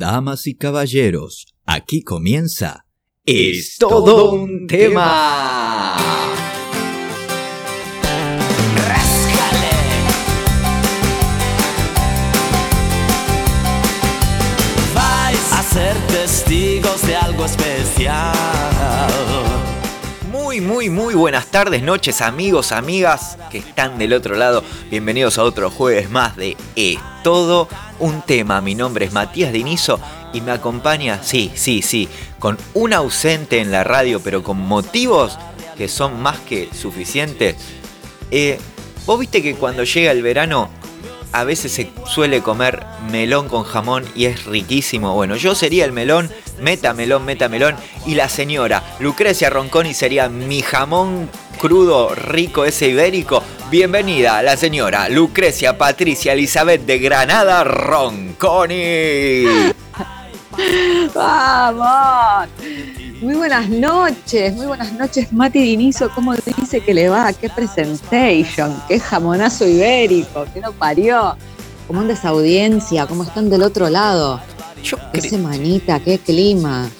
[0.00, 2.86] Damas y caballeros, aquí comienza
[3.26, 5.94] Es todo un tema.
[14.94, 18.32] Vais a ser testigos de algo especial.
[20.60, 24.62] Muy, muy, buenas tardes, noches, amigos, amigas que están del otro lado.
[24.90, 27.66] Bienvenidos a otro jueves más de Es todo
[27.98, 28.60] un tema.
[28.60, 29.98] Mi nombre es Matías Dinizo
[30.34, 35.38] y me acompaña, sí, sí, sí, con un ausente en la radio, pero con motivos
[35.78, 37.56] que son más que suficientes.
[38.30, 38.58] Eh,
[39.06, 40.68] Vos viste que cuando llega el verano
[41.32, 45.14] a veces se suele comer melón con jamón y es riquísimo.
[45.14, 47.76] Bueno, yo sería el melón, meta melón, meta melón.
[48.06, 51.28] Y la señora Lucrecia Ronconi sería mi jamón
[51.58, 53.42] crudo, rico, ese ibérico.
[53.70, 59.44] Bienvenida la señora Lucrecia Patricia Elizabeth de Granada Ronconi.
[61.14, 62.48] ¡Vamos!
[63.20, 66.08] Muy buenas noches, muy buenas noches, Mati Dinizo.
[66.14, 67.32] ¿Cómo dice que le va?
[67.34, 68.74] ¿Qué presentation?
[68.88, 70.46] ¿Qué jamonazo ibérico?
[70.54, 71.36] ¿Qué no parió?
[71.86, 73.06] ¿Cómo anda esa audiencia?
[73.06, 74.40] ¿Cómo están del otro lado?
[74.82, 76.00] Yo, ¿Qué semanita?
[76.00, 76.90] ¿Qué clima?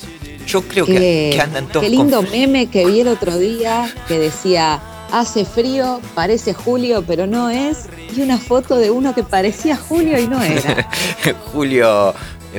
[0.47, 3.39] yo creo Qué, que, que andan todos qué lindo con- meme que vi el otro
[3.39, 4.81] día que decía,
[5.13, 7.87] hace frío, parece julio, pero no es.
[8.17, 10.89] Y una foto de uno que parecía julio y no era.
[11.53, 12.13] Julio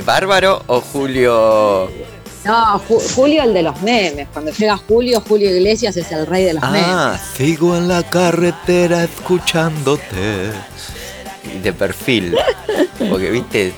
[0.06, 1.90] Bárbaro o Julio...
[2.44, 4.26] No, Ju- Julio el de los memes.
[4.32, 6.82] Cuando llega Julio, Julio Iglesias es el rey de los memes.
[6.88, 10.50] Ah, sigo en la carretera escuchándote.
[11.60, 12.36] De perfil.
[13.10, 13.72] Porque, viste.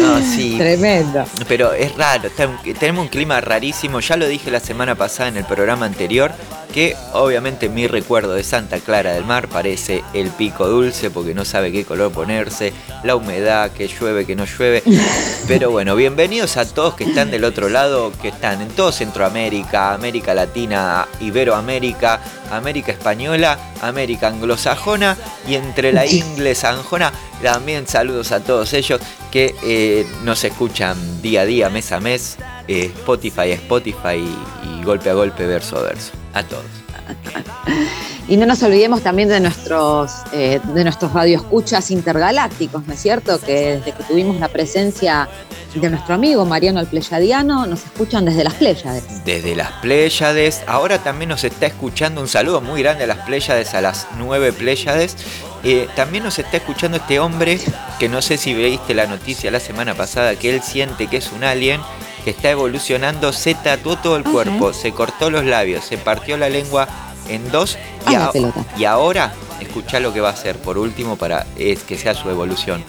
[0.00, 0.56] No, sí.
[0.58, 1.24] Tremendo.
[1.48, 2.28] Pero es raro.
[2.28, 4.00] está- Tenemos un clima rarísimo.
[4.00, 6.32] Ya lo dije la semana pasada en el programa anterior.
[6.72, 11.44] Que obviamente mi recuerdo de Santa Clara del Mar parece el pico dulce porque no
[11.44, 12.72] sabe qué color ponerse,
[13.04, 14.82] la humedad, que llueve, que no llueve.
[15.46, 19.92] Pero bueno, bienvenidos a todos que están del otro lado, que están en todo Centroamérica,
[19.92, 27.12] América Latina, Iberoamérica, América Española, América Anglosajona y entre la inglesa anjona.
[27.42, 28.98] También saludos a todos ellos
[29.30, 34.78] que eh, nos escuchan día a día, mes a mes, eh, Spotify a Spotify y,
[34.80, 36.12] y golpe a golpe, verso a verso.
[36.34, 36.64] A todos.
[38.28, 43.40] Y no nos olvidemos también de nuestros, eh, de nuestros radioescuchas intergalácticos, ¿no es cierto?
[43.40, 45.28] Que desde que tuvimos la presencia
[45.74, 49.24] de nuestro amigo Mariano el Pleyadiano, nos escuchan desde las Pléyades.
[49.24, 53.74] Desde las Pléyades, ahora también nos está escuchando un saludo muy grande a las Pléyades,
[53.74, 55.16] a las nueve Pléyades.
[55.64, 57.58] Eh, también nos está escuchando este hombre
[57.98, 61.32] que no sé si veiste la noticia la semana pasada, que él siente que es
[61.32, 61.80] un alien,
[62.24, 66.48] que está evolucionando, se tatuó todo el cuerpo, se cortó los labios, se partió la
[66.48, 66.88] lengua
[67.28, 67.76] en dos
[68.08, 71.96] y, Ah, a- ahora, escuchá lo que va a hacer por último para es que
[71.98, 72.84] sea su evolución.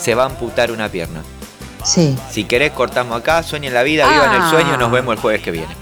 [0.00, 1.22] Se va a amputar una pierna.
[1.84, 2.16] Sí.
[2.30, 4.50] Si querés, cortamos acá, sueñen la vida, vivan el Ah.
[4.50, 5.74] sueño, nos vemos el jueves que viene.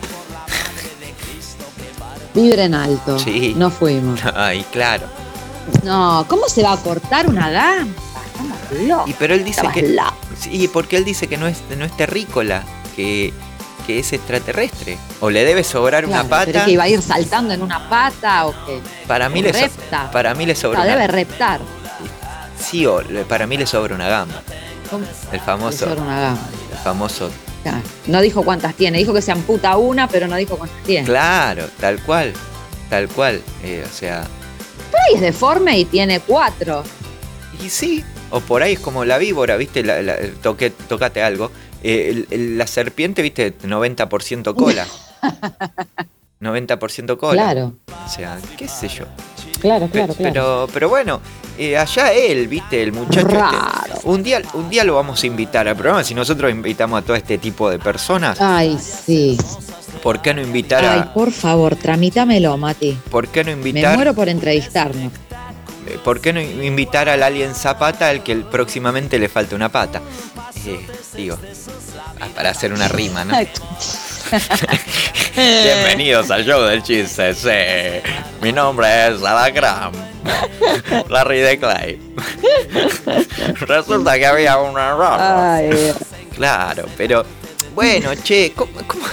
[2.34, 3.18] Vibren alto.
[3.18, 3.54] Sí.
[3.56, 4.20] No fuimos.
[4.34, 5.06] Ay, claro.
[5.82, 7.94] No, ¿cómo se va a cortar una gamba?
[9.06, 9.82] Y pero él dice Estabas que.
[9.88, 10.14] loco.
[10.38, 12.62] Sí, porque él dice que no es, no es terrícola,
[12.96, 13.32] que,
[13.86, 14.98] que es extraterrestre.
[15.20, 16.64] O le debe sobrar una Claro, pero pata.
[16.64, 18.80] que iba a ir saltando en una pata o qué.
[19.06, 19.68] Para mí, o le so-
[20.12, 20.90] para mí le sobra una.
[20.90, 21.60] debe reptar.
[22.58, 24.42] Sí, o para mí le sobra una gamba.
[24.90, 25.04] ¿Cómo?
[25.32, 25.84] El famoso.
[25.86, 26.42] Le sobra una gamba.
[26.72, 27.30] El famoso.
[27.62, 27.82] Claro.
[28.06, 31.04] No dijo cuántas tiene, dijo que se amputa una, pero no dijo cuántas tiene.
[31.06, 32.32] Claro, tal cual.
[32.88, 33.42] Tal cual.
[33.62, 34.22] eh, o sea.
[34.90, 36.84] Por ahí es deforme y tiene cuatro.
[37.64, 38.04] Y sí.
[38.30, 39.82] O por ahí es como la víbora, ¿viste?
[39.82, 41.50] La, la- toque, tocate algo.
[41.82, 43.52] Eh, el- el- la serpiente, ¿viste?
[43.58, 44.86] 90% cola.
[46.40, 47.32] 90% cola.
[47.42, 49.04] Claro, O sea, qué sé yo.
[49.60, 50.32] claro, Pe- claro, claro.
[50.32, 51.20] Pero, pero bueno,
[51.58, 53.26] eh, allá él, viste, el muchacho.
[53.28, 56.04] este, un, día, un día lo vamos a invitar al programa.
[56.04, 59.38] Si nosotros invitamos a todo este tipo de personas, Ay, sí.
[60.02, 61.14] ¿por qué no invitar Ay, a.
[61.14, 62.98] por favor, tramítamelo, Mati.
[63.10, 63.96] ¿Por qué no Me invitar?
[63.96, 65.12] muero por entrevistarnos.
[65.86, 70.00] Eh, ¿Por qué no invitar al alien Zapata al que próximamente le falta una pata?
[70.66, 71.38] Eh, digo,
[72.20, 73.34] ah, para hacer una rima, ¿no?
[75.36, 77.48] Bienvenidos al show del chiste, sí.
[78.42, 79.92] Mi nombre es Alacrán.
[81.08, 82.00] Larry de Clay.
[83.60, 85.18] Resulta que había un error.
[85.20, 85.92] Ay,
[86.34, 87.24] Claro, pero
[87.76, 89.04] bueno, che, ¿cómo, cómo,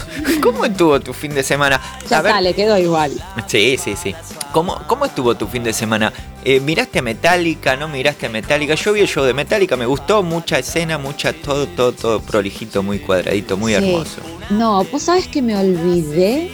[0.41, 1.79] cómo estuvo tu fin de semana?
[2.09, 3.11] ya A ver, está, le quedó igual.
[3.45, 4.15] Sí, sí, sí.
[4.51, 6.11] ¿Cómo, cómo estuvo tu fin de semana?
[6.43, 7.75] Eh, ¿Miraste a Metallica?
[7.75, 8.73] ¿No miraste a Metallica?
[8.75, 12.81] Yo vi el show de Metallica, me gustó, mucha escena, mucha, todo, todo, todo prolijito,
[12.81, 13.77] muy cuadradito, muy Sí.
[13.77, 14.21] hermoso.
[14.49, 16.49] No, vos sabés que me olvidé,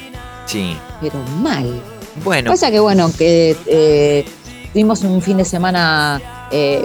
[0.46, 0.76] Sí.
[1.02, 1.82] pero mal.
[2.24, 4.26] Bueno, Pasa que bueno, que eh,
[4.74, 6.22] tuvimos un fin de semana
[6.52, 6.84] eh,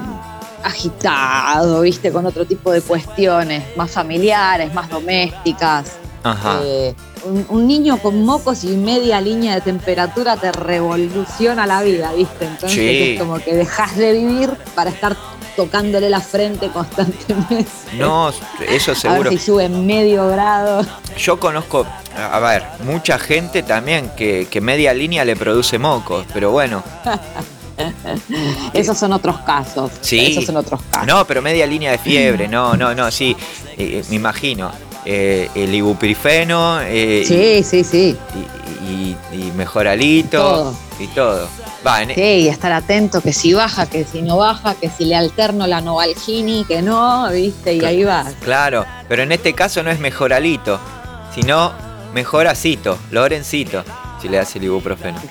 [0.64, 5.92] agitado, viste, con otro tipo de cuestiones, más familiares, más domésticas.
[6.22, 6.60] Ajá.
[6.64, 6.94] Eh,
[7.26, 12.46] un, un niño con mocos y media línea de temperatura te revoluciona la vida, ¿viste?
[12.46, 13.12] Entonces Sí.
[13.14, 15.16] es como que dejas de vivir para estar
[15.56, 17.66] tocándole la frente constantemente.
[17.96, 18.32] No,
[18.68, 19.30] eso A seguro.
[19.30, 20.84] ver si sube medio grado.
[21.16, 26.50] Yo conozco, a ver, mucha gente también que, que media línea le produce mocos, pero
[26.50, 26.82] bueno.
[28.72, 29.90] Esos son otros casos.
[30.00, 30.18] Sí.
[30.32, 31.06] Esos son otros casos.
[31.06, 33.36] No, pero media línea de fiebre, no, no, no, sí,
[33.76, 34.70] eh, me imagino.
[35.06, 38.16] Eh, el ibuprofeno eh, Sí, sí, sí.
[38.88, 40.76] y, y- y mejoralito Todo.
[40.98, 41.48] y todo.
[41.86, 45.04] Va, en- Sí, y estar atento que si baja, que si no baja, que si
[45.04, 47.74] le alterno la Novalgini, que no, ¿viste?
[47.74, 48.24] Y ahí va.
[48.42, 50.80] Claro, pero en este caso no es mejoralito,
[51.34, 51.72] sino
[52.14, 53.84] mejoracito, Lorencito,
[54.24, 55.20] si le das el ibuprofeno.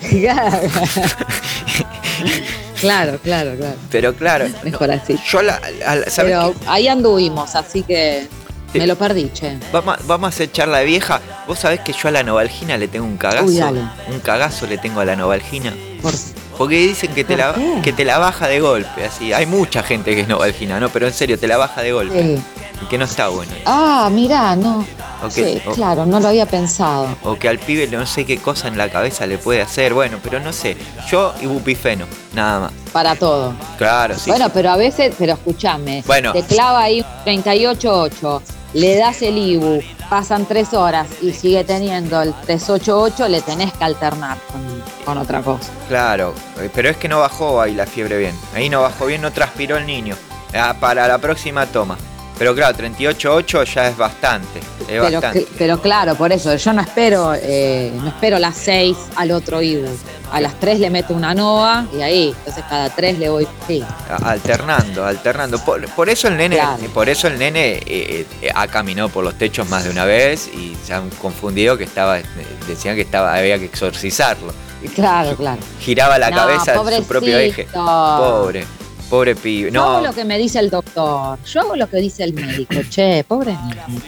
[2.80, 3.76] claro, claro, claro.
[3.90, 5.18] Pero claro, Mejor así.
[5.28, 6.58] yo la, la- ¿sabes Pero qué?
[6.68, 8.28] ahí anduvimos, así que
[8.72, 8.78] Sí.
[8.78, 9.56] me lo perdí, che.
[9.72, 11.20] Vamos, vamos a hacer charla de vieja.
[11.48, 13.46] Vos sabés que yo a la Novalgina le tengo un cagazo.
[13.46, 13.58] Uy.
[13.60, 15.72] Un cagazo le tengo a la Novalgina.
[16.04, 16.14] Por-
[16.58, 17.80] Porque dicen que te, ¿Por la, qué?
[17.82, 19.32] que te la baja de golpe, así.
[19.32, 20.88] Hay mucha gente que es Novalgina, ¿no?
[20.90, 22.22] Pero en serio, te la baja de golpe.
[22.36, 22.42] Sí.
[22.82, 23.50] Y que no está bueno.
[23.66, 24.84] Ah, mirá, no.
[25.30, 27.08] Sí, o- claro, no lo había pensado.
[27.22, 29.94] o que al pibe no sé qué cosa en la cabeza le puede hacer.
[29.94, 30.76] Bueno, pero no sé.
[31.10, 32.04] Yo ibupifeno,
[32.34, 32.72] nada más.
[32.92, 33.54] Para todo.
[33.78, 34.28] Claro, sí.
[34.30, 34.50] bueno, sí.
[34.54, 36.04] pero a veces, pero escúchame.
[36.06, 36.32] Bueno.
[36.32, 38.40] Te clava ahí un 38.8,
[38.74, 43.84] le das el IBU, pasan tres horas y sigue teniendo el 388, le tenés que
[43.84, 44.62] alternar con,
[45.04, 45.72] con otra cosa.
[45.88, 48.34] Claro, eh, pero es que no bajó ahí la fiebre bien.
[48.54, 50.16] Ahí no bajó bien, no transpiró el niño.
[50.54, 51.96] Ah, para la próxima toma.
[52.38, 54.58] Pero claro, 38.8 ya es bastante.
[54.58, 55.46] Es Pero, bastante.
[55.56, 59.86] pero claro, por eso, yo no espero, eh, no espero las 6 al otro IBU.
[60.34, 63.84] A las 3 le meto una NOVA y ahí, entonces cada 3 le voy, sí.
[64.24, 65.58] Alternando, alternando.
[65.64, 66.82] Por, por eso el nene, Claro.
[66.92, 70.48] por eso el nene eh, eh, ha caminado por los techos más de una vez
[70.48, 72.18] y se han confundido que estaba,
[72.66, 74.52] decían que estaba, había que exorcizarlo.
[74.94, 75.60] Claro, claro.
[75.80, 77.68] Giraba la No, cabeza en su propio eje.
[77.72, 78.66] Pobre,
[79.08, 79.70] pobre pibe.
[79.70, 80.06] Yo hago No.
[80.08, 83.56] lo que me dice el doctor, yo hago lo que dice el médico, che, pobre.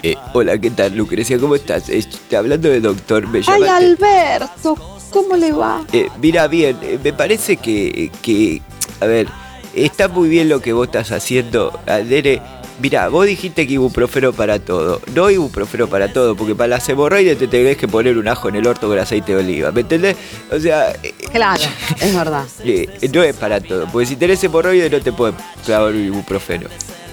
[0.02, 1.38] Eh, hola, ¿qué tal, Lucrecia?
[1.38, 1.88] ¿Cómo estás?
[1.88, 3.62] Este, hablando de doctor, me Ay.
[3.62, 5.84] Alberto, ¿cómo le va?
[5.92, 8.62] Eh, mira bien, eh, me parece que, que,
[9.00, 9.28] a ver,
[9.74, 12.40] está muy bien lo que vos estás haciendo, Adere.
[12.78, 15.00] Mira, vos dijiste que ibuprofeno para todo.
[15.14, 18.56] No ibuprofeno para todo, porque para las hemorroides te tenés que poner un ajo en
[18.56, 20.14] el orto con aceite de oliva, ¿me entendés?
[20.52, 21.62] O sea, eh, Claro,
[21.98, 22.44] es verdad.
[22.64, 26.68] eh, no es para todo, porque si tenés hemorroides no te puedes clavar un ibuprofeno.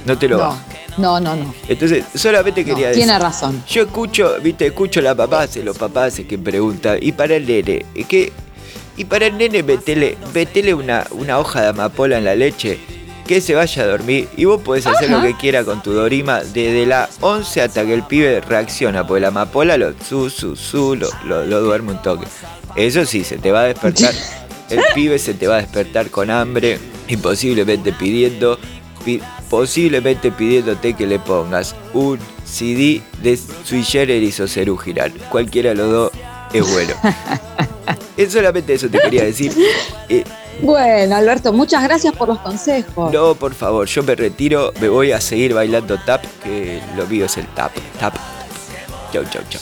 [0.05, 0.65] No te lo No, baja.
[0.97, 1.53] No, no, no.
[1.67, 3.03] Entonces, solamente No, quería decir.
[3.03, 3.63] tiene razón.
[3.69, 7.85] Yo escucho, viste, escucho a la papá, los papás que preguntan, y para el nene,
[8.07, 8.31] ¿qué?
[8.97, 12.77] Y para el nene metele, metele una, una hoja de amapola en la leche,
[13.27, 15.17] que se vaya a dormir, y vos podés hacer Ajá.
[15.17, 19.21] lo que quiera con tu dorima, desde la 11 hasta que el pibe reacciona, porque
[19.21, 22.27] la amapola lo su, su, su, lo, lo, lo duerme un toque.
[22.75, 24.13] Eso sí, se te va a despertar,
[24.69, 28.67] el pibe se te va a despertar con hambre, y posiblemente pidiendo, pi-
[29.49, 35.13] posiblemente pidiéndote que le pongas un CD de Sui Generis o Cerú Girán.
[35.29, 36.11] Cualquiera de los dos
[36.53, 36.93] es bueno.
[38.15, 39.51] Es solamente eso te quería decir.
[40.07, 40.23] Eh,
[40.61, 43.11] Bueno, Alberto, muchas gracias por los consejos.
[43.11, 47.25] no, por favor, yo me retiro, me voy a seguir bailando tap, que lo mío
[47.25, 47.71] es el tap.
[47.99, 48.13] Tap.
[49.11, 49.61] Chau, chau, chau.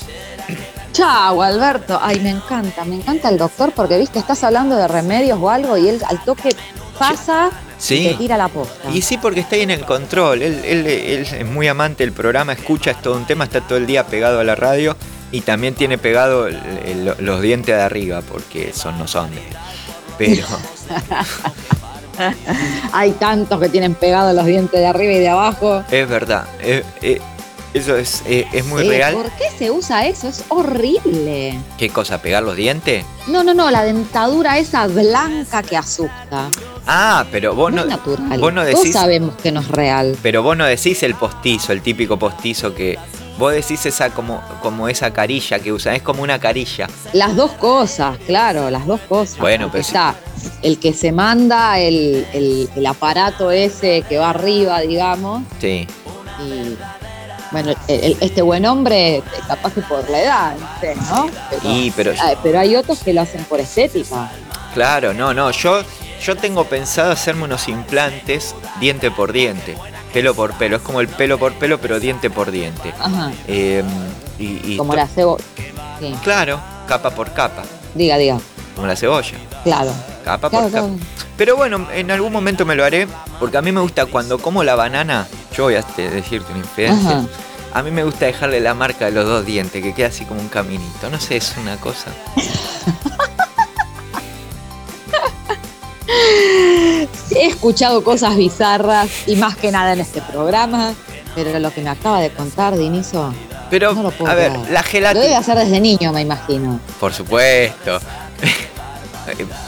[0.91, 1.97] Chau, Alberto.
[2.01, 5.77] Ay, me encanta, me encanta el doctor porque, viste, estás hablando de remedios o algo
[5.77, 6.49] y él al toque
[7.09, 7.95] pasa Sí.
[7.95, 8.89] y te tira la posta.
[8.93, 10.41] Y sí, porque está ahí en el control.
[10.41, 13.77] Él, él- él es muy amante del programa, escucha, es todo un tema, está todo
[13.77, 14.95] el día pegado a la radio
[15.31, 16.55] y también tiene pegado el-
[16.85, 19.29] el- los dientes de arriba, porque son no son.
[20.17, 20.45] Pero
[22.93, 25.83] Hay tantos que tienen pegados los dientes de arriba y de abajo.
[25.89, 27.19] es verdad, eh, eh,
[27.73, 29.13] eso es, eh, es muy Eh, real.
[29.13, 30.27] ¿Por qué se usa eso?
[30.27, 31.57] Es horrible.
[31.77, 32.21] ¿Qué cosa?
[32.21, 33.05] ¿Pegar los dientes?
[33.27, 36.49] No, no, no, la dentadura esa blanca que asusta.
[36.87, 38.39] Ah, pero vos no, no, es natural.
[38.39, 40.17] vos no Todos decís, sabemos que no es real.
[40.21, 42.97] pero vos no decís el postizo, el típico postizo que
[43.37, 46.87] vos decís esa como, como esa carilla que usan, es como una carilla.
[47.13, 49.37] Las dos cosas, claro, las dos cosas.
[49.37, 50.15] Bueno, pero está
[50.63, 55.87] el que se manda el, el- el aparato ese que va arriba, digamos, Sí.
[56.43, 56.75] y
[57.51, 60.55] bueno, el- este buen hombre, capaz que por la edad,
[61.09, 61.29] no.
[61.49, 64.31] Pero, Y pero ah, pero hay otros que lo hacen por estética.
[64.73, 65.51] Claro, no, no.
[65.51, 65.81] Yo,
[66.23, 69.75] yo tengo pensado hacerme unos implantes diente por diente,
[70.13, 70.77] pelo por pelo.
[70.77, 72.93] Es como el pelo por pelo, pero diente por diente.
[72.99, 73.83] Ajá, Eh,
[74.39, 75.07] y, y como la.
[75.07, 78.39] Sí, Claro, capa por capa, diga, diga,
[78.75, 79.37] como la cebolla.
[79.63, 79.93] claro.
[80.25, 80.87] capa Claro, por capa.
[80.87, 80.99] claro.
[81.37, 83.07] Pero bueno, en algún momento me lo haré,
[83.39, 87.09] porque a mí me gusta cuando como la banana, yo voy a decirte una infidencia,
[87.09, 87.25] Ajá.
[87.73, 90.39] a mí me gusta dejarle la marca de los dos dientes, que queda así como
[90.41, 91.09] un caminito.
[91.09, 92.07] No sé, es una cosa.
[97.31, 100.93] He escuchado cosas bizarras y más que nada en este programa,
[101.33, 103.33] pero lo que me acaba de contar Diniso,
[103.69, 104.69] Pero, No lo puedo a ver, creer.
[104.71, 105.37] la lo debe gelatina.
[105.37, 106.79] hacer desde niño, me imagino.
[106.99, 107.99] Por supuesto.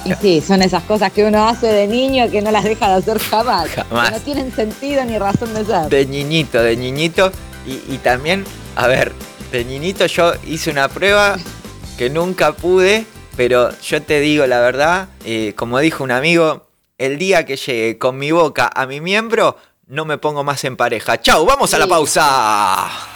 [0.06, 2.94] Y sí, son esas cosas que uno hace de niño que no las deja de
[2.96, 3.70] hacer jamás.
[3.70, 4.10] Jamás.
[4.10, 5.90] Que no tienen sentido ni razón de ser.
[5.90, 7.32] De niñito, de niñito.
[7.66, 8.44] Y, y también,
[8.76, 9.14] a ver,
[9.52, 11.38] de niñito yo hice una prueba
[11.98, 13.06] que nunca pude,
[13.38, 16.68] pero yo te digo la verdad, eh, como dijo un amigo,
[16.98, 19.58] el día que llegue con mi boca a mi miembro,
[19.88, 21.22] no me pongo más en pareja.
[21.22, 21.46] ¡Chau!
[21.46, 23.13] ¡Vamos a la pausa!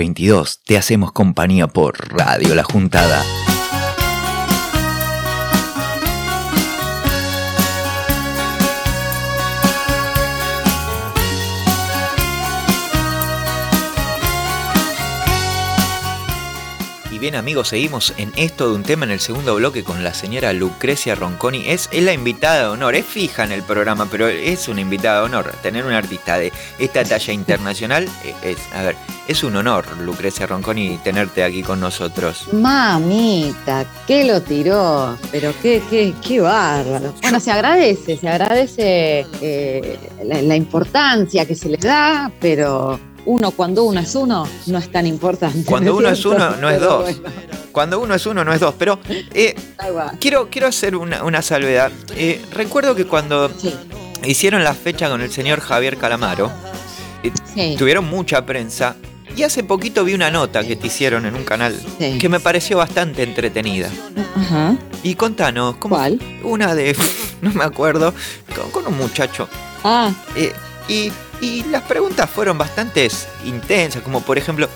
[0.00, 3.22] 22 te hacemos compañía por Radio La Juntada.
[17.20, 20.54] Bien amigos, seguimos en esto de un tema en el segundo bloque con la señora
[20.54, 21.68] Lucrecia Ronconi.
[21.68, 25.20] Es, es la invitada de honor, es fija en el programa, pero es una invitada
[25.20, 25.52] de honor.
[25.62, 28.96] Tener una artista de esta talla internacional eh, es, a ver,
[29.28, 32.48] es un honor, Lucrecia Ronconi, tenerte aquí con nosotros.
[32.52, 35.18] Mamita, ¿qué lo tiró?
[35.30, 37.12] Pero qué, qué, qué bárbaro.
[37.20, 43.50] Bueno, se agradece, se agradece eh, la, la importancia que se le da, pero uno
[43.50, 45.64] cuando uno es uno no es tan importante.
[45.64, 47.02] Cuando ¿me uno es uno, no es dos.
[47.02, 47.20] bueno,
[47.72, 48.74] Cuando uno es uno, no es dos.
[48.78, 48.98] Pero
[49.34, 49.54] eh,
[50.20, 51.92] quiero, quiero hacer una, una salvedad.
[52.16, 53.74] Eh, recuerdo que cuando Sí,
[54.24, 56.50] hicieron la fecha con el señor Javier Calamaro,
[57.22, 57.76] eh, sí.
[57.78, 58.96] tuvieron mucha prensa.
[59.36, 62.18] Y hace poquito vi una nota que te hicieron en un canal Sí.
[62.18, 63.88] que me pareció bastante entretenida.
[64.34, 64.76] Ajá.
[65.04, 65.94] Y contanos, ¿cómo?
[65.96, 66.18] ¿Cuál?
[66.42, 66.96] Una de,
[67.40, 68.12] no me acuerdo,
[68.54, 69.48] con, con un muchacho.
[69.84, 70.10] Ah,
[70.88, 73.08] y, y las preguntas fueron bastante
[73.44, 74.68] intensas, como por ejemplo,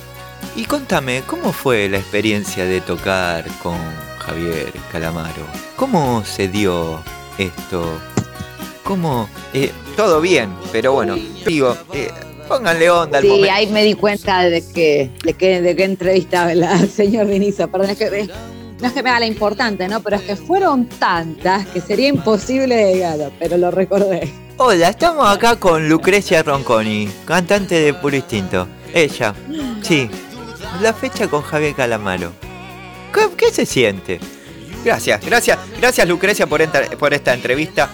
[0.57, 3.77] y contame, ¿cómo fue la experiencia de tocar con
[4.19, 5.47] Javier Calamaro?
[5.77, 7.03] ¿Cómo se dio
[7.39, 7.99] esto?
[8.83, 9.29] ¿Cómo?
[9.53, 11.17] eh, todo bien, pero bueno,
[11.47, 12.11] digo, eh,
[12.49, 13.53] pónganle onda al sí, momento.
[13.53, 17.69] ahí me di cuenta de que, de que, de entrevistaba al señor Vinizo.
[17.69, 18.29] Perdón, es que eh,
[18.81, 20.03] no es que me haga la importante, ¿no?
[20.03, 24.44] Pero es que fueron tantas que sería imposible llegar, pero lo recordé.
[24.57, 28.69] Hola, estamos acá con Lucrecia Ronconi, cantante de Puro Instinto.
[28.93, 29.35] Ella,
[29.83, 30.09] sí,
[30.81, 32.33] la fecha con Javier Calamaro.
[33.13, 34.21] ¿Qué, qué se siente?
[34.85, 37.91] Gracias, gracias, gracias Lucrecia por, enta- por esta entrevista.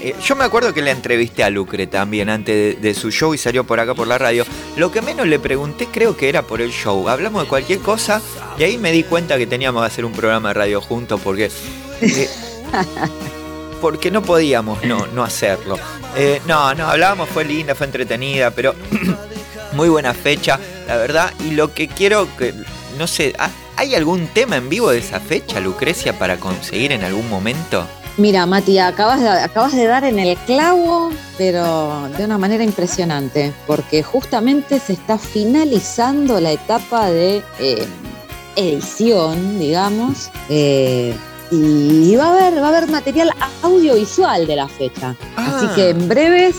[0.00, 3.32] Eh, yo me acuerdo que le entrevisté a Lucre también antes de, de su show
[3.34, 4.44] y salió por acá por la radio.
[4.76, 7.08] Lo que menos le pregunté creo que era por el show.
[7.08, 8.20] Hablamos de cualquier cosa
[8.58, 11.50] y ahí me di cuenta que teníamos que hacer un programa de radio juntos porque...
[12.02, 12.28] eh,
[13.82, 15.76] porque no podíamos no, no hacerlo.
[16.16, 18.74] Eh, no, no, hablábamos, fue linda, fue entretenida, pero
[19.72, 21.30] muy buena fecha, la verdad.
[21.40, 22.54] Y lo que quiero que,
[22.98, 27.04] no sé, ¿ha- ¿hay algún tema en vivo de esa fecha, Lucrecia, para conseguir en
[27.04, 27.86] algún momento?
[28.18, 33.52] Mira, Mati, acabas de, acabas de dar en el clavo, pero de una manera impresionante,
[33.66, 37.86] porque justamente se está finalizando la etapa de eh,
[38.54, 41.14] edición, digamos, eh,
[41.52, 43.30] y va a haber, va a haber material
[43.62, 45.14] audiovisual de la fecha.
[45.36, 45.72] Así Ah.
[45.74, 46.56] que en breves,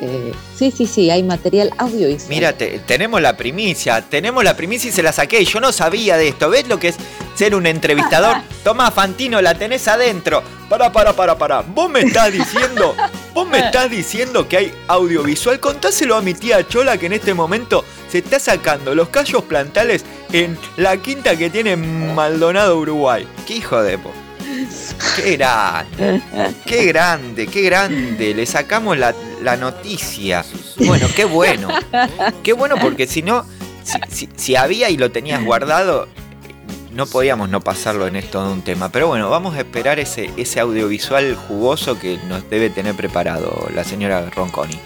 [0.00, 2.28] eh, sí, sí, sí, hay material audiovisual.
[2.28, 5.44] Mira, te- tenemos la primicia, tenemos la primicia y se la saqué.
[5.44, 6.50] Yo no sabía de esto.
[6.50, 6.96] ¿Ves lo que es
[7.36, 8.36] ser un entrevistador?
[8.64, 10.42] Toma, Fantino, la tenés adentro.
[10.68, 11.60] Para, para, para, para.
[11.60, 12.94] Vos me estás diciendo,
[13.34, 15.60] vos me estás diciendo que hay audiovisual.
[15.60, 20.02] Contáselo a mi tía Chola que en este momento se está sacando los callos plantales
[20.32, 23.26] en la quinta que tiene Maldonado, Uruguay.
[23.46, 24.10] Qué hijo de po.
[25.16, 26.22] Qué grande,
[26.66, 28.34] qué grande, qué grande.
[28.34, 30.44] Le sacamos la, la noticia.
[30.86, 31.68] Bueno, qué bueno.
[32.42, 33.44] Qué bueno porque si no,
[33.84, 36.08] si, si- si había y lo tenías guardado,
[36.92, 38.90] no podíamos no pasarlo en esto de un tema.
[38.90, 43.84] Pero bueno, vamos a esperar ese, ese audiovisual jugoso que nos debe tener preparado la
[43.84, 44.78] señora Ronconi.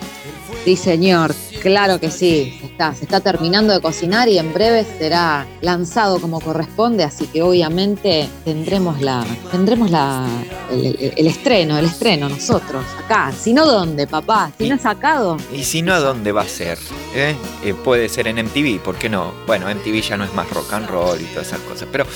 [0.67, 2.57] Sí, señor, claro que sí.
[2.59, 7.29] Se está, se está terminando de cocinar y en breve será lanzado como corresponde, así
[7.29, 10.27] que obviamente tendremos la, tendremos la,
[10.73, 13.33] el, el- el estreno, el estreno nosotros, acá.
[13.41, 14.51] Si no, ¿dónde, papá?
[14.59, 15.37] Si no es sacado.
[15.53, 16.79] Y si no, ¿a dónde va a ser?
[17.15, 17.37] ¿Eh?
[17.63, 19.33] Eh, puede ser en MTV, ¿por qué no?
[19.47, 21.87] Bueno, MTV ya no es más rock and roll y todas esas cosas.
[21.93, 22.07] Pero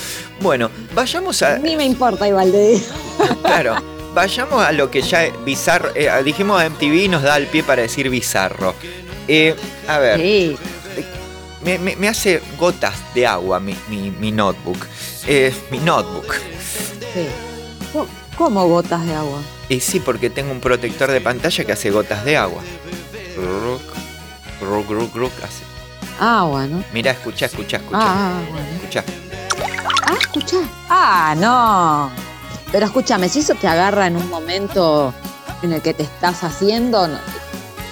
[0.41, 1.57] bueno, vayamos a...
[1.57, 2.81] Ni me importa igual de
[3.43, 3.75] Claro,
[4.13, 5.89] vayamos a lo que ya es bizarro.
[5.95, 8.75] eh, dijimos MTV nos da el pie para decir bizarro.
[9.27, 9.55] Eh,
[9.87, 10.57] a ver, Sí.
[11.63, 14.85] me, me- me hace gotas de agua mi, mi- mi notebook.
[15.27, 16.33] Eh, mi notebook.
[17.13, 17.27] sí.
[17.93, 19.39] ¿Cómo- ¿Cómo gotas de agua?
[19.69, 22.61] Y sí, porque tengo un protector de pantalla que hace gotas de agua.
[23.35, 23.81] Ruc,
[24.61, 25.63] ruc, ruc, ruc, hace.
[26.19, 26.83] Agua, ¿no?
[26.93, 27.99] Mira, escucha, escucha, escucha.
[28.01, 28.65] Ah, bueno.
[28.77, 29.03] Escucha.
[30.07, 30.57] Ah, escucha.
[30.89, 32.30] Ah, no.
[32.71, 35.13] Pero escúchame, si eso te agarra en un momento
[35.61, 37.07] en el que te estás haciendo,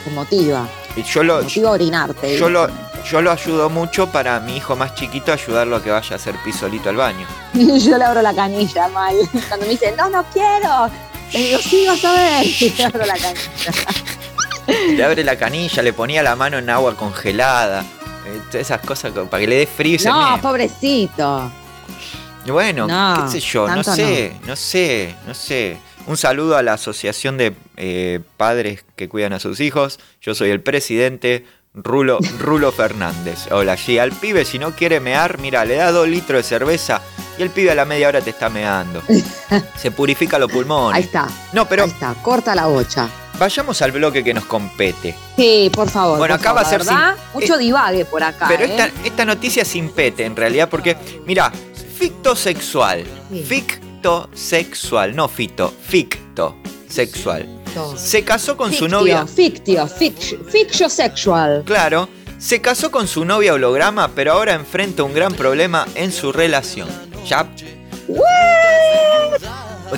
[0.05, 0.67] te motiva.
[0.95, 2.37] Y yo lo, motiva a orinarte.
[2.37, 2.67] yo lo,
[3.09, 6.35] yo lo ayudo mucho para mi hijo más chiquito ayudarlo a que vaya a hacer
[6.43, 7.27] pisolito al baño.
[7.53, 9.15] yo le abro la canilla mal.
[9.47, 10.89] Cuando me dice, no, no quiero.
[11.33, 12.45] Le digo, sí, vas a ver.
[12.45, 13.71] Y le abro la canilla.
[14.95, 17.83] Le abre la canilla, le ponía la mano en agua congelada.
[18.51, 21.51] todas esas cosas co- para que le dé frío y se No, pobrecito.
[22.49, 24.55] Bueno, No, qué sé yo, no sé, no.
[24.55, 25.77] sé, no sé.
[26.07, 29.99] Un saludo a la Asociación de eh, Padres que Cuidan a sus Hijos.
[30.21, 33.47] Yo soy el presidente, Rulo, Rulo Fernández.
[33.51, 37.01] Hola, sí, al pibe si no quiere mear, mira, le da dos litros de cerveza
[37.37, 39.01] y el pibe a la media hora te está meando.
[39.77, 41.05] Se purifica los Ahí pulmones.
[41.05, 41.27] está.
[41.53, 42.15] No, pero Ahí está.
[42.23, 43.07] Corta la bocha.
[43.37, 45.15] vayamos al bloque que nos compete.
[45.35, 46.17] Sí, por favor.
[46.17, 46.97] Bueno, por acá va a ser sin-
[47.33, 48.47] Mucho divague por acá.
[48.49, 48.71] Pero ¿eh?
[48.71, 51.51] esta, esta noticia es sin pete en realidad, porque, mira,
[51.99, 53.03] fictosexual.
[53.31, 53.43] Sí.
[53.43, 57.47] Fictosexual, no fito, fictosexual.
[57.73, 57.97] Todo.
[57.97, 59.27] Se casó con su novia.
[59.27, 61.63] Fictio, fictio, fictio sexual.
[61.65, 62.07] Claro,
[62.37, 66.87] se casó con su novia holograma, pero ahora enfrenta un gran problema en su relación.
[67.27, 67.47] Ya.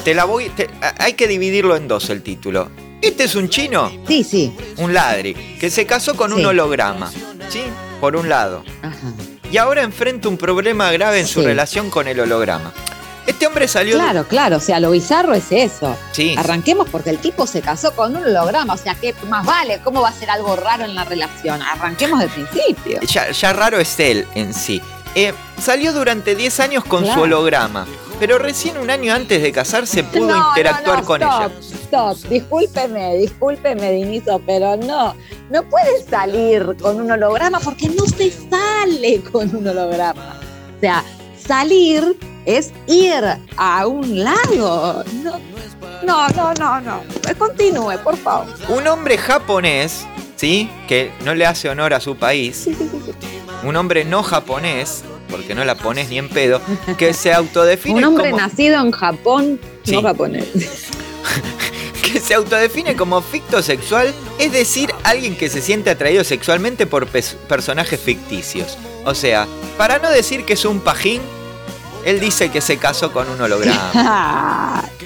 [0.04, 0.50] Te la voy.
[0.50, 2.70] te- hay que dividirlo en dos el título.
[3.02, 4.54] Este es un chino, Sí, sí.
[4.78, 7.12] un ladri, que se casó con un holograma.
[7.50, 7.62] ¿sí?
[8.00, 8.64] Por un lado.
[8.82, 9.14] Ajá.
[9.52, 12.72] Y ahora enfrenta un problema grave en su relación con el holograma.
[13.28, 13.98] Este hombre salió...
[13.98, 15.96] de- Claro, claro, o sea, lo bizarro es eso.
[16.12, 19.80] Sí, Arranquemos porque el tipo se casó con un holograma, o sea, ¿qué más vale?
[19.84, 21.62] ¿Cómo va a ser algo raro en la relación?
[21.62, 23.00] Arranquemos del principio.
[23.02, 24.82] ya, ya raro es él en sí.
[25.14, 27.86] Eh, salió durante 10 años con su holograma,
[28.20, 31.50] pero recién un año antes de casarse pudo No, interactuar no, no, con ella.
[32.30, 35.14] Discúlpeme, discúlpeme, Dinizo, pero no,
[35.50, 40.40] no puedes salir con un holograma porque no se sale con un holograma.
[40.78, 41.04] O sea,
[41.46, 43.24] salir es ir
[43.58, 45.04] a un lado.
[45.24, 45.40] No,
[46.04, 47.02] no, no, no, no.
[47.38, 48.48] Continúe, por favor.
[48.70, 50.70] Un hombre japonés, ¿sí?
[50.88, 52.68] Que no le hace honor a su país.
[53.64, 56.60] Un hombre no japonés, porque no la pones ni en pedo,
[56.98, 58.42] que se autodefine Un hombre como...
[58.42, 59.92] nacido en Japón, Sí.
[59.94, 60.48] no japonés.
[62.22, 68.78] se autodefine como fictosexual, es decir, alguien que se siente atraído sexualmente por personajes ficticios.
[69.04, 71.22] O sea, para no decir que es un pajín,
[72.06, 74.84] él dice que se casó con un holograma.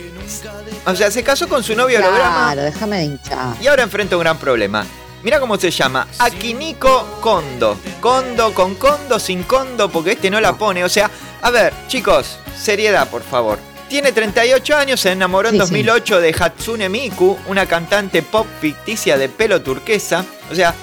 [0.88, 3.56] O sea, se casó con su novio holograma claro, déjame de hinchar.
[3.60, 4.86] y ahora enfrenta un gran problema.
[5.24, 7.80] Mira cómo se llama, Akiniko Kondo.
[8.00, 10.84] Kondo con Kondo, sin Kondo, porque este no la pone.
[10.84, 11.10] O sea,
[11.42, 13.58] a ver, chicos, seriedad, por favor.
[13.90, 15.64] Tiene 38 años, se enamoró en Sí, sí.
[15.64, 20.26] 2008 de Hatsune Miku, una cantante pop ficticia de pelo turquesa.
[20.52, 20.74] O sea,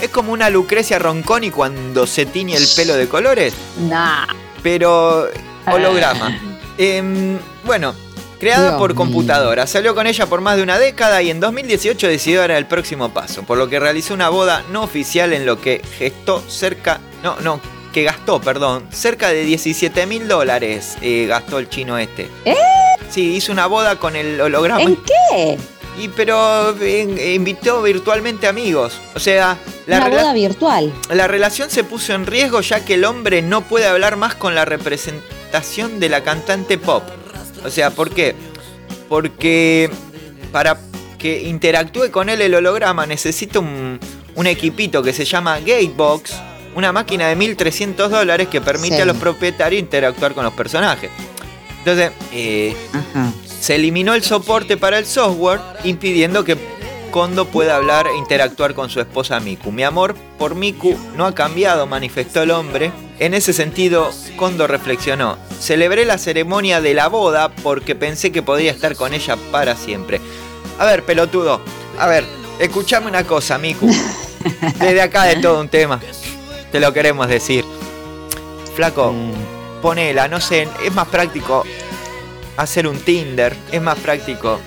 [0.00, 4.26] es como una Lucrecia Ronconi cuando se tiñe el pelo de colores, Nah.
[4.62, 5.28] pero
[5.66, 6.38] holograma.
[6.78, 7.94] Em, bueno,
[8.40, 8.96] creada Dios por mío.
[8.96, 9.66] computadora.
[9.66, 13.12] Salió con ella por más de una década y en 2018 decidió dar el próximo
[13.12, 17.36] paso, por lo que realizó una boda no oficial en lo que gestó cerca, no,
[17.40, 17.60] no,
[17.92, 22.28] que gastó, perdón, cerca de 17 mil dólares eh, gastó el chino este.
[22.44, 22.56] ¿Eh?
[23.10, 24.82] Sí, hizo una boda con el holograma.
[24.82, 25.58] ¿En qué?
[25.98, 28.98] Y pero eh, invitó virtualmente amigos.
[29.14, 30.92] O sea, la, Una boda virtual.
[31.10, 34.54] la relación se puso en riesgo ya que el hombre no puede hablar más con
[34.54, 37.02] la representación de la cantante pop.
[37.64, 38.34] O sea, ¿por qué?
[39.08, 39.90] Porque
[40.50, 40.78] para
[41.18, 44.00] que interactúe con él el holograma necesita un,
[44.34, 46.32] un equipito que se llama Gatebox,
[46.74, 49.02] una máquina de 1300 dólares que permite Sí.
[49.02, 51.10] a los propietarios interactuar con los personajes.
[51.78, 52.74] Entonces, eh,
[53.60, 56.56] se eliminó el soporte para el software, impidiendo que
[57.10, 59.70] Kondo pueda hablar e interactuar con su esposa Miku.
[59.70, 62.90] Mi amor por Miku no ha cambiado, manifestó el hombre.
[63.18, 65.36] En ese sentido, Kondo reflexionó.
[65.60, 70.20] Celebré la ceremonia de la boda porque pensé que podría estar con ella para siempre.
[70.78, 71.60] A ver, pelotudo.
[71.98, 72.24] A ver,
[72.58, 73.90] escuchame una cosa, Miku.
[74.78, 76.00] Desde acá de todo un tema.
[76.72, 77.64] Te lo queremos decir.
[78.74, 79.14] Flaco,
[79.82, 81.62] ponela, no sé, es más práctico
[82.56, 84.58] hacer un Tinder, es más práctico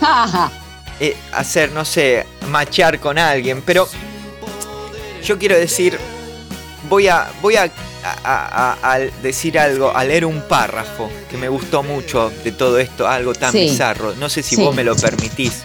[1.00, 3.88] eh, hacer, no sé, machear con alguien, pero
[5.24, 5.98] yo quiero decir,
[6.88, 7.70] voy a, voy a,
[8.24, 12.78] a- a- a decir algo, a leer un párrafo que me gustó mucho de todo
[12.78, 13.60] esto, algo tan Sí.
[13.60, 14.62] bizarro, no sé si Sí.
[14.62, 15.62] vos me lo permitís.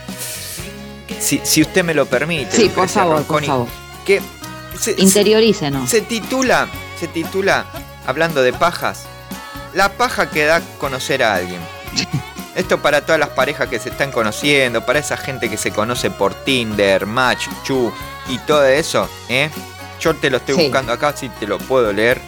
[1.20, 2.56] Si, si usted me lo permite.
[2.56, 3.68] Sí, por favor, por Ronconi, favor.
[4.06, 4.22] Que
[4.80, 5.90] se- se- Interiorícenos.
[5.90, 6.68] se titula,
[7.00, 7.66] se titula,
[8.08, 9.04] hablando de pajas,
[9.74, 11.62] la paja que da conocer a alguien.
[12.56, 16.12] Esto para todas las parejas que se están conociendo, para esa gente que se conoce
[16.12, 17.92] por Tinder, Match, Chu
[18.30, 19.50] y todo eso, ¿eh?
[20.00, 20.62] Yo te lo estoy Sí.
[20.64, 22.22] buscando acá, si te lo puedo leer.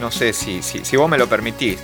[0.00, 1.78] No sé si, si, si vos me lo permitís.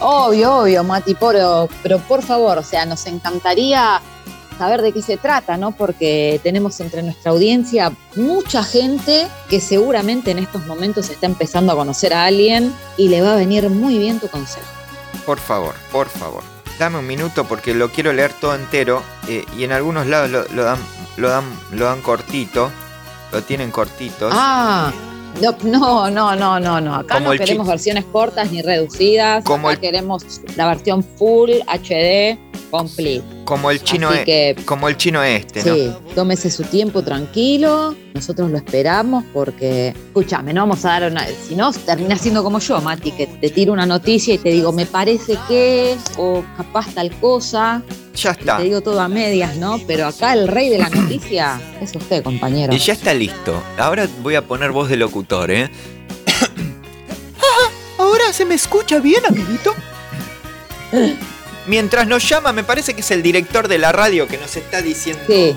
[0.00, 4.00] Obvio, obvio, Mati, pero, pero por favor, o sea, nos encantaría
[4.56, 5.72] saber de qué se trata, ¿no?
[5.72, 11.76] Porque tenemos entre nuestra audiencia mucha gente que seguramente en estos momentos está empezando a
[11.76, 14.66] conocer a alguien y le va a venir muy bien tu consejo.
[15.26, 16.42] Por favor, por favor.
[16.78, 20.44] Dame un minuto porque lo quiero leer todo entero eh, y en algunos lados lo,
[20.54, 20.78] lo dan,
[21.16, 22.70] lo, dan, lo dan cortito,
[23.32, 24.32] lo tienen cortitos.
[24.34, 24.92] Ah,
[25.40, 26.94] no, no, no, no, no.
[26.96, 29.44] Acá Como no queremos versiones cortas ni reducidas.
[29.44, 30.24] Como Acá el- queremos
[30.56, 32.38] la versión full HD
[32.70, 33.24] complete.
[33.44, 35.74] Como el chino, Así e- que como el chino este, ¿no?
[35.74, 41.26] Sí, tómese su tiempo tranquilo, nosotros lo esperamos porque, escúchame, no vamos a dar una,
[41.46, 44.72] si no, termina siendo como yo, Mati, que te tiro una noticia y te digo,
[44.72, 47.82] me parece que, o capaz tal cosa,
[48.14, 48.56] Ya y está.
[48.58, 49.78] te digo todo a medias, ¿no?
[49.86, 52.72] Pero acá el rey de la noticia es usted, compañero.
[52.74, 53.62] Y ya está listo.
[53.78, 55.70] Ahora voy a poner voz de locutor, ¿eh?
[57.38, 59.74] Ah, Ahora se me escucha bien, amiguito.
[61.66, 64.82] Mientras nos llama, me parece que es el director de la radio que nos está
[64.82, 65.22] diciendo.
[65.26, 65.54] Sí,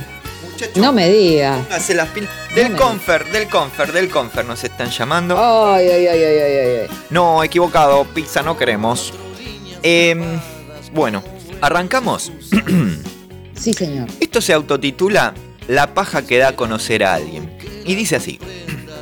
[0.51, 1.59] Muchacho, no me digas.
[1.65, 2.29] póngase las pilas.
[2.55, 5.37] Del Confer, del Confer, del Confer nos están llamando.
[5.37, 6.87] Ay, ay, ay, ay, ay, ay.
[7.09, 9.13] No, equivocado, pizza no queremos.
[9.83, 10.39] Em,
[10.93, 11.23] bueno,
[11.61, 12.31] arrancamos.
[13.59, 14.07] Sí, señor.
[14.19, 15.33] Esto se autotitula
[15.67, 17.57] La paja que da a conocer a alguien.
[17.85, 18.39] Y dice así.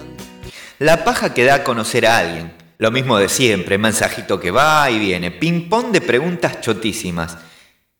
[0.79, 2.53] La paja que da a conocer a alguien.
[2.77, 7.37] Lo mismo de siempre, mensajito que va y viene, ping-pong de preguntas chotísimas.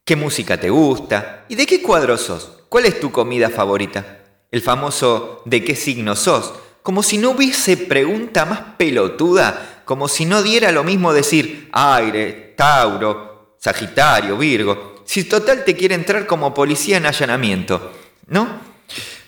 [0.04, 1.46] ¿Qué música te gusta?
[1.48, 2.64] ¿Y de qué cuadro sos?
[2.68, 4.20] ¿Cuál es tu comida favorita?
[4.52, 6.54] El famoso ¿de qué signo sos?
[6.84, 12.54] Como si no hubiese pregunta más pelotuda, como si no diera lo mismo decir aire,
[12.58, 15.02] Tauro, Sagitario, Virgo.
[15.06, 17.92] Si total te quiere entrar como policía en allanamiento,
[18.28, 18.60] ¿no?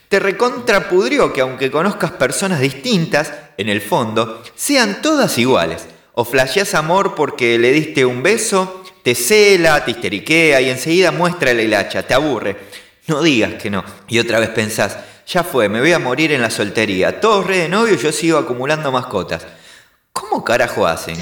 [0.10, 5.86] Te recontrapudrió que aunque conozcas personas distintas, en el fondo, sean todas iguales.
[6.14, 11.52] O flasheás amor porque le diste un beso, te cela, te histeriquea y enseguida muestra
[11.52, 12.58] el hilacha, te aburre.
[13.08, 13.84] No digas que no.
[14.08, 17.20] Y otra vez pensás, ya fue, me voy a morir en la soltería.
[17.20, 19.46] Todos re de novio y yo sigo acumulando mascotas.
[20.12, 21.18] ¿Cómo carajo hacen?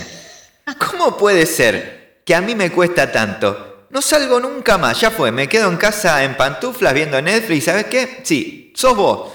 [0.80, 3.88] ¿Cómo puede ser que a mí me cuesta tanto?
[3.90, 7.86] No salgo nunca más, ya fue, me quedo en casa en pantuflas viendo Netflix, ¿sabes
[7.86, 8.22] qué?
[8.24, 9.32] Sí, sos vos.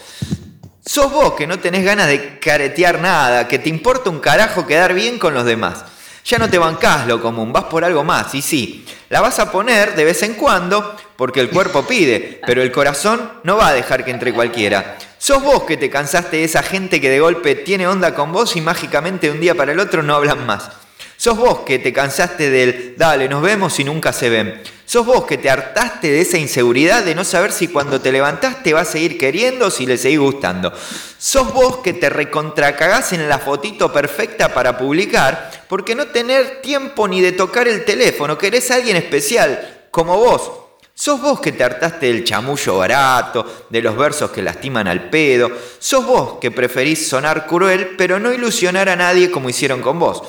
[0.84, 4.94] Sos vos que no tenés ganas de caretear nada, que te importa un carajo quedar
[4.94, 5.84] bien con los demás.
[6.24, 8.34] Ya no te bancás lo común, vas por algo más.
[8.34, 12.62] Y sí, la vas a poner de vez en cuando porque el cuerpo pide, pero
[12.62, 14.96] el corazón no va a dejar que entre cualquiera.
[15.18, 18.56] Sos vos que te cansaste de esa gente que de golpe tiene onda con vos
[18.56, 20.70] y mágicamente de un día para el otro no hablan más.
[21.20, 24.62] Sos vos que te cansaste del dale, nos vemos y nunca se ven.
[24.86, 28.62] Sos vos que te hartaste de esa inseguridad de no saber si cuando te levantás
[28.62, 30.72] te va a seguir queriendo o si le seguís gustando.
[31.18, 37.06] Sos vos que te recontracagás en la fotito perfecta para publicar porque no tener tiempo
[37.06, 40.50] ni de tocar el teléfono, querés a alguien especial, como vos.
[40.94, 45.50] Sos vos que te hartaste del chamullo barato, de los versos que lastiman al pedo.
[45.78, 50.22] Sos vos que preferís sonar cruel, pero no ilusionar a nadie como hicieron con vos.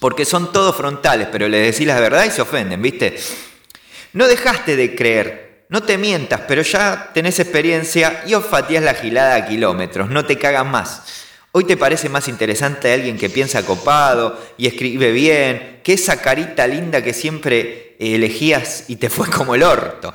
[0.00, 3.16] Porque son todos frontales, pero le decís la verdad y se ofenden, ¿viste?
[4.12, 9.34] No dejaste de creer, no te mientas, pero ya tenés experiencia y olfateás la gilada
[9.36, 11.02] a kilómetros, no te cagan más.
[11.52, 16.66] Hoy te parece más interesante alguien que piensa copado y escribe bien, que esa carita
[16.66, 20.12] linda que siempre elegías y te fue como el orto.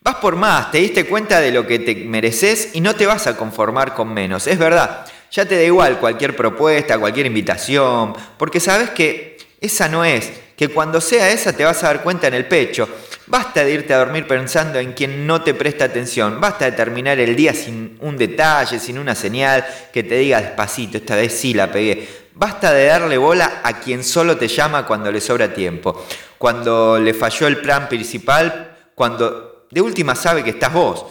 [0.00, 3.26] Vas por más, te diste cuenta de lo que te mereces y no te vas
[3.26, 4.46] a conformar con menos.
[4.46, 10.04] Es verdad, ya te da igual cualquier propuesta, cualquier invitación, porque sabes que esa no
[10.04, 12.88] es, que cuando sea esa te vas a dar cuenta en el pecho.
[13.26, 17.18] Basta de irte a dormir pensando en quien no te presta atención, basta de terminar
[17.18, 21.54] el día sin un detalle, sin una señal que te diga despacito, esta vez sí
[21.54, 22.06] la pegué.
[22.34, 26.04] Basta de darle bola a quien solo te llama cuando le sobra tiempo,
[26.36, 31.06] cuando le falló el plan principal, cuando de última sabe que estás vos.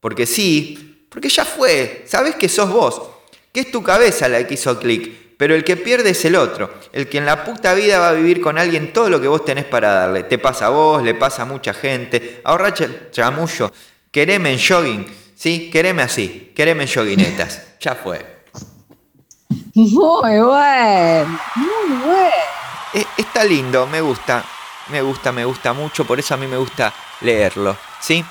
[0.00, 3.02] Porque sí, porque ya fue, sabes que sos vos,
[3.52, 6.72] que es tu cabeza la que hizo clic, pero el que pierde es el otro,
[6.92, 9.44] el que en la puta vida va a vivir con alguien todo lo que vos
[9.44, 10.22] tenés para darle.
[10.24, 12.40] Te pasa a vos, le pasa a mucha gente.
[12.44, 13.72] Ahorra ch- chamullo,
[14.10, 15.70] quereme en jogging, ¿sí?
[15.72, 17.62] Quereme así, quereme en joguinetas.
[17.80, 18.40] Ya fue.
[19.74, 22.30] Muy bueno, muy bueno.
[22.92, 24.44] Eh, está lindo, me gusta,
[24.88, 28.24] me gusta, me gusta mucho, por eso a mí me gusta leerlo, ¿sí?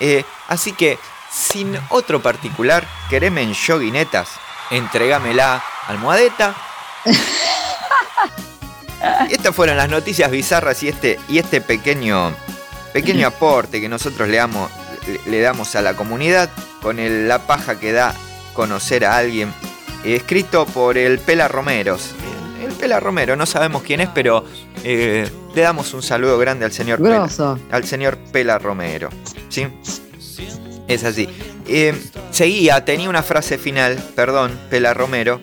[0.00, 0.98] Eh, así que,
[1.30, 4.28] sin otro particular, quereme en joguinetas,
[4.70, 6.54] entregámela almohadeta.
[9.28, 12.32] Y Estas fueron las noticias bizarras y este, y este pequeño,
[12.92, 14.70] pequeño aporte que nosotros le damos,
[15.26, 16.50] le, damos a la comunidad
[16.82, 18.14] con el- la paja que da
[18.54, 19.52] conocer a alguien,
[20.04, 22.14] escrito por el Pela Romeros.
[22.60, 24.44] El, el Pela Romero, no sabemos quién es, pero
[24.82, 27.16] eh, le damos un saludo grande al señor Pela,
[27.70, 29.10] al señor Pela Romero.
[29.50, 29.68] ¿sí?
[30.88, 31.28] Es así.
[31.68, 31.94] Eh,
[32.30, 35.40] seguía, tenía una frase final, perdón, Pela Romero,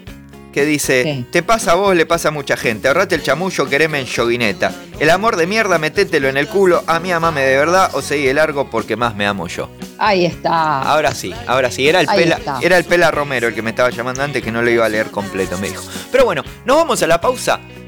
[0.54, 1.26] que dice, ¿Qué?
[1.32, 4.72] te pasa a vos, le pasa a mucha gente, ahorrate el chamullo, quereme en yoguineta.
[5.00, 8.26] El amor de mierda, metételo en el culo, a mí amame de verdad o seguí
[8.26, 9.70] de largo porque más me amo yo.
[9.98, 10.82] Ahí está.
[10.84, 12.60] Ahora sí, ahora sí, era el, Ahí pela, está.
[12.62, 14.90] era el Pela Romero el que me estaba llamando antes que no lo iba a
[14.90, 15.84] leer completo, me dijo.
[16.12, 17.60] Pero bueno, nos vamos a la pausa.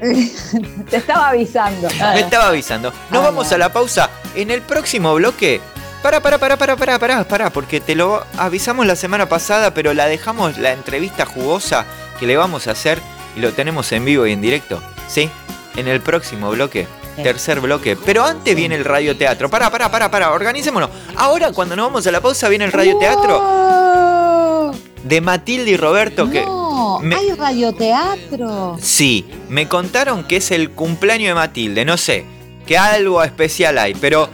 [0.90, 1.88] Te estaba avisando.
[2.14, 2.90] Me estaba avisando.
[3.10, 3.54] Nos Ah, vamos no.
[3.54, 4.10] a la pausa.
[4.34, 5.60] En el próximo bloque.
[6.06, 9.92] Para, para, para, para, para, para, para, porque te lo avisamos la semana pasada, pero
[9.92, 11.84] la dejamos la entrevista jugosa
[12.20, 13.00] que le vamos a hacer
[13.36, 14.80] y lo tenemos en vivo y en directo.
[15.08, 15.28] ¿Sí?
[15.74, 16.86] En el próximo bloque.
[17.20, 17.96] Tercer bloque.
[17.96, 19.50] Pero antes viene el radioteatro.
[19.50, 20.30] Para, para, para, para.
[20.30, 20.90] Organicémonos.
[21.16, 26.30] Ahora, cuando nos vamos a la pausa, viene el radioteatro de Matilde y Roberto.
[26.30, 28.76] Que No, me- hay radioteatro.
[28.80, 32.24] Sí, me contaron que es el cumpleaños de Matilde, no sé,
[32.64, 34.28] que algo especial hay, pero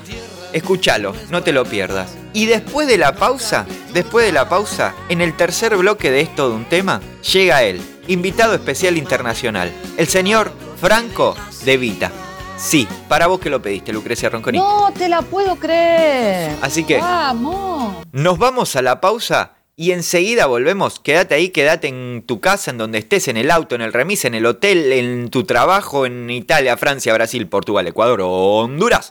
[0.53, 2.17] escúchalo, no te lo pierdas.
[2.33, 6.49] Y después de la pausa, después de la pausa, en el tercer bloque de esto
[6.49, 7.01] de un tema,
[7.33, 12.11] llega él, invitado especial internacional, el señor Franco De Vita.
[12.57, 14.59] Sí, para vos que lo pediste, Lucrecia Ronconi.
[14.59, 16.55] No te la puedo creer.
[16.61, 18.07] Así que Vamos.
[18.13, 21.01] nos vamos a la pausa y enseguida volvemos.
[21.01, 24.25] Quédate ahí, quédate en tu casa, en donde estés, en el auto, en el remis,
[24.25, 29.11] en el hotel, en tu trabajo, en Italia, Francia, Brasil, Portugal, Ecuador o Honduras.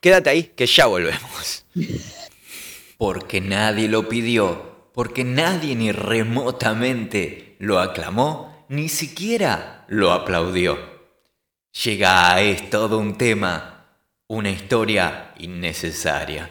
[0.00, 1.64] Quédate ahí, que ya volvemos.
[2.98, 10.78] Porque nadie lo pidió, porque nadie ni remotamente lo aclamó, ni siquiera lo aplaudió.
[11.84, 13.86] Llega es todo un tema,
[14.28, 16.48] una historia innecesaria.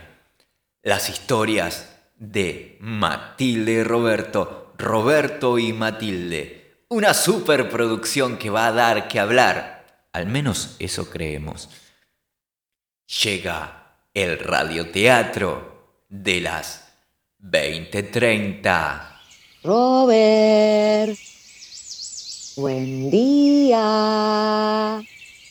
[0.84, 6.84] Las historias de Matilde y Roberto, Roberto y Matilde.
[6.90, 10.06] Una superproducción que va a dar que hablar.
[10.14, 11.70] Al menos eso creemos.
[13.08, 16.84] Llega el radioteatro de las
[17.40, 19.20] 20:30.
[19.64, 21.18] Robert.
[22.56, 23.78] Buen día.
[24.98, 25.02] A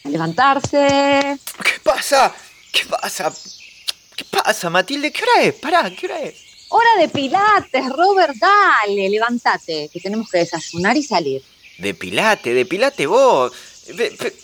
[0.04, 1.38] levantarse.
[1.62, 2.34] ¿Qué pasa?
[2.72, 3.32] ¿Qué pasa?
[4.16, 5.12] ¿Qué pasa, Matilde?
[5.12, 5.54] ¿Qué hora es?
[5.54, 6.34] Pará, ¿qué hora es?
[6.70, 11.42] Hora de pilates, Robert, dale, levántate, que tenemos que desayunar y salir.
[11.78, 13.52] Depilate, depilate vos.
[13.96, 14.34] Pe- pe-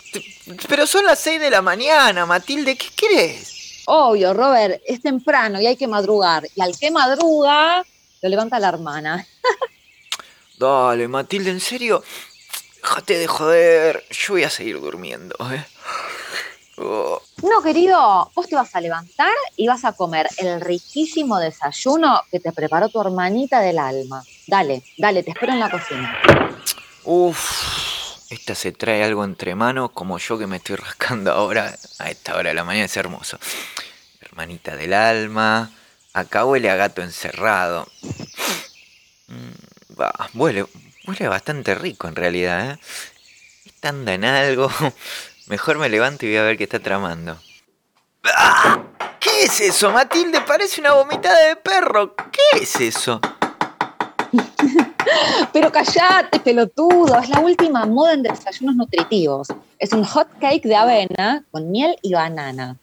[0.69, 3.83] Pero son las 6 de la mañana, Matilde, ¿qué querés?
[3.87, 6.47] Obvio, Robert, es temprano y hay que madrugar.
[6.55, 7.85] Y al que madruga,
[8.23, 9.27] lo levanta la hermana.
[10.59, 12.03] Dale, Matilde, ¿en serio?
[12.83, 14.05] Déjate de joder.
[14.11, 15.65] Yo voy a seguir durmiendo, ¿eh?
[16.79, 22.23] Oh, No, querido, vos te vas a levantar y vas a comer el riquísimo desayuno
[22.31, 24.23] que te preparó tu hermanita del alma.
[24.47, 26.19] Dale, dale, te espero en la cocina.
[27.05, 28.00] Uf,
[28.31, 32.37] esta se trae algo entre manos como yo que me estoy rascando ahora a esta
[32.37, 33.39] hora de la mañana, es hermoso.
[34.21, 35.73] Hermanita del alma,
[36.13, 37.89] acá huele a gato encerrado.
[39.27, 40.65] Mm, va, huele,
[41.07, 42.79] huele bastante rico en realidad, ¿eh?
[43.67, 44.71] Esta anda en algo.
[45.47, 47.41] Mejor me levanto y voy a ver qué está tramando.
[48.25, 48.83] ¡Ah!
[49.19, 50.41] ¿Qué es eso, Matilde?
[50.43, 52.15] Parece una vomitada de perro.
[52.15, 53.21] ¿Qué es eso?
[55.53, 59.49] Pero callate, pelotudo, es la última moda en desayunos nutritivos.
[59.79, 62.77] Es un hot cake de avena con miel y banana.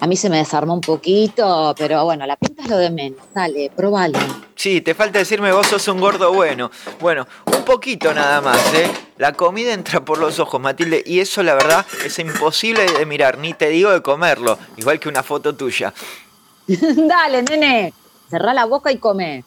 [0.00, 3.20] A mí se me desarmó un poquito, pero bueno, la pinta es lo de menos.
[3.32, 4.18] Dale, probalo.
[4.56, 6.72] Sí, te falta decirme vos sos un gordo bueno.
[6.98, 8.90] Bueno, un poquito nada más, ¿eh?
[9.18, 13.38] La comida entra por los ojos, Matilde, y eso la verdad es imposible de mirar,
[13.38, 15.94] ni te digo de comerlo, igual que una foto tuya.
[16.66, 17.94] Dale, nene,
[18.28, 19.44] cerrá la boca y come.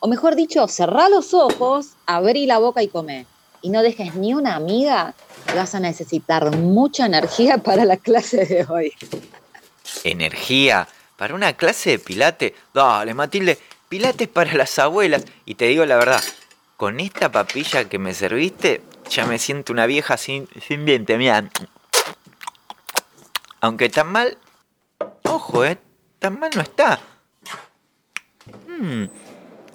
[0.00, 3.26] O mejor dicho, cerrá los ojos, abrí la boca y come.
[3.62, 5.14] Y no dejes ni una amiga,
[5.54, 8.92] vas a necesitar mucha energía para la clase de hoy.
[10.04, 12.54] Energía, para una clase de pilate.
[12.72, 13.58] Dale, Matilde,
[13.88, 15.24] pilates para las abuelas.
[15.44, 16.22] Y te digo la verdad,
[16.76, 21.48] con esta papilla que me serviste, ya me siento una vieja sin, sin diente, mira.
[23.60, 24.38] Aunque tan mal,
[25.24, 25.78] ojo, eh,
[26.20, 27.00] tan mal no está.
[28.68, 29.06] Mm,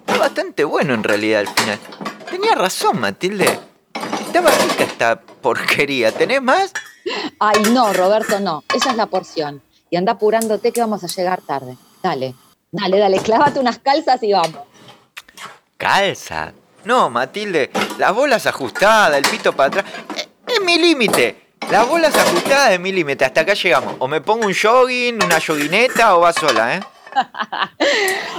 [0.05, 1.79] está bastante bueno en realidad al final.
[2.29, 3.59] Tenía razón, Matilde.
[4.25, 6.11] Estaba rica esta porquería.
[6.11, 6.73] ¿Tenés más?
[7.39, 8.63] Ay, no, Roberto, no.
[8.73, 9.61] Esa es la porción.
[9.89, 11.77] Y anda apurándote que vamos a llegar tarde.
[12.01, 12.35] Dale,
[12.71, 14.61] dale, dale, clávate unas calzas y vamos.
[15.77, 16.53] Calza.
[16.83, 19.85] No, Matilde, las bolas ajustadas, el pito para atrás.
[20.47, 21.51] Es, mi límite.
[21.71, 23.23] Las bolas ajustadas es mi límite.
[23.23, 23.95] Hasta acá llegamos.
[23.99, 26.81] O me pongo un jogging, una joguineta o va sola, ¿eh?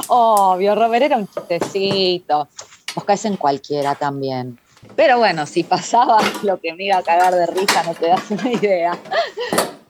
[0.08, 2.48] Obvio, Robert, era un chistecito.
[2.94, 4.58] Vos caes en cualquiera también.
[4.96, 8.30] Pero bueno, si pasaba lo que me iba a cagar de risa, no te das
[8.30, 8.98] una idea.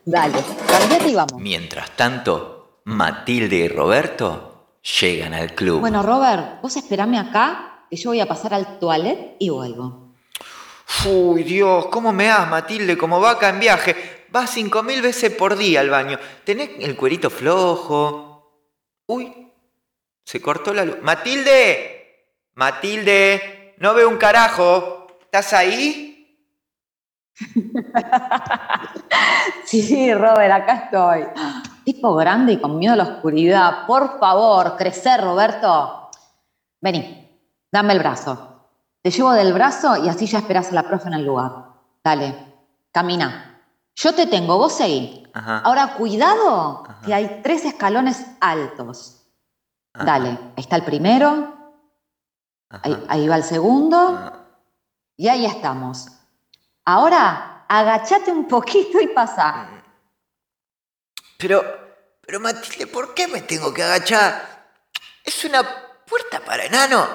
[0.04, 1.40] Dale, cambiate y vamos.
[1.40, 5.80] Mientras tanto, Matilde y Roberto llegan al club.
[5.80, 10.04] Bueno, Robert, vos esperame acá, que yo voy a pasar al toilet y vuelvo.
[11.06, 12.96] Uy, Dios, ¿cómo me das, Matilde?
[12.96, 14.26] Como vaca en viaje.
[14.30, 16.18] Vas cinco mil veces por día al baño.
[16.44, 18.23] ¿Tenés el cuerito flojo?
[19.06, 19.52] Uy,
[20.24, 20.96] se cortó la luz.
[21.02, 22.30] ¡Matilde!
[22.54, 23.74] ¡Matilde!
[23.78, 25.06] No veo un carajo.
[25.20, 26.10] ¿Estás ahí?
[29.64, 31.26] Sí, Robert, acá estoy.
[31.84, 33.86] Tipo grande y con miedo a la oscuridad.
[33.86, 36.10] Por favor, crecer, Roberto.
[36.80, 37.28] Vení,
[37.72, 38.68] dame el brazo.
[39.02, 41.52] Te llevo del brazo y así ya esperás a la profe en el lugar.
[42.02, 42.34] Dale,
[42.92, 43.53] camina.
[43.96, 45.26] Yo te tengo, vos seguí.
[45.32, 45.58] Ajá.
[45.60, 47.00] Ahora, cuidado, Ajá.
[47.06, 49.26] que hay tres escalones altos.
[49.92, 50.04] Ajá.
[50.04, 51.54] Dale, ahí está el primero,
[52.70, 54.32] ahí, ahí va el segundo
[55.16, 56.08] y ahí estamos.
[56.84, 59.68] Ahora, agachate un poquito y pasa.
[61.38, 61.62] Pero,
[62.20, 64.66] pero Matilde, ¿por qué me tengo que agachar?
[65.22, 65.62] Es una
[66.04, 67.06] puerta para enano.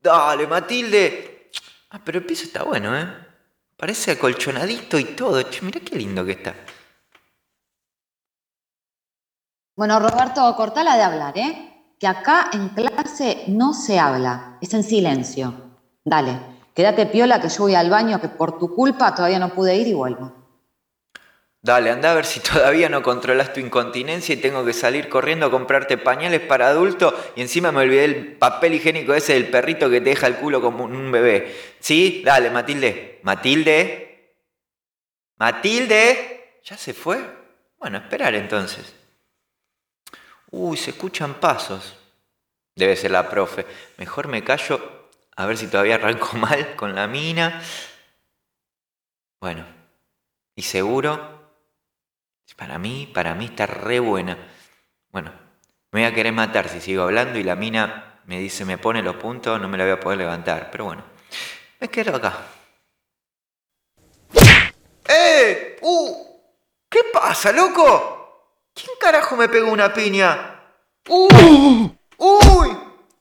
[0.00, 1.50] Dale, Matilde.
[1.90, 3.25] Ah, pero el piso está bueno, ¿eh?
[3.76, 5.42] Parece acolchonadito y todo.
[5.42, 6.54] Che, mirá qué lindo que está.
[9.76, 11.94] Bueno, Roberto, cortala de hablar, ¿eh?
[12.00, 15.52] Que acá en clase no se habla, es en silencio.
[16.02, 16.40] Dale,
[16.74, 19.86] quédate piola que yo voy al baño, que por tu culpa todavía no pude ir
[19.88, 20.45] y vuelvo.
[21.66, 25.46] Dale, anda a ver si todavía no controlas tu incontinencia y tengo que salir corriendo
[25.46, 29.90] a comprarte pañales para adulto y encima me olvidé el papel higiénico ese del perrito
[29.90, 31.56] que te deja el culo como un bebé.
[31.80, 32.22] ¿Sí?
[32.24, 33.18] Dale, Matilde.
[33.24, 34.36] Matilde.
[35.38, 36.60] Matilde.
[36.62, 37.18] ¿Ya se fue?
[37.78, 38.94] Bueno, esperar entonces.
[40.52, 41.96] Uy, se escuchan pasos.
[42.76, 43.66] Debe ser la profe.
[43.96, 47.60] Mejor me callo a ver si todavía arranco mal con la mina.
[49.40, 49.66] Bueno,
[50.54, 51.35] y seguro
[52.56, 54.36] para mí, para mí está re buena.
[55.10, 55.32] Bueno,
[55.92, 59.02] me voy a querer matar si sigo hablando y la mina me dice, me pone
[59.02, 60.70] los puntos, no me la voy a poder levantar.
[60.70, 61.04] Pero bueno,
[61.78, 62.34] me quedo acá.
[65.08, 65.76] ¡Eh!
[65.82, 66.26] ¡Uh!
[66.88, 68.72] ¿Qué pasa, loco?
[68.74, 70.60] ¿Quién carajo me pegó una piña?
[71.08, 71.28] ¡Uh!
[72.18, 72.76] ¡Uy!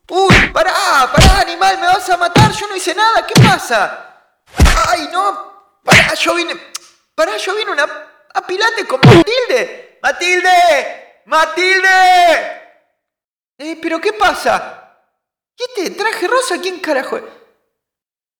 [0.10, 0.36] ¡Uy!
[0.54, 1.12] ¡Pará!
[1.14, 1.80] ¡Pará, animal!
[1.80, 2.52] ¿Me vas a matar?
[2.52, 3.26] Yo no hice nada.
[3.26, 4.42] ¿Qué pasa?
[4.90, 5.80] ¡Ay, no!
[5.84, 6.14] ¡Pará!
[6.16, 6.56] Yo vine...
[7.14, 7.38] ¡Pará!
[7.38, 7.88] Yo vine una
[8.36, 10.00] ¡Apilate con Matilde!
[10.02, 11.22] ¡Matilde!
[11.26, 12.62] ¡Matilde!
[13.58, 15.00] Eh, ¿pero qué pasa?
[15.58, 17.24] ¿Y este traje rosa quién carajo es?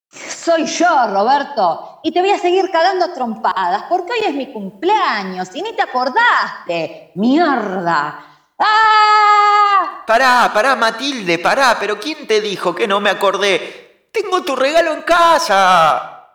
[0.10, 4.52] Soy yo, Roberto, y te voy a seguir cagando a trompadas, porque hoy es mi
[4.52, 7.12] cumpleaños y ni te acordaste.
[7.16, 8.52] ¡Mierda!
[8.60, 10.04] ¡Ah!
[10.06, 14.10] Pará, pará, Matilde, pará, pero ¿quién te dijo que no me acordé?
[14.12, 16.30] Tengo tu regalo en casa.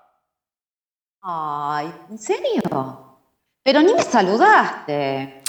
[1.23, 3.00] Ay, ¿en serio?
[3.71, 5.45] Pero ni me saludaste.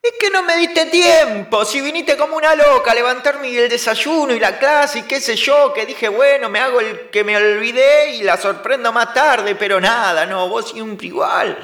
[0.00, 4.32] Es que no me diste tiempo, si viniste como una loca a levantarme el desayuno
[4.32, 7.36] y la clase y qué sé yo, que dije, bueno, me hago el que me
[7.36, 11.58] olvidé y la sorprendo más tarde, pero nada, no, vos siempre igual.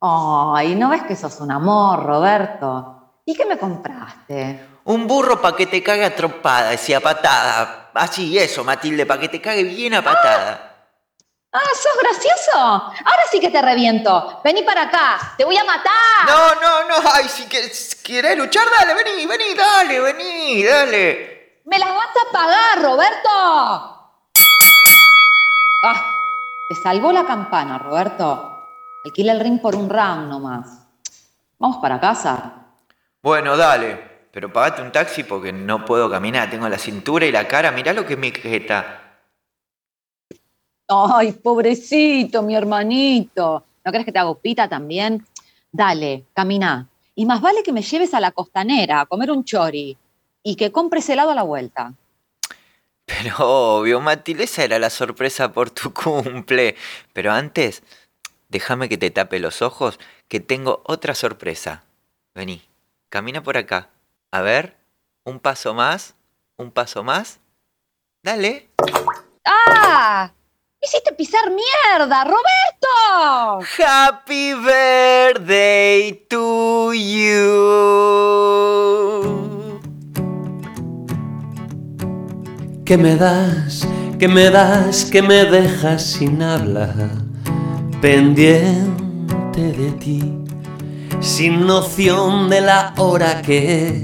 [0.00, 3.20] Ay, ¿no ves que sos un amor, Roberto?
[3.26, 4.68] ¿Y qué me compraste?
[4.84, 7.90] Un burro para que te cague a trompada, decía patada.
[7.92, 10.62] Así, eso, Matilde, para que te cague bien a patada.
[10.64, 10.67] Ah,
[11.52, 12.58] sos gracioso.
[12.58, 14.40] Ahora sí que te reviento.
[14.44, 15.34] Vení para acá.
[15.36, 15.92] Te voy a matar.
[16.26, 17.10] No, no, no.
[17.12, 21.60] Ay, si querés luchar, dale, vení, vení, dale, vení, dale.
[21.64, 23.28] Me las vas a pagar, Roberto.
[25.84, 26.14] Ah,
[26.68, 28.66] te salvó la campana, Roberto.
[29.04, 30.86] Alquila el ring por un round nomás.
[31.58, 32.52] Vamos para casa.
[33.22, 34.08] Bueno, dale.
[34.32, 36.50] Pero pagate un taxi porque no puedo caminar.
[36.50, 37.70] Tengo la cintura y la cara.
[37.70, 39.07] Mirá lo que es mi jeta.
[40.88, 43.64] Ay, pobrecito, mi hermanito.
[43.84, 45.24] ¿No crees que te hago pita también?
[45.70, 46.88] Dale, camina.
[47.14, 49.96] Y más vale que me lleves a la costanera a comer un chori
[50.42, 51.92] y que compres helado a la vuelta.
[53.04, 56.76] Pero obvio, Matilde, esa era la sorpresa por tu cumple.
[57.12, 57.82] Pero antes,
[58.48, 61.84] déjame que te tape los ojos, que tengo otra sorpresa.
[62.34, 62.62] Vení,
[63.10, 63.90] camina por acá.
[64.30, 64.76] A ver,
[65.24, 66.14] un paso más,
[66.56, 67.40] un paso más.
[68.22, 68.68] Dale.
[69.44, 70.32] ¡Ah!
[70.80, 73.66] ¡Me hiciste pisar mierda, Roberto!
[73.78, 77.40] Happy birthday to you.
[82.84, 83.88] ¿Qué me das?
[84.20, 85.04] ¿Qué me das?
[85.06, 86.94] ¿Qué me dejas sin habla?
[88.00, 90.32] Pendiente de ti,
[91.18, 94.02] sin noción de la hora que es.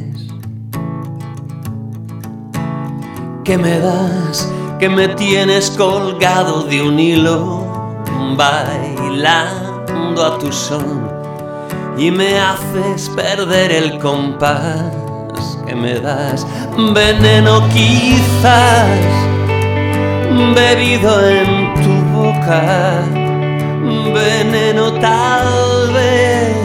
[3.45, 4.49] ¿Qué me das?
[4.79, 7.65] Que me tienes colgado de un hilo,
[8.37, 11.15] bailando a tu son
[11.97, 14.93] y me haces perder el compás
[15.67, 16.47] que me das.
[16.93, 18.89] Veneno quizás
[20.55, 23.03] bebido en tu boca,
[24.13, 26.57] veneno tal vez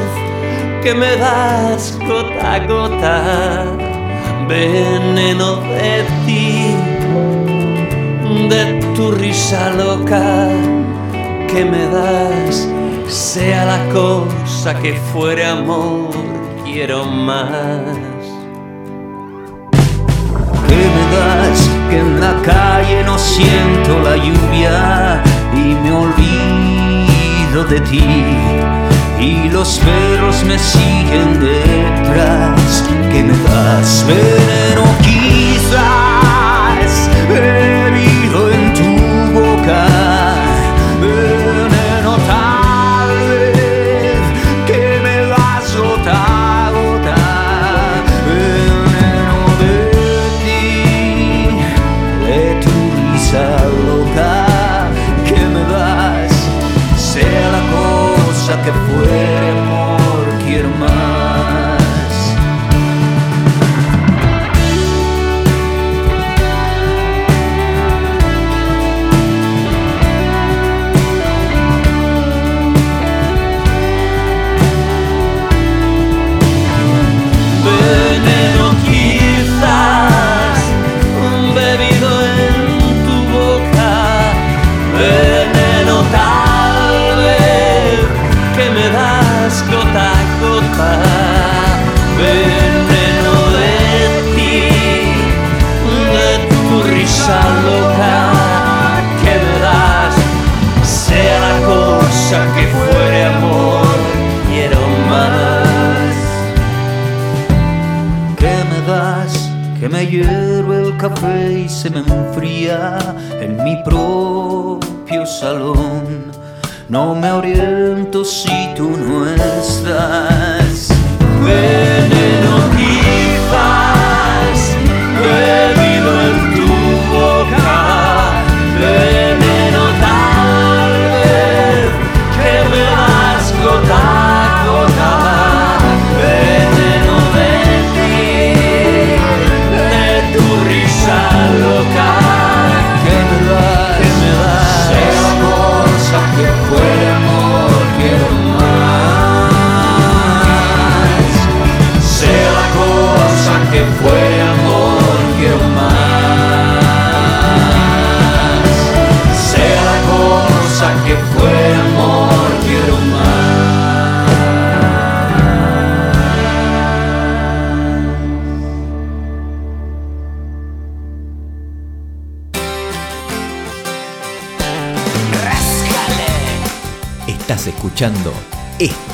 [0.83, 3.65] que me das gota a gota,
[4.47, 6.68] veneno de ti
[8.47, 10.47] de tu risa loca
[11.47, 12.67] que me das,
[13.07, 16.11] sea la cosa que fuere amor,
[16.63, 17.97] quiero más.
[20.67, 25.23] Que me das que en la calle no siento la lluvia
[25.53, 28.25] y me olvido de ti.
[29.19, 35.89] Y los perros me siguen detrás, que me das veneno quizás
[37.27, 37.78] bebido
[58.63, 59.38] que fue.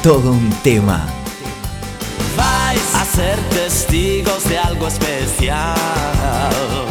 [0.05, 1.03] Todo un tema.
[2.37, 5.75] vais a ser testigos de algo especial.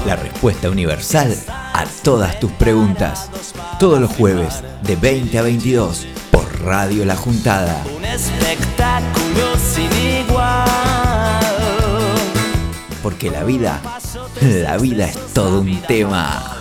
[0.05, 3.31] La respuesta universal a todas tus preguntas.
[3.79, 7.85] Todos los jueves de 20 a 22 por Radio La Juntada.
[7.97, 9.93] Un espectáculo sin
[10.27, 10.67] igual.
[13.01, 13.81] Porque la vida,
[14.41, 16.54] la vida es todo un tema.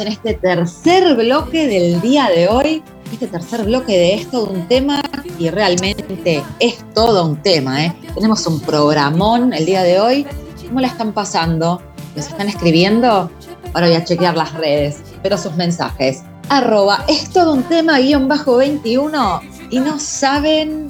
[0.00, 2.82] En este tercer bloque del día de hoy.
[3.12, 5.00] Este tercer bloque de Es todo un tema
[5.38, 7.84] y realmente es todo un tema.
[7.84, 7.94] ¿eh?
[8.14, 10.26] Tenemos un programón el día de hoy.
[10.66, 11.82] ¿Cómo la están pasando?
[12.14, 13.30] ¿Nos están escribiendo?
[13.74, 16.22] Ahora voy a chequear las redes, pero sus mensajes.
[16.48, 19.40] Arroba es todo un tema guion bajo 21
[19.70, 20.88] y no saben,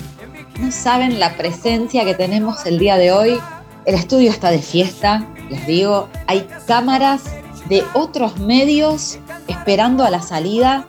[0.61, 3.41] no saben la presencia que tenemos el día de hoy.
[3.87, 7.23] El estudio está de fiesta, les digo, hay cámaras
[7.69, 10.87] de otros medios esperando a la salida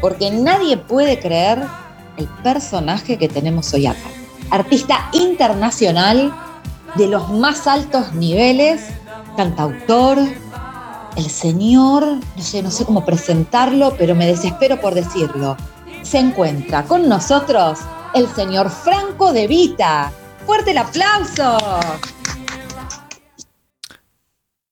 [0.00, 1.62] porque nadie puede creer
[2.16, 4.00] el personaje que tenemos hoy acá.
[4.50, 6.34] Artista internacional
[6.96, 8.82] de los más altos niveles,
[9.36, 10.18] cantautor,
[11.16, 12.04] el señor,
[12.36, 15.56] no sé, no sé cómo presentarlo, pero me desespero por decirlo.
[16.02, 17.78] Se encuentra con nosotros
[18.14, 20.10] el señor Franco De Vita.
[20.44, 21.58] ¡Fuerte el aplauso!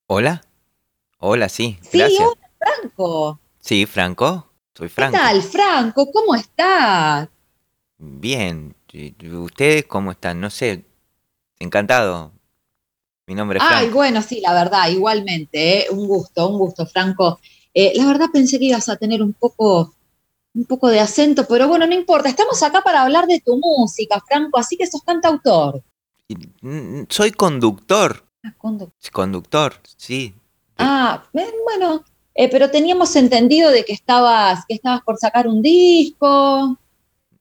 [0.06, 0.42] Hola.
[1.20, 1.78] Hola, sí.
[1.82, 2.28] Sí, Gracias.
[2.28, 3.40] hola, Franco.
[3.60, 4.46] Sí, Franco.
[4.74, 5.18] Soy ¿Qué Franco.
[5.18, 6.10] tal, Franco?
[6.10, 7.28] ¿Cómo estás?
[7.98, 8.74] Bien.
[8.92, 10.40] ¿Y ¿Ustedes cómo están?
[10.40, 10.84] No sé.
[11.58, 12.32] Encantado.
[13.26, 13.94] Mi nombre es Ay, Franco.
[13.96, 15.86] bueno, sí, la verdad, igualmente, ¿eh?
[15.90, 17.38] un gusto, un gusto, Franco.
[17.74, 19.94] Eh, la verdad pensé que ibas a tener un poco,
[20.54, 22.28] un poco de acento, pero bueno, no importa.
[22.28, 25.82] Estamos acá para hablar de tu música, Franco, así que sos cantautor.
[26.62, 28.24] Mm, Soy conductor.
[28.42, 30.34] Ah, condu- Conductor, sí.
[30.80, 32.04] Ah, eh, bueno,
[32.34, 36.78] eh, pero teníamos entendido de que estabas, que estabas por sacar un disco.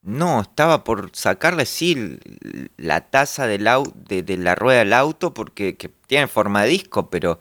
[0.01, 2.17] No, estaba por sacarle, sí,
[2.77, 6.69] la taza del au- de, de la rueda del auto porque que tiene forma de
[6.69, 7.39] disco, pero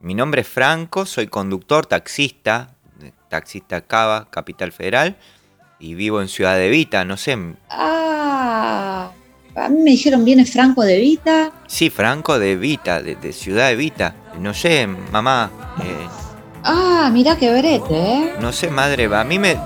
[0.00, 5.16] mi nombre es Franco, soy conductor, taxista, eh, taxista Cava, Capital Federal,
[5.80, 7.36] y vivo en Ciudad de Vita, no sé,
[7.70, 9.12] Ah,
[9.56, 11.50] A mí me dijeron, viene Franco de Vita.
[11.66, 14.14] Sí, Franco de Vita, de, de Ciudad de Vita.
[14.38, 15.50] No sé, mamá.
[15.82, 16.06] eh,
[16.62, 18.34] Ah, mirá qué brete, ¿eh?
[18.40, 19.04] no sé, madre.
[19.14, 19.56] A mí me.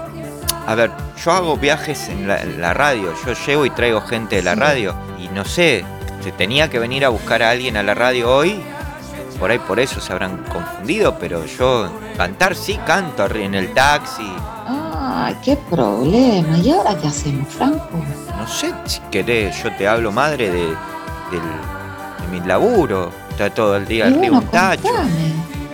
[0.67, 0.91] A ver,
[1.25, 3.13] yo hago viajes en la, en la radio.
[3.27, 4.61] Yo llego y traigo gente de la Sí.
[4.61, 4.95] radio.
[5.19, 5.85] Y no sé,
[6.23, 8.61] se tenía que venir a buscar a alguien a la radio hoy.
[9.39, 14.31] Por ahí por eso se habrán confundido, pero yo cantar sí canto en el taxi.
[15.03, 16.59] Ah, qué problema.
[16.59, 17.89] ¿Y ahora qué hacemos, Franco?
[18.37, 23.11] No sé si querés, yo te hablo, madre, de, de mi laburo.
[23.31, 24.89] Está todo el día arriba bueno, un tacho.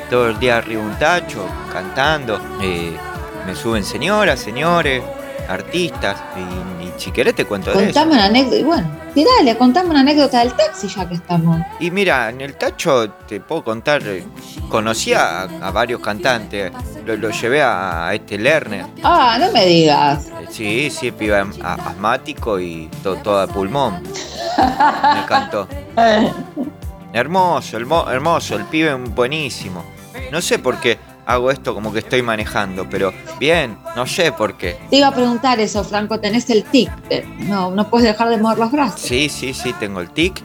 [0.08, 2.40] todo el día arriba un tacho, cantando.
[2.62, 2.96] eh,
[3.44, 5.02] me suben señoras, señores,
[5.48, 6.16] artistas.
[6.36, 7.84] Y si querés te cuento de eso.
[7.84, 8.56] Contame una anécdota.
[8.56, 11.60] Y bueno, sí, dale, contame una anécdota del taxi ya que estamos.
[11.80, 14.24] Y mira, en el tacho te puedo contar, eh,
[14.68, 16.72] conocí a, varios cantantes,
[17.04, 18.86] lo, lo llevé a, a este Lerner.
[19.02, 20.26] Ah, no me digas.
[20.28, 24.00] Eh, Sí, sí, piba am- a- asmático y to- todo a pulmón.
[24.58, 25.66] Me cantó.
[27.12, 29.84] Hermoso, hermo- hermoso, el pibe buenísimo.
[30.30, 34.56] No sé por qué hago esto como que estoy manejando, pero bien, no sé por
[34.56, 34.78] qué.
[34.90, 36.90] Te iba a preguntar eso, Franco, tenés el tic.
[37.10, 39.00] Eh, No, no puedes dejar de mover los brazos.
[39.00, 40.40] Sí, sí, sí, tengo el tic.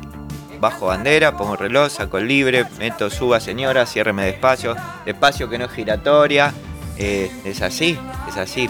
[0.59, 4.75] Bajo bandera, pongo el reloj, saco el libre, meto suba señora, ciérreme despacio,
[5.05, 6.53] despacio que no es giratoria.
[6.97, 7.97] Eh, es así,
[8.29, 8.69] es así.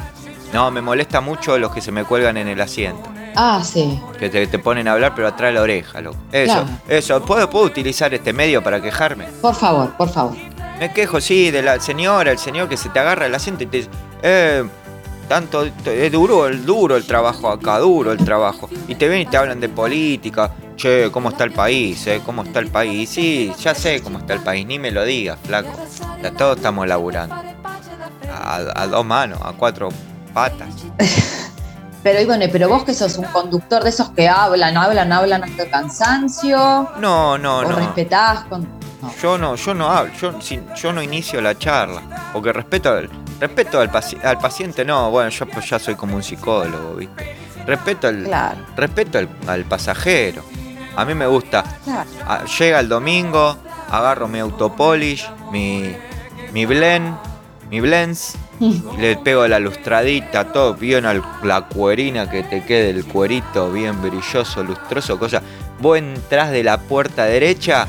[0.53, 3.09] No, me molesta mucho los que se me cuelgan en el asiento.
[3.35, 3.99] Ah, sí.
[4.19, 6.17] Que te, te ponen a hablar pero atrás de la oreja, loco.
[6.31, 6.67] Eso, Claro.
[6.87, 7.21] eso.
[7.23, 9.25] ¿Puedo, ¿Puedo utilizar este medio para quejarme?
[9.41, 10.35] Por favor, por favor.
[10.81, 13.67] Me quejo, sí, de la señora, el señor que se te agarra el asiento y
[13.67, 13.89] te dice,
[14.23, 14.67] eh,
[15.29, 18.67] tanto, es duro, el duro el trabajo acá, duro el trabajo.
[18.87, 22.07] Y te ven y te hablan de política, che, ¿cómo está el país?
[22.07, 22.19] Eh?
[22.25, 23.11] ¿Cómo está el país?
[23.11, 25.69] Y sí, ya sé cómo está el país, ni me lo digas, flaco.
[26.23, 27.35] Ya todos estamos laburando.
[28.33, 29.89] A, a dos manos, a cuatro
[30.33, 30.69] patas.
[32.03, 35.43] Pero, y bueno, pero vos que sos un conductor de esos que hablan, hablan, hablan
[35.43, 36.57] hasta el cansancio.
[36.99, 37.75] No, no, no.
[37.75, 38.80] respetás con.
[39.01, 39.13] No.
[39.21, 42.01] Yo no, yo no hablo, yo, si- yo no inicio la charla,
[42.33, 46.15] porque respeto al, respeto al, paci- al paciente, no, bueno, yo pues ya soy como
[46.15, 47.35] un psicólogo, ¿viste?
[47.65, 50.43] Respeto al, Claro, respeto al, al pasajero.
[50.95, 52.09] A mí me gusta, claro.
[52.59, 53.55] llega el domingo,
[53.89, 55.95] agarro mi autopolish, mi,
[56.51, 57.15] mi blend,
[57.69, 58.35] mi blends,
[58.99, 64.01] le pego la lustradita, todo bien al, la cuerina que te quede el cuerito bien
[64.01, 65.41] brilloso, lustroso, cosa.
[65.79, 67.87] Vos entras de la puerta derecha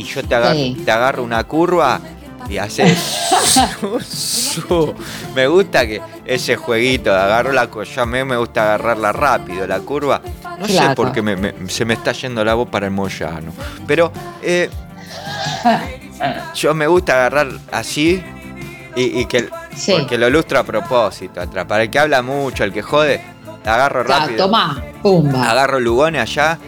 [0.00, 0.82] y yo te agarro, Sí.
[0.84, 2.00] te agarro una curva
[2.48, 2.98] y haces.
[5.34, 9.66] me gusta que ese jueguito de agarro la curva, a mí me gusta agarrarla rápido,
[9.66, 10.20] la curva.
[10.58, 13.52] No sé por qué me- me- se me está yendo la voz para el Moyano.
[13.86, 14.68] Pero eh,
[16.54, 18.22] yo me gusta agarrar así
[18.96, 19.92] y, y que Sí.
[19.96, 21.64] porque lo lustro a propósito atrás.
[21.66, 23.20] Para el que habla mucho, el que jode,
[23.64, 24.46] agarro Claro, rápido.
[24.46, 25.48] tomá, pumba.
[25.50, 26.58] Agarro Lugones allá,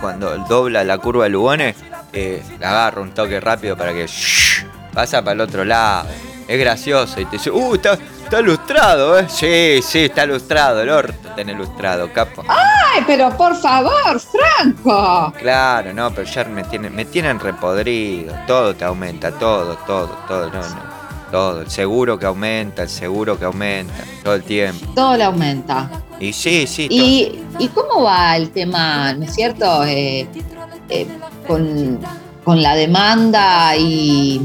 [0.00, 1.74] cuando dobla la curva de Lugones,
[2.12, 6.08] eh, le agarro un toque rápido para que shh, pasa para el otro lado.
[6.48, 9.26] Es gracioso y te dice, uh, está, está lustrado, ¿eh?
[9.28, 12.42] Sí, sí, está lustrado, el orto tiene lustrado, capo.
[12.48, 15.32] Ay, pero por favor, Franco.
[15.38, 18.34] Claro, no, pero ya me tienen, me tienen repodrido.
[18.48, 21.00] Todo te aumenta, todo, todo, todo, no, no.
[21.30, 23.94] Todo, el seguro que aumenta, el seguro que aumenta,
[24.24, 24.92] todo el tiempo.
[24.96, 25.88] Todo le aumenta.
[26.18, 29.84] Y sí, sí, ¿Y, ¿Y cómo va el tema, no es cierto?
[29.84, 30.26] Eh,
[30.88, 31.06] eh,
[31.50, 31.98] con,
[32.44, 34.40] con la demanda y,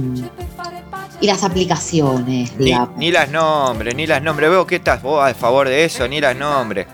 [1.21, 4.49] y las aplicaciones, ni, las nombres, ni las nombres.
[4.49, 6.87] Veo que estás vos a favor de eso, ni las nombres.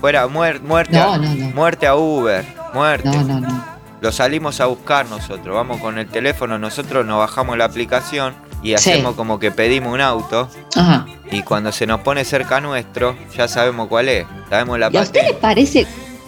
[0.00, 1.46] Fuera, muer- muerte, No, a, no, no.
[1.54, 2.44] muerte a Uber,
[2.74, 3.08] muerte.
[3.08, 3.76] No, no, no.
[4.02, 8.68] Lo salimos a buscar nosotros, vamos con el teléfono, nosotros nos bajamos la aplicación y
[8.68, 8.74] Sí.
[8.74, 10.48] hacemos como que pedimos un auto.
[10.76, 11.06] Ajá.
[11.32, 14.26] Y cuando se nos pone cerca nuestro, ya sabemos cuál es.
[14.50, 15.86] Sabemos la ¿Y a usted le parece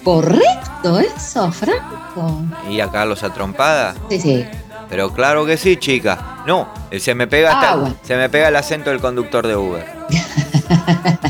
[0.09, 2.41] correcto eso, Franco?
[2.71, 3.95] ¿Y a cagarlos a trompada?
[4.09, 4.47] Sí, sí.
[4.89, 6.39] Pero claro que sí, chica.
[6.47, 7.95] No, eh, se me pega hasta Ah, bueno.
[8.03, 9.87] se me pega el acento del conductor de Uber.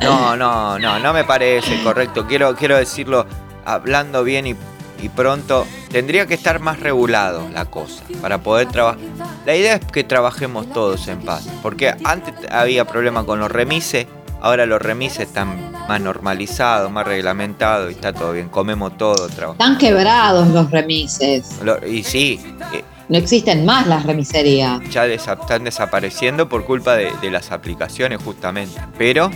[0.00, 2.26] No, no, no, no me parece correcto.
[2.26, 3.26] Quiero, quiero decirlo
[3.64, 4.54] hablando bien y,
[5.02, 5.66] y pronto.
[5.90, 9.00] Tendría que estar más regulado la cosa para poder trabajar.
[9.44, 11.48] La idea es que trabajemos todos en paz.
[11.62, 14.06] Porque antes había problema con los remises.
[14.40, 18.48] Ahora los remises están más normalizados, más reglamentados y está todo bien.
[18.48, 19.54] Comemos todo, trabajamos.
[19.54, 21.60] Están quebrados los remises.
[21.62, 22.40] Lo- Y sí,
[22.72, 24.80] eh, No existen más las remiserías.
[24.90, 28.78] ya desa- están desapareciendo por culpa de, de las aplicaciones justamente.
[28.96, 29.30] Pero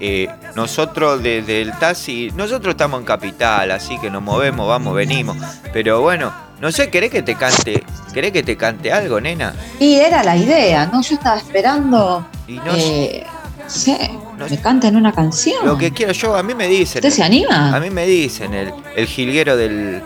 [0.00, 5.36] eh, nosotros desde el taxi, nosotros estamos en capital, así que nos movemos, vamos, venimos.
[5.72, 7.84] Pero bueno, no sé, ¿querés que te cante,
[8.14, 9.54] querés que te cante algo, nena?
[9.80, 11.02] Y era la idea, ¿no?
[11.02, 13.26] Yo estaba esperando Y no eh,
[13.68, 13.96] Sí,
[14.38, 15.64] No me canten una canción.
[15.66, 16.98] Lo que quiero yo, a mí me dicen.
[16.98, 17.74] ¿Usted se anima?
[17.74, 20.02] A mí me dicen el, el jilguero del,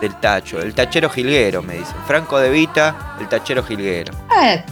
[0.00, 1.96] del tacho, el tachero jilguero, me dicen.
[2.06, 4.12] Franco de Vita, el tachero jilguero.
[4.42, 4.64] Eh,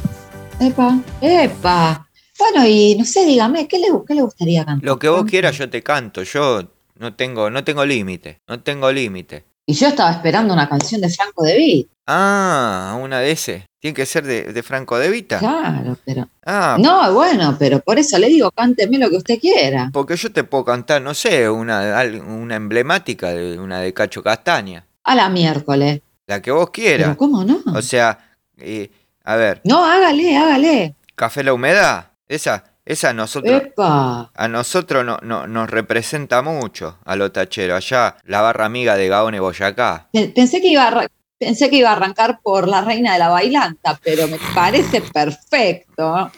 [0.60, 2.06] epa, epa.
[2.38, 4.84] Bueno, y no sé, dígame, ¿qué le, qué le gustaría cantar?
[4.86, 6.62] Lo que vos quieras yo te canto, yo
[6.98, 9.44] no tengo, no tengo límite, no tengo límite.
[9.66, 11.86] Y yo estaba esperando una canción de Franco de Viz.
[12.06, 13.66] Ah, una de ese.
[13.78, 15.38] Tiene que ser de, de Franco de Vita.
[15.38, 16.28] Claro, pero.
[16.44, 19.90] Ah, No, bueno, pero por eso le digo, cánteme lo que usted quiera.
[19.92, 24.86] porque yo te puedo cantar, no sé, una, una emblemática de una de Cacho Castaña.
[25.04, 26.00] A la miércoles.
[26.26, 27.08] La que vos quieras.
[27.08, 27.62] Pero ¿cómo no?
[27.74, 28.18] O sea,
[28.58, 28.90] eh,
[29.24, 30.94] a ver, No, hágale, hágale.
[31.14, 34.30] Café La Humedad, esa, esa a nosotros, Epa.
[34.34, 37.76] a nosotros no, no- nos representa mucho, a los tacheros.
[37.76, 40.08] Allá, la barra amiga de Gaone Boyacá.
[40.12, 41.06] Pe- Pensé que iba a,
[41.38, 46.30] pensé que iba a arrancar por la reina de la bailanta, pero me parece perfecto.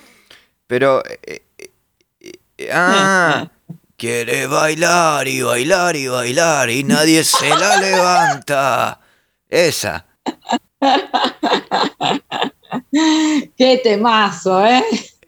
[0.66, 1.70] Pero, eh, eh,
[2.59, 3.49] eh, ah,
[3.97, 9.01] quiere bailar y bailar y bailar y nadie se la levanta.
[9.49, 10.07] Esa.
[13.57, 14.84] Qué temazo, ¿eh?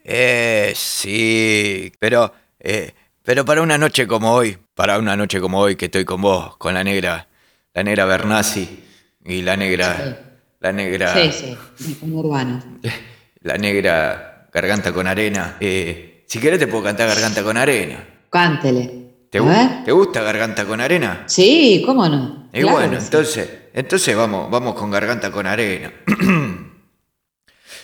[0.07, 2.93] Eh, sí, pero, eh,
[3.23, 6.57] pero para una noche como hoy, para una noche como hoy que estoy con vos,
[6.57, 7.27] con la negra,
[7.73, 8.83] la negra Bernasi
[9.25, 12.63] y la negra, la negra, Sí, sí, como urbano.
[13.41, 15.57] la negra Garganta con Arena.
[15.59, 18.07] Eh, si querés te puedo cantar Garganta con Arena.
[18.29, 19.05] Cántele.
[19.31, 19.83] ¿Te, a gu- ver.
[19.85, 21.23] ¿te gusta Garganta con Arena?
[21.25, 22.47] Sí, cómo no.
[22.53, 23.05] Y Claro bueno, sí.
[23.05, 25.91] entonces, entonces vamos, vamos con garganta con arena.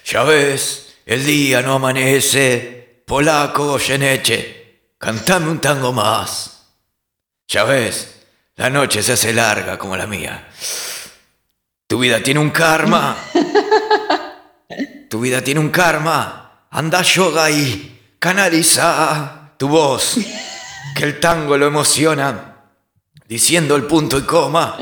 [0.05, 6.67] ya ves, el día no amanece, polaco Goyeneche, cantame un tango más.
[7.47, 8.15] Ya ves,
[8.55, 10.47] la noche se hace larga como la mía.
[11.87, 13.17] Tu vida tiene un karma.
[15.09, 16.67] Tu vida tiene un karma.
[16.69, 20.15] Anda yoga y canaliza tu voz,
[20.95, 22.51] que el tango lo emociona
[23.31, 24.77] diciendo el punto y coma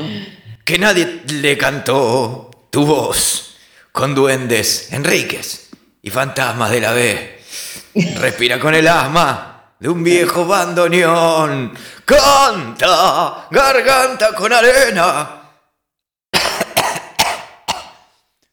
[0.64, 3.54] que nadie le cantó tu voz
[3.92, 5.69] con duendes Enríquez
[6.02, 7.42] y fantasmas de la B.
[8.16, 11.76] Respira con el asma de un viejo bandoneón.
[12.04, 15.36] Canta, garganta con arena.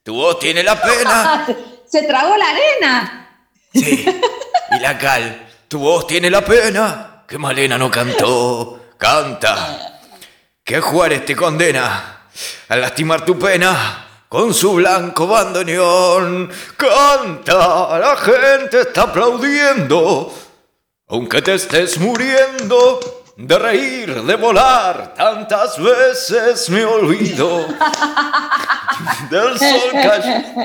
[0.03, 1.45] Tu voz tiene la pena.
[1.87, 3.43] Se tragó la arena.
[3.73, 4.05] Sí,
[4.71, 5.47] y la cal.
[5.67, 8.93] Tu voz tiene la pena que Malena no cantó.
[8.97, 9.99] Canta.
[10.63, 12.27] Que Juárez te condena
[12.69, 16.49] a lastimar tu pena con su blanco bandoneón.
[16.75, 20.33] Canta, la gente está aplaudiendo.
[21.09, 22.99] Aunque te estés muriendo
[23.37, 27.67] de reír, de volar, tantas veces me olvido
[29.29, 30.61] del sol cayendo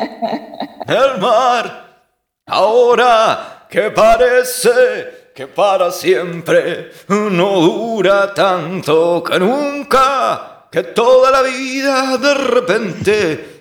[0.88, 2.06] el mar.
[2.46, 12.16] Ahora que parece que para siempre no dura tanto que nunca, que toda la vida
[12.16, 13.51] de repente.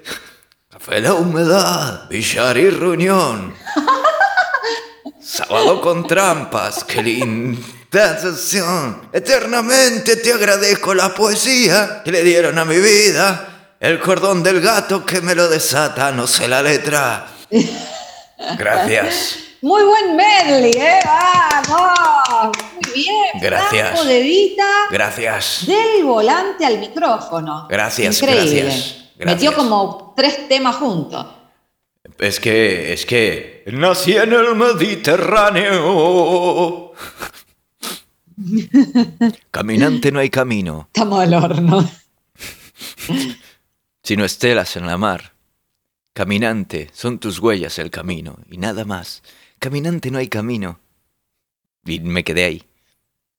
[0.83, 3.53] Café la humedad, billar y reunión.
[5.21, 9.09] Sábado con trampas, qué linda sesión.
[9.13, 13.75] Eternamente te agradezco la poesía que le dieron a mi vida.
[13.79, 17.27] El cordón del gato que me lo desata, no sé la letra.
[18.57, 19.35] Gracias.
[19.61, 20.99] Muy buen medley, ¿eh?
[21.05, 22.57] ¡Vamos!
[22.73, 23.39] Muy bien.
[23.39, 24.07] Gracias.
[24.07, 24.55] De
[24.89, 25.67] Gracias.
[25.67, 27.67] del volante al micrófono.
[27.69, 28.63] Gracias, Increíble.
[28.63, 29.41] gracias, gracias.
[29.41, 31.25] Metió como tres temas juntos.
[32.17, 36.93] Es que, es que nací en el Mediterráneo.
[39.51, 41.89] Caminante no hay camino, Estamos al horno.
[44.03, 45.33] sino estelas en la mar.
[46.13, 49.23] Caminante, son tus huellas el camino, y nada más.
[49.59, 50.79] Caminante no hay camino.
[51.85, 52.63] Y me quedé ahí.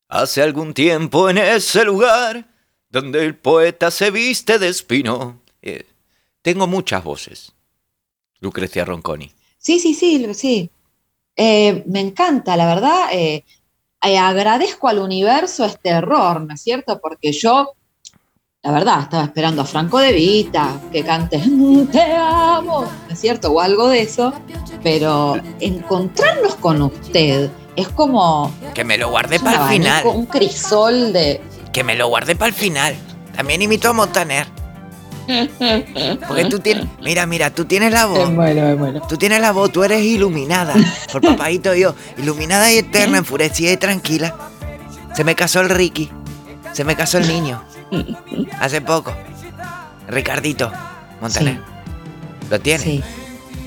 [0.09, 2.49] Hace algún tiempo en ese lugar,
[2.89, 5.41] donde el poeta se viste de espino.
[5.62, 5.86] Eh,
[6.42, 7.52] tengo muchas voces.
[8.40, 9.32] Lucrecia Ronconi.
[9.58, 10.70] Sí, sí, sí, sí.
[11.36, 13.08] Eh, me encanta, la verdad.
[13.12, 13.44] eh,
[14.00, 17.00] agradezco al universo este error, ¿no es cierto?
[17.00, 17.74] Porque yo,
[18.62, 21.40] la verdad, estaba esperando a Franco de Vita que cante
[21.92, 23.52] Te amo, ¿no es cierto?
[23.52, 24.32] O algo de eso.
[24.82, 31.40] Pero encontrarnos con usted es como Que me lo guardé un abanico, un crisol de.
[31.72, 32.96] Que me lo guardé para el final.
[33.36, 34.61] También imito a Montaner.
[36.28, 36.86] Porque tú tienes.
[37.00, 38.34] Mira, mira, tú tienes la voz.
[38.34, 39.00] bueno, me muero.
[39.08, 40.74] Tú tienes la voz, tú eres iluminada.
[41.10, 41.94] Por papadito Dios.
[42.18, 44.34] Iluminada y eterna, enfurecida y tranquila.
[45.14, 46.10] Se me casó el Ricky.
[46.72, 47.62] Se me casó el niño.
[48.60, 49.12] Hace poco.
[50.08, 50.70] Ricardito
[51.20, 51.60] Montaner.
[52.50, 52.82] ¿Lo tiene?
[52.82, 53.02] Sí,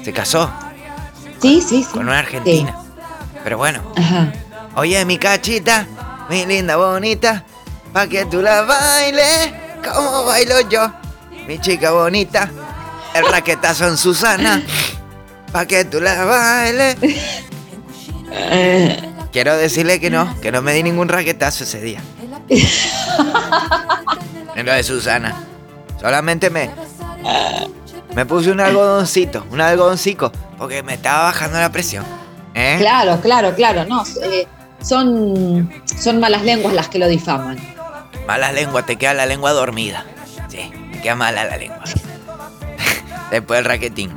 [0.03, 0.51] Se casó
[1.41, 1.83] sí, sí.
[1.83, 1.87] sí.
[1.91, 2.75] con una argentina.
[3.43, 4.31] Pero bueno, Ajá.
[4.75, 5.87] oye mi cachita,
[6.29, 7.43] mi linda bonita,
[7.93, 9.53] pa' que tú la bailes,
[9.83, 10.91] como bailo yo,
[11.47, 12.49] mi chica bonita,
[13.13, 14.61] el raquetazo en Susana,
[15.51, 16.97] pa' que tú la bailes.
[19.31, 22.01] Quiero decirle que no, que no me di ningún raquetazo ese día.
[24.55, 25.35] En lo de Susana.
[25.99, 26.69] Solamente me.
[28.15, 32.05] Me puse un algodoncito, un algodoncico, porque me estaba bajando la presión.
[32.53, 32.77] ¿Eh?
[32.79, 33.83] Claro, claro, claro.
[33.83, 34.47] No, eh,
[34.81, 35.69] son,
[35.99, 37.57] son malas lenguas las que lo difaman.
[38.25, 40.05] Mala lengua, te queda la lengua dormida.
[41.05, 41.83] Queda mala la lengua.
[43.29, 44.11] Después del raquetín.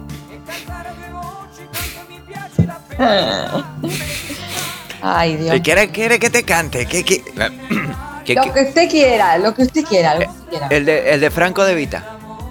[5.03, 5.61] Ay, Dios.
[5.63, 6.87] ¿Quiere, quiere que te cante?
[6.87, 7.23] ¿Qué, qué?
[8.25, 10.67] ¿Qué- Lo que usted quiera, lo que usted quiera, lo que usted quiera.
[10.69, 12.03] El, de, el de Franco de Vita.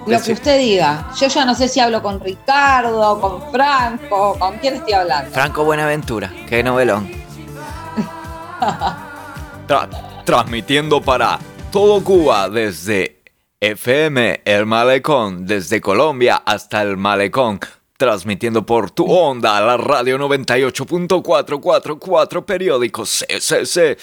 [0.05, 1.07] Lo que usted diga.
[1.19, 5.31] Yo ya no sé si hablo con Ricardo, con Franco, con quién estoy hablando.
[5.31, 7.09] Franco Buenaventura, qué novelón.
[9.67, 9.89] Tra-
[10.25, 11.39] transmitiendo para
[11.71, 13.16] todo Cuba desde
[13.59, 17.59] FM El Malecón, desde Colombia hasta el Malecón.
[17.97, 23.97] Transmitiendo por tu onda, la radio 98.444 periódico CCC.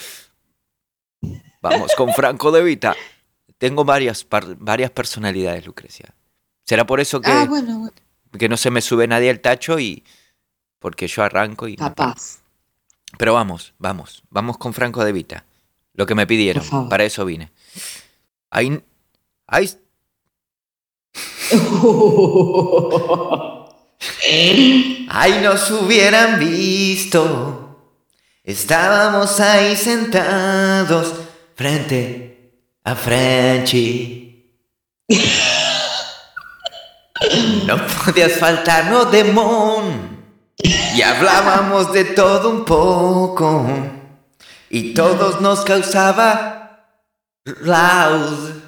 [1.61, 2.93] Vamos con Franco De Vita.
[3.57, 4.27] Tengo varias,
[4.59, 6.13] varias personalidades, Lucrecia.
[6.65, 7.93] ¿Será por eso que, Ah, bueno, bueno,
[8.37, 10.03] que no se me sube nadie al tacho y
[10.79, 11.77] porque yo arranco y...
[11.77, 12.39] capaz.
[13.17, 15.45] Pero vamos, vamos, vamos con Franco de Vita.
[15.93, 17.53] Lo que me pidieron, para eso vine.
[18.49, 18.83] Ay,
[19.47, 19.69] ay,
[25.09, 27.61] ay, nos hubieran visto.
[28.43, 31.13] Estábamos ahí sentados
[31.55, 34.23] frente a Frenchy.
[37.65, 40.15] No podías faltarnos de mon.
[40.57, 43.65] Y hablábamos de todo un poco.
[44.69, 46.87] Y todos nos causaba
[47.45, 48.64] loud.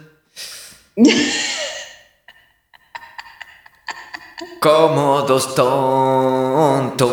[4.60, 7.06] Como dos tontos.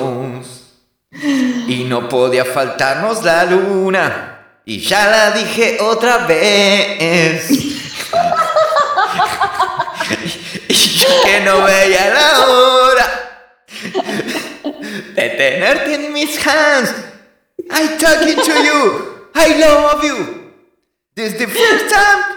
[1.12, 4.30] Y no podía faltarnos la luna.
[4.64, 7.50] Y ya la dije otra vez.
[10.68, 13.06] y yo que no veía la hora
[15.14, 16.94] de tenerte en mis hands.
[17.70, 19.28] I talking to you.
[19.34, 20.52] I love you.
[21.14, 22.33] This is the first time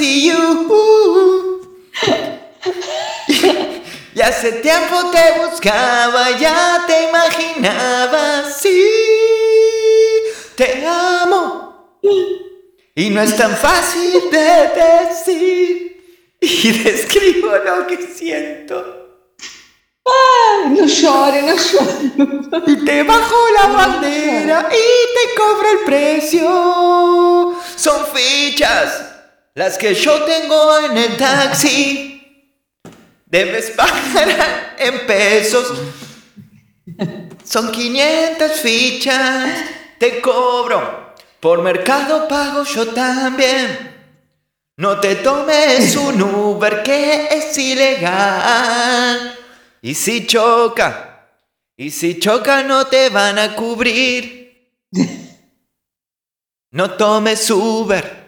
[0.00, 1.60] you.
[4.16, 8.90] Y hace tiempo te buscaba, ya te imaginaba, sí,
[10.56, 11.98] te amo.
[12.94, 16.32] Y no es tan fácil de decir.
[16.40, 19.20] Y describo lo que siento.
[20.70, 22.62] No llore, no llore.
[22.68, 24.74] Y te bajo la bandera y
[25.14, 27.54] te cobro el precio.
[27.76, 29.15] Son fichas
[29.56, 32.12] las que yo tengo en el taxi.
[33.24, 35.78] Debes pagar en pesos.
[37.42, 39.64] Son 500 fichas.
[39.98, 41.14] Te cobro.
[41.40, 43.94] Por mercado pago yo también.
[44.76, 49.38] No te tomes un Uber que es ilegal.
[49.80, 51.30] Y si choca,
[51.78, 54.70] y si choca no te van a cubrir.
[56.72, 58.26] No tomes Uber.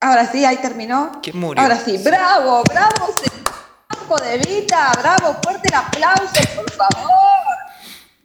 [0.00, 1.20] Ahora sí, ahí terminó.
[1.22, 1.62] ¿Quién murió?
[1.62, 3.14] Ahora sí, bravo, bravo,
[3.88, 7.10] Franco de Vita, bravo, fuerte el aplauso, por favor.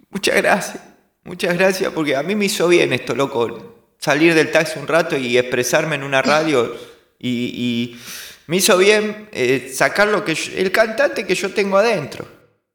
[0.10, 0.84] Muchas gracias.
[1.24, 3.76] Muchas gracias porque a mí me hizo bien esto, loco.
[4.00, 6.76] Salir del taxi un rato y expresarme en una radio
[7.20, 8.02] y, y
[8.48, 12.28] me hizo bien eh, sacar lo que yo- el cantante que yo tengo adentro.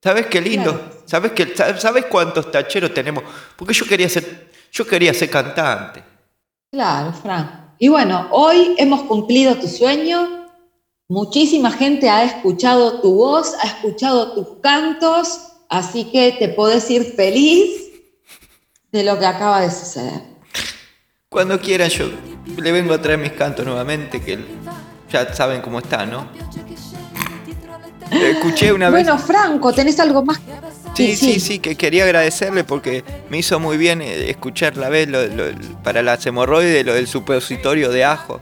[0.03, 0.73] ¿Sabes qué lindo?
[0.79, 1.03] Claro.
[1.05, 3.25] ¿Sabes qué, sa- ¿Sabes cuántos tacheros tenemos?
[3.57, 6.03] Porque yo quería ser, yo quería ser cantante.
[6.71, 7.66] Claro, Fran.
[7.79, 10.47] Y bueno, hoy hemos cumplido tu sueño.
[11.09, 17.15] Muchísima gente ha escuchado tu voz, ha escuchado tus cantos, así que te podés ir
[17.15, 17.83] feliz
[18.91, 20.23] de lo que acaba de suceder.
[21.29, 22.07] Cuando quieran yo
[22.57, 24.39] le vengo a traer mis cantos nuevamente, que
[25.11, 26.29] ya saben cómo está, ¿no?
[28.11, 29.05] Escuché una vez...
[29.05, 30.41] Bueno, Franco, ¿tenés algo más?
[30.97, 35.09] Sí, sí, sí, que quería agradecerle porque me hizo muy bien eh, escuchar la vez
[35.09, 35.45] lo- lo-
[35.83, 38.41] para las hemorroides lo del supositorio de ajo.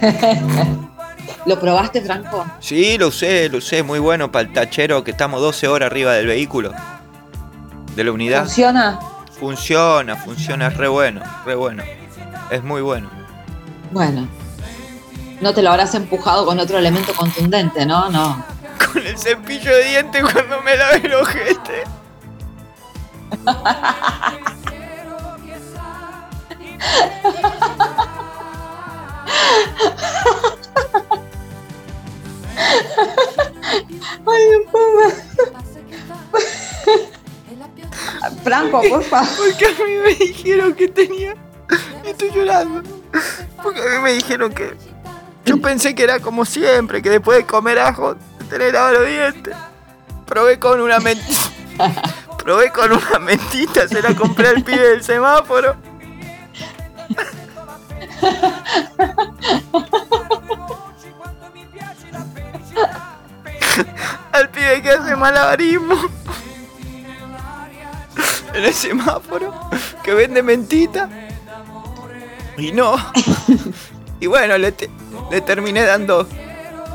[1.46, 2.44] ¿Lo probaste, Franco?
[2.60, 6.12] Sí, lo usé, lo usé, muy bueno para el tachero que estamos 12 horas arriba
[6.14, 6.72] del vehículo,
[7.96, 8.44] de la unidad.
[8.44, 8.98] ¿Funciona?
[9.38, 11.82] Funciona, funciona, es re bueno, re bueno.
[12.50, 13.10] Es muy bueno.
[13.90, 14.28] Bueno.
[15.40, 18.08] No te lo habrás empujado con otro elemento contundente, ¿no?
[18.10, 18.44] No.
[18.92, 21.84] Con el cepillo de dientes cuando me lavé el ojete.
[23.46, 24.52] Ay.
[38.42, 39.28] Franco, por favor.
[39.36, 41.34] Porque a mí me dijeron que tenía.
[42.04, 42.82] Estoy llorando.
[43.62, 44.74] Porque a mí me dijeron que.
[45.44, 48.16] Yo pensé que era como siempre, que después de comer ajo,
[48.52, 49.56] te tenés lavado los dientes.
[50.26, 51.38] Probé con una mentira.
[52.38, 55.76] Probé con una mentita, se la compré al pibe del semáforo.
[64.32, 65.96] al pibe que hace malabarismo.
[68.54, 69.70] En el semáforo,
[70.02, 71.08] que vende mentita.
[72.58, 72.96] Y no.
[74.20, 74.90] Y bueno, le, te-
[75.30, 76.28] le terminé dando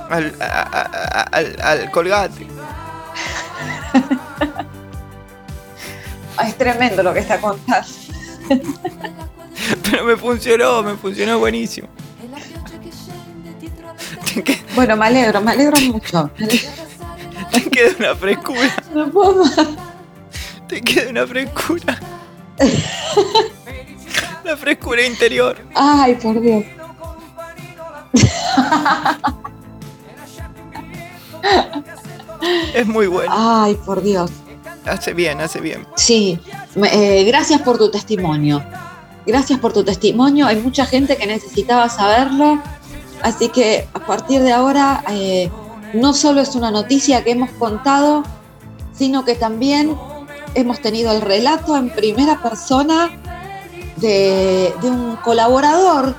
[0.10, 2.48] al, a- a- a- al, al colgate.
[6.46, 7.88] Es tremendo lo que está contando.
[9.90, 11.88] Pero me funcionó, me funcionó buenísimo.
[14.76, 16.30] Bueno, me alegro, me alegro mucho.
[16.38, 16.70] Me alegro.
[17.52, 19.56] te queda una frescura, No puedo más.
[20.68, 21.98] te queda una frescura.
[24.44, 25.58] La frescura interior.
[25.74, 26.64] Ay, por Dios.
[32.74, 33.32] Es muy bueno.
[33.36, 34.32] Ay, por Dios.
[34.86, 35.86] Hace bien, hace bien.
[35.96, 36.40] Sí,
[36.92, 38.64] eh, gracias por tu testimonio.
[39.26, 40.48] Gracias por tu testimonio.
[40.48, 42.62] Hay mucha gente que necesitaba saberlo.
[43.22, 45.50] Así que a partir de ahora, eh,
[45.94, 48.24] no solo es una noticia que hemos contado,
[48.94, 49.98] sino que también
[50.54, 53.10] hemos tenido el relato en primera persona
[53.98, 56.16] de, de un colaborador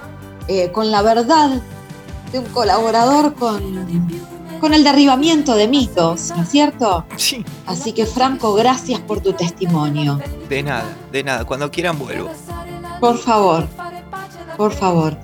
[0.48, 1.62] eh, con la verdad,
[2.32, 3.86] de un colaborador con,
[4.58, 7.04] con el derribamiento de mitos, ¿no es cierto?
[7.16, 10.20] Sí, Así que Franco, gracias por tu testimonio.
[10.48, 11.44] de nada, de nada.
[11.44, 12.30] Cuando quieran vuelvo.
[13.00, 13.66] Por favor,
[14.56, 15.16] por favor.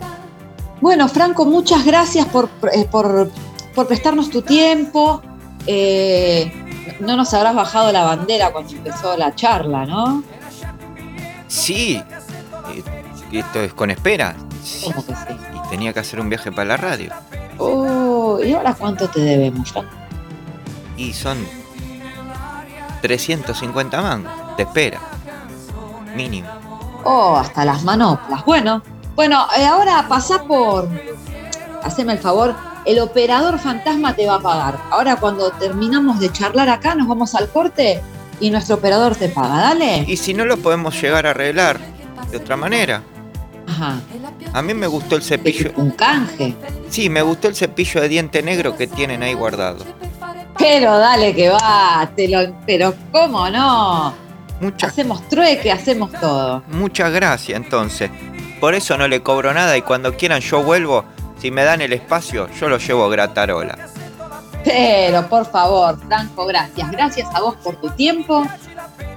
[0.81, 3.31] Bueno, Franco, muchas gracias por, eh, por,
[3.75, 5.23] por prestarnos tu tiempo.
[5.67, 6.53] Eh,
[7.01, 10.23] no nos habrás bajado la bandera cuando empezó la charla, ¿no?
[11.49, 12.01] Sí.
[12.75, 12.83] eh,
[13.33, 14.37] Esto es con espera.
[14.63, 15.21] Sí, ¿Cómo que sí?
[15.65, 17.11] Y tenía que hacer un viaje para la radio.
[17.59, 18.14] Oh,
[18.45, 19.91] ¿y ahora cuánto te debemos, Franco?
[20.97, 21.39] Y son
[23.03, 24.33] 350 mangos.
[24.57, 25.01] Te espera.
[26.17, 26.49] Mínimo.
[27.05, 28.45] Oh, hasta las manoplas.
[28.45, 28.83] Bueno,
[29.15, 30.89] bueno, eh, ahora pasá por.
[31.83, 32.55] Haceme el favor.
[32.85, 34.79] El operador fantasma te va a pagar.
[34.91, 38.03] Ahora cuando terminamos de charlar acá, nos vamos al corte
[38.41, 39.57] y nuestro operador te paga.
[39.57, 40.05] Dale.
[40.07, 41.79] Y si no lo podemos llegar a arreglar
[42.31, 43.03] de otra manera.
[43.67, 44.01] Ajá.
[44.53, 45.73] A mí me gustó el cepillo.
[45.77, 46.55] Un canje.
[46.91, 49.85] Sí, me gustó el cepillo de diente negro que tienen ahí guardado.
[50.59, 54.15] Pero dale que va, te lo, pero cómo no.
[54.61, 56.63] Muchas, Hacemos trueque, hacemos todo.
[56.69, 58.11] muchas gracias entonces.
[58.61, 61.05] Por eso no le cobro nada y cuando quieran yo vuelvo.
[61.41, 63.77] Si me dan el espacio, yo lo llevo gratarola.
[64.65, 66.91] Pero por favor, Franco, gracias.
[66.91, 68.47] Gracias a vos por tu tiempo,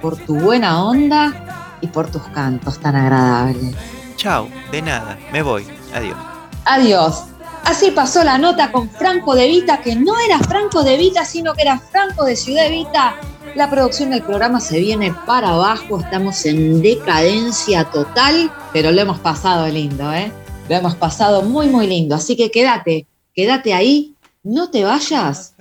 [0.02, 1.32] por tu buena onda
[1.80, 3.74] y por tus cantos tan agradables.
[4.18, 5.64] Chao, de nada, me voy.
[5.94, 6.18] Adiós.
[6.64, 7.22] Adiós.
[7.64, 11.54] Así pasó la nota con Franco de Vita, que no era Franco de Vita, sino
[11.54, 13.14] que era Franco de Ciudad Evita.
[13.54, 19.20] La producción del programa se viene para abajo, estamos en decadencia total, pero lo hemos
[19.20, 20.32] pasado lindo, ¿eh?
[20.68, 22.16] Lo hemos pasado muy, muy lindo.
[22.16, 25.54] Así que quédate, quédate ahí, no te vayas,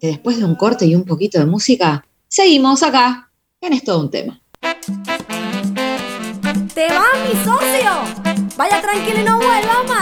[0.00, 3.30] que después de un corte y un poquito de música, seguimos acá,
[3.60, 4.40] en Es Todo un Tema.
[6.78, 7.90] ¡Te va, mi socio!
[8.56, 9.97] Vaya tranquilo y no vuelva más.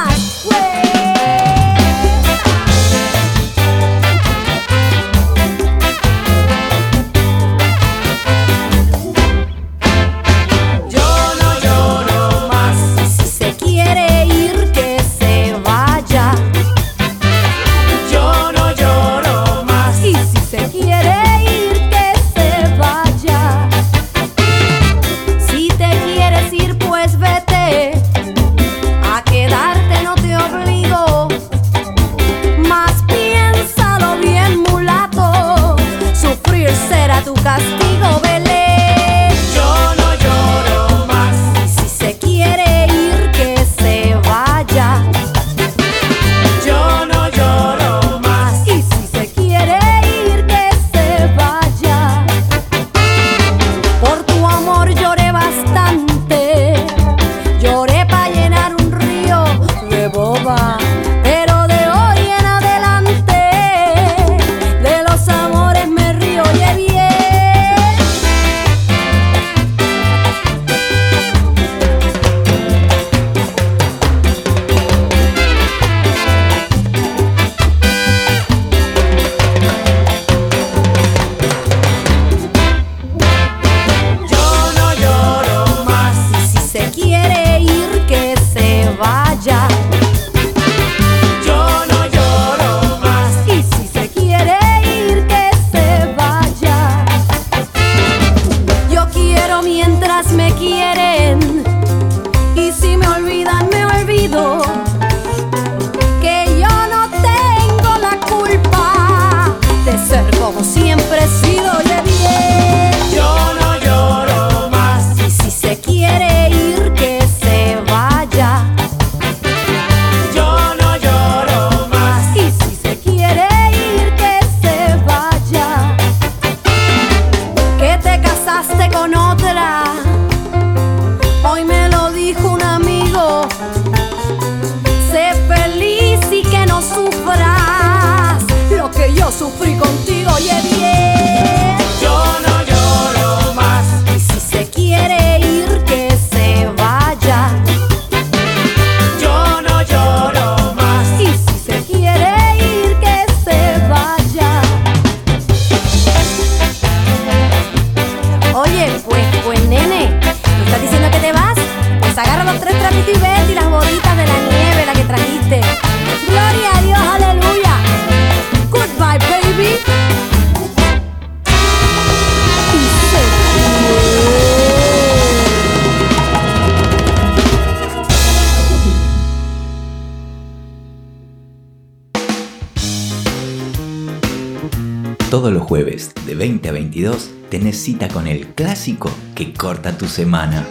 [190.17, 190.67] Semana.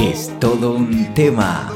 [0.00, 1.70] Es todo un tema.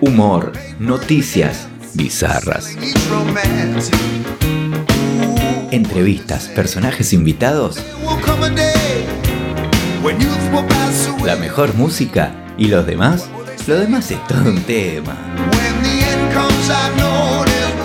[0.00, 2.76] Humor, noticias bizarras,
[5.70, 7.78] entrevistas, personajes invitados,
[11.24, 13.28] la mejor música y los demás.
[13.68, 15.16] Lo demás es todo un tema.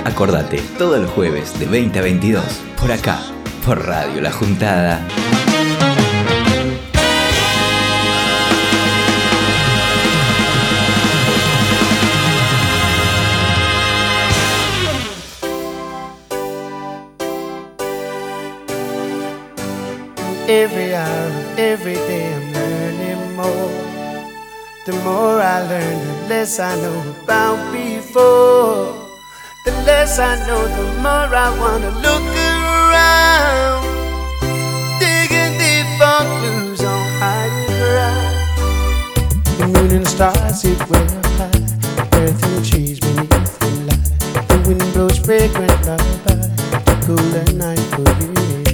[0.05, 2.43] Acordate, todos los jueves de 20 a 22,
[2.80, 3.20] por acá,
[3.66, 5.01] por Radio La Juntada.
[20.47, 23.72] Every hour, every day I'm learning more.
[24.86, 28.93] The more I learn, the less I know about before.
[29.66, 32.64] The less I know, the more I wanna look around.
[35.00, 37.06] Digging deep for clues on
[37.68, 38.36] ground.
[39.58, 41.52] The moon and the stars sit high.
[42.20, 44.06] Earth and the trees beneath the light.
[44.48, 46.36] The wind blows fragrant lullaby.
[46.86, 48.68] The cooler night for you and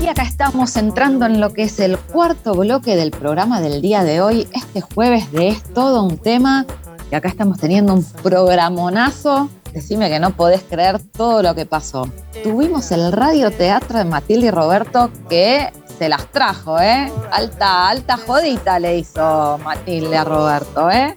[0.00, 0.04] I.
[0.04, 4.04] Y acá estamos entrando en lo que es el cuarto bloque del programa del día
[4.04, 6.64] de hoy, este jueves de Es todo un tema.
[7.10, 9.50] Y acá estamos teniendo un programonazo.
[9.72, 12.08] Decime que no podés creer todo lo que pasó.
[12.42, 17.10] Tuvimos el radioteatro de Matilde y Roberto que se las trajo, ¿eh?
[17.30, 21.16] Alta, alta jodita le hizo Matilde a Roberto, ¿eh?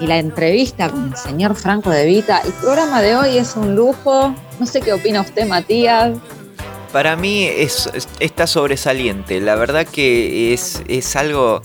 [0.00, 2.40] Y la entrevista con el señor Franco de Vita.
[2.44, 4.34] El programa de hoy es un lujo.
[4.58, 6.16] No sé qué opina usted, Matías.
[6.92, 9.40] Para mí es, es- está sobresaliente.
[9.40, 11.62] La verdad que es, es algo.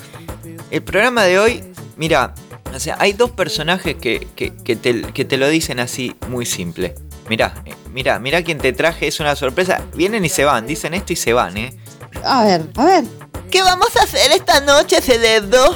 [0.70, 1.64] El programa de hoy,
[1.96, 2.34] mira,
[2.74, 6.46] o sea, hay dos personajes que, que- que te, que te lo dicen así muy
[6.46, 6.96] simple.
[7.30, 9.82] Mira, eh, mira, mira quién te traje, es una sorpresa.
[9.96, 11.78] Vienen y se van, dicen esto y se van, ¿eh?
[12.24, 13.04] A ver, a ver.
[13.52, 15.76] ¿Qué vamos a hacer esta noche, cerebro?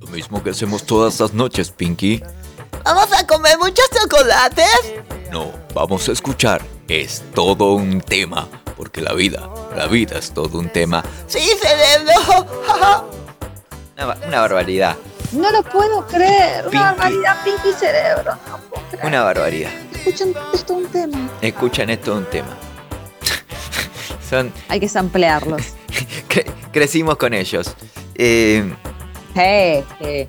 [0.00, 2.22] Lo mismo que hacemos todas las noches, Pinky.
[2.84, 4.94] ¿Vamos a comer muchos chocolates?
[5.30, 6.62] No, vamos a escuchar.
[6.88, 8.48] Es todo un tema.
[8.76, 11.04] Porque la vida, la vida es todo un tema.
[11.26, 12.46] Sí, cerebro.
[13.96, 14.96] Una, una barbaridad.
[15.32, 16.64] No lo puedo creer.
[16.64, 16.76] Pinky.
[16.76, 18.36] Una barbaridad, Pinky Cerebro.
[18.48, 19.06] No puedo creer.
[19.06, 19.70] Una barbaridad.
[19.94, 21.30] Escuchan esto un tema.
[21.40, 22.56] Escuchan esto un tema.
[24.28, 25.62] Son, Hay que samplearlos.
[26.28, 27.74] cre- crecimos con ellos.
[28.14, 28.74] Eh,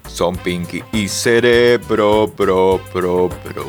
[0.07, 3.65] Son Pinky y Cerebro, pro, pro, pro.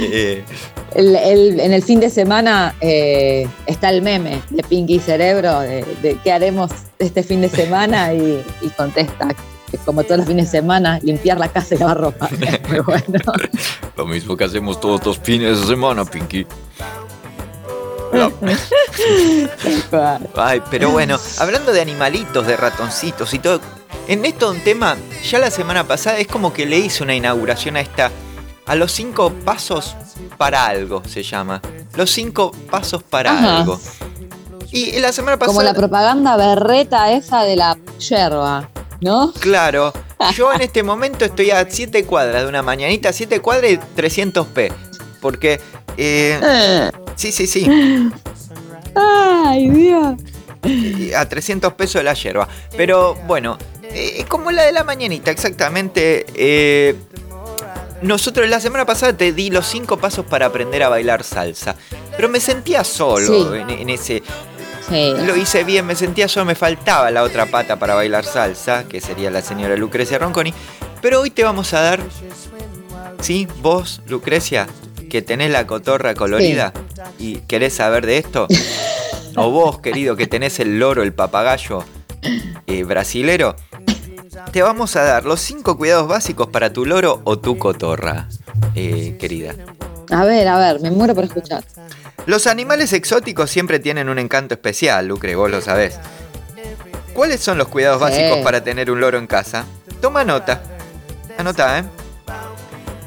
[0.00, 0.44] Eh,
[0.94, 5.84] El- el- en el fin de semana eh, está el meme de Pinky Cerebro de,
[6.02, 6.70] de qué haremos
[7.00, 9.28] este fin de semana y, y contesta
[9.70, 12.28] que como todos los fines de semana limpiar la casa y lavar ropa.
[12.40, 13.18] Es muy bueno.
[13.96, 16.46] lo mismo que hacemos todos los fines de semana, Pinky.
[20.36, 23.60] Ay, pero bueno, hablando de animalitos, de ratoncitos y todo,
[24.08, 27.76] en esto un tema, ya la semana pasada es como que le hice una inauguración
[27.76, 28.10] a esta,
[28.66, 29.96] a los cinco pasos
[30.36, 31.60] para algo se llama.
[31.96, 33.58] Los cinco pasos para Ajá.
[33.58, 33.80] algo.
[34.70, 35.54] Y la semana pasada...
[35.54, 38.68] Como la propaganda berreta esa de la yerba,
[39.00, 39.32] ¿no?
[39.34, 39.92] Claro,
[40.34, 44.72] yo en este momento estoy a 7 cuadras de una mañanita, 7 cuadras y 300p.
[45.20, 45.60] Porque,
[45.96, 47.68] eh, sí, sí, sí,
[48.94, 50.14] Ay, Dios.
[51.16, 52.48] a 300 pesos de la yerba.
[52.76, 56.26] Pero bueno, eh, como la de la mañanita, exactamente.
[56.34, 56.94] eh,
[58.02, 61.74] nosotros la semana pasada te di los 5 pasos para aprender a bailar salsa.
[62.16, 63.58] Pero me sentía solo Sí.
[63.58, 64.22] en, en ese.
[64.88, 65.14] Sí.
[65.24, 69.00] Lo hice bien, me sentía solo, me faltaba la otra pata para bailar salsa, que
[69.00, 70.52] sería la señora Lucrecia Ronconi.
[71.00, 72.00] Pero hoy te vamos a dar,
[73.20, 74.66] sí, vos, Lucrecia,
[75.14, 76.72] que tenés la cotorra colorida
[77.20, 78.48] y querés saber de esto.
[79.36, 81.84] o vos, querido, que tenés el loro, el papagayo
[82.66, 83.54] eh, brasilero.
[84.50, 88.28] Te vamos a dar los cinco cuidados básicos para tu loro o tu cotorra,
[88.74, 89.54] eh, querida.
[90.10, 91.62] A ver, a ver, me muero por escuchar.
[92.26, 95.96] Los animales exóticos siempre tienen un encanto especial, Lucre, vos lo sabés.
[97.12, 98.02] ¿Cuáles son los cuidados Sí.
[98.02, 99.64] básicos para tener un loro en casa?
[100.00, 100.60] Toma nota.
[101.38, 101.84] Anota, ¿eh?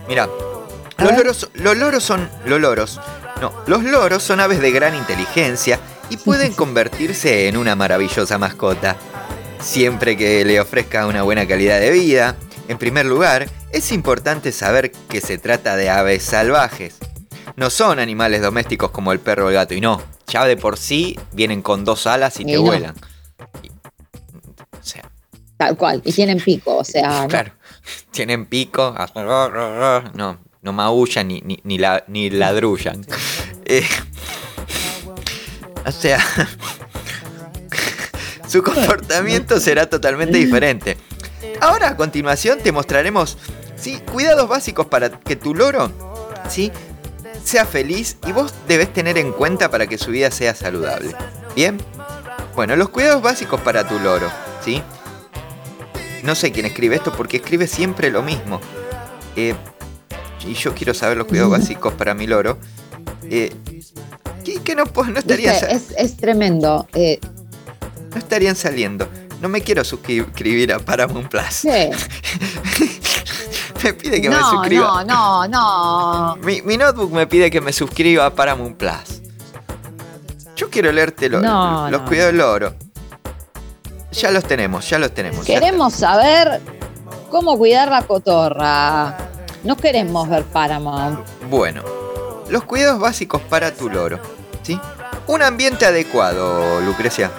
[0.07, 0.29] Mira,
[0.97, 2.29] los loros, los loros son.
[2.45, 2.99] Los loros.
[3.41, 5.79] No, los loros son aves de gran inteligencia
[6.09, 8.95] y pueden convertirse en una maravillosa mascota.
[9.59, 12.35] Siempre que le ofrezca una buena calidad de vida,
[12.67, 16.95] en primer lugar, es importante saber que se trata de aves salvajes.
[17.55, 20.77] No son animales domésticos como el perro o el gato, y no, ya de por
[20.77, 22.61] sí vienen con dos alas y te no.
[22.61, 22.95] vuelan.
[23.63, 25.09] Y- o sea,
[25.57, 26.01] Tal cual.
[26.05, 27.25] Y tienen pico, o sea.
[27.27, 27.51] Claro.
[28.11, 28.93] Tienen pico.
[30.13, 30.37] No,
[30.67, 33.05] no maullan ni, ni, ni, la, ni ladrullan.
[33.63, 33.87] Eh,
[35.85, 36.19] o sea,
[38.49, 40.97] su comportamiento será totalmente diferente.
[41.61, 43.37] Ahora a continuación te mostraremos
[43.77, 44.01] ¿sí?
[44.11, 45.89] cuidados básicos para que tu loro
[46.49, 46.69] ¿sí?
[47.45, 51.15] sea feliz y vos debes tener en cuenta para que su vida sea saludable.
[51.55, 51.77] ¿Bien?
[52.55, 54.29] Bueno, los cuidados básicos para tu loro,
[54.65, 54.83] ¿sí?
[56.23, 58.59] No sé quién escribe esto porque escribe siempre lo mismo.
[59.37, 59.55] Eh,
[60.45, 62.57] y yo quiero saber los cuidados básicos para mi loro.
[63.23, 63.53] Eh,
[64.63, 66.87] que no, no, estarían, Viste, es, es tremendo.
[66.93, 67.19] Eh,
[68.11, 69.07] no estarían saliendo.
[69.41, 71.45] No me quiero suscribir a Paramount Plus.
[71.51, 71.69] sí.
[73.83, 75.03] me pide que me No, suscriba.
[75.03, 75.49] no, no,
[76.35, 76.35] no.
[76.37, 79.21] Mi, mi notebook me pide que me suscriba a Paramount Plus.
[80.55, 82.07] Yo quiero leerte lo- No, los no.
[82.07, 82.75] cuidados del loro.
[84.13, 85.45] Ya los tenemos, ya los tenemos.
[85.45, 86.59] Queremos saber
[87.29, 89.15] cómo cuidar la cotorra.
[89.67, 91.19] No queremos ver Paramount.
[91.49, 91.83] Bueno,
[92.49, 94.17] los cuidados básicos para tu loro,
[94.63, 94.79] ¿sí?
[95.27, 97.29] Un ambiente adecuado, Lucrecia.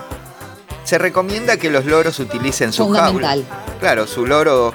[0.85, 3.35] Se recomienda que los loros utilicen su jaula.
[3.81, 4.75] Claro, su loro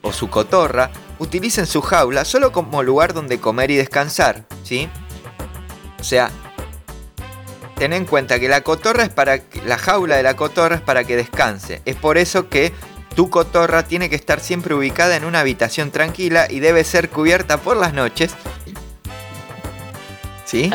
[0.00, 4.88] o su cotorra utilicen su jaula solo como lugar donde comer y descansar, ¿sí?
[6.00, 6.30] O sea,
[7.76, 10.80] ten en cuenta que la cotorra es para que- la jaula de la cotorra es
[10.80, 11.82] para que descanse.
[11.84, 12.72] Es por eso que
[13.18, 17.56] tu cotorra tiene que estar siempre ubicada en una habitación tranquila y debe ser cubierta
[17.56, 18.30] por las noches.
[20.44, 20.70] ¿Sí?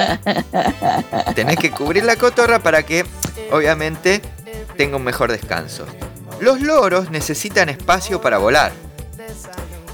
[1.35, 3.05] Tenés que cubrir la cotorra para que,
[3.49, 4.21] obviamente,
[4.75, 5.85] tenga un mejor descanso.
[6.41, 8.73] Los loros necesitan espacio para volar.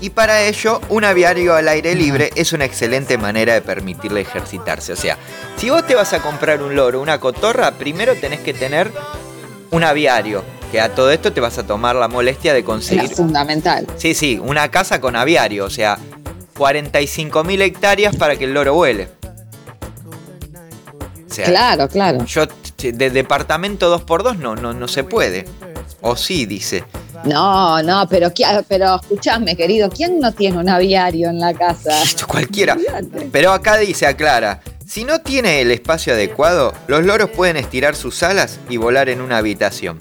[0.02, 4.94] Y para ello, un aviario al aire libre es una excelente manera de permitirle ejercitarse.
[4.94, 5.20] O sea,
[5.56, 8.92] si vos te vas a comprar un loro, una cotorra, primero tenés que tener
[9.70, 10.44] un aviario.
[10.72, 13.10] Que a todo esto te vas a tomar la molestia de Es conseguir.
[13.10, 13.88] fundamental.
[13.98, 15.66] Sí, sí, una casa con aviario.
[15.66, 15.98] O sea,
[16.58, 19.08] 45.000 hectáreas para que el loro vuele.
[21.30, 22.24] O sea, Claro, claro.
[22.26, 22.46] yo
[22.78, 25.46] de departamento 2x2 no, no, no se puede.
[26.02, 26.84] O sí, dice.
[27.26, 28.32] No, no, pero,
[28.68, 32.02] pero escuchame, querido, ¿quién no tiene un aviario en la casa?
[32.04, 32.78] Esto cualquiera.
[33.32, 38.24] Pero acá dice, aclara, si no tiene el espacio adecuado, los loros pueden estirar sus
[38.24, 40.00] alas y volar en una habitación.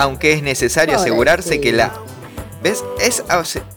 [0.00, 1.92] Aunque es necesario asegurarse que la...
[2.62, 2.82] ¿Ves?
[2.98, 3.22] Es,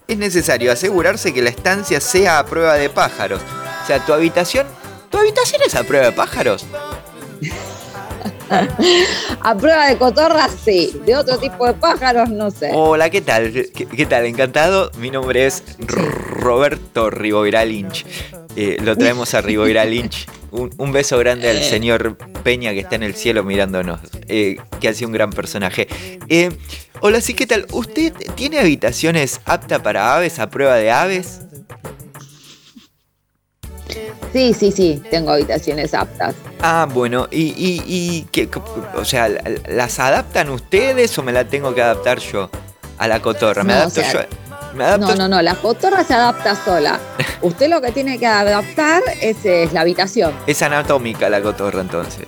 [0.08, 3.42] es necesario asegurarse que la estancia sea a prueba de pájaros.
[3.84, 4.66] O sea, tu habitación...
[5.10, 6.66] ¿Tu habitación es a prueba de pájaros?
[9.42, 11.02] A prueba de cotorra, sí.
[11.06, 12.70] De otro tipo de pájaros, no sé.
[12.72, 13.52] Hola, ¿qué tal?
[13.52, 14.26] ¿Qué, qué tal?
[14.26, 14.92] Encantado.
[14.98, 18.06] Mi nombre es Roberto Riboira Lynch.
[18.56, 20.28] Eh, lo traemos a Riboira Lynch.
[20.52, 24.88] Un, un beso grande al señor Peña que está en el cielo mirándonos, eh, que
[24.90, 25.88] hace un gran personaje.
[26.30, 26.52] Eh,
[27.00, 27.66] hola, sí, ¿qué tal?
[27.72, 31.40] ¿Usted tiene habitaciones aptas para aves, a prueba de aves?
[34.32, 36.36] Sí, sí, sí, tengo habitaciones aptas.
[36.62, 38.50] Ah, bueno, y, y, y ¿qué-
[38.96, 39.30] o sea,
[39.68, 42.50] ¿las adaptan ustedes o me la tengo que adaptar yo
[42.98, 43.64] a la cotorra?
[43.64, 44.20] ¿Me No, o adapto sea, yo?
[44.76, 47.00] ¿Me adapto No, no, no, la cotorra se adapta sola.
[47.42, 50.34] Usted lo que tiene que adaptar es, es la habitación.
[50.48, 52.26] Es anatómica la cotorra entonces.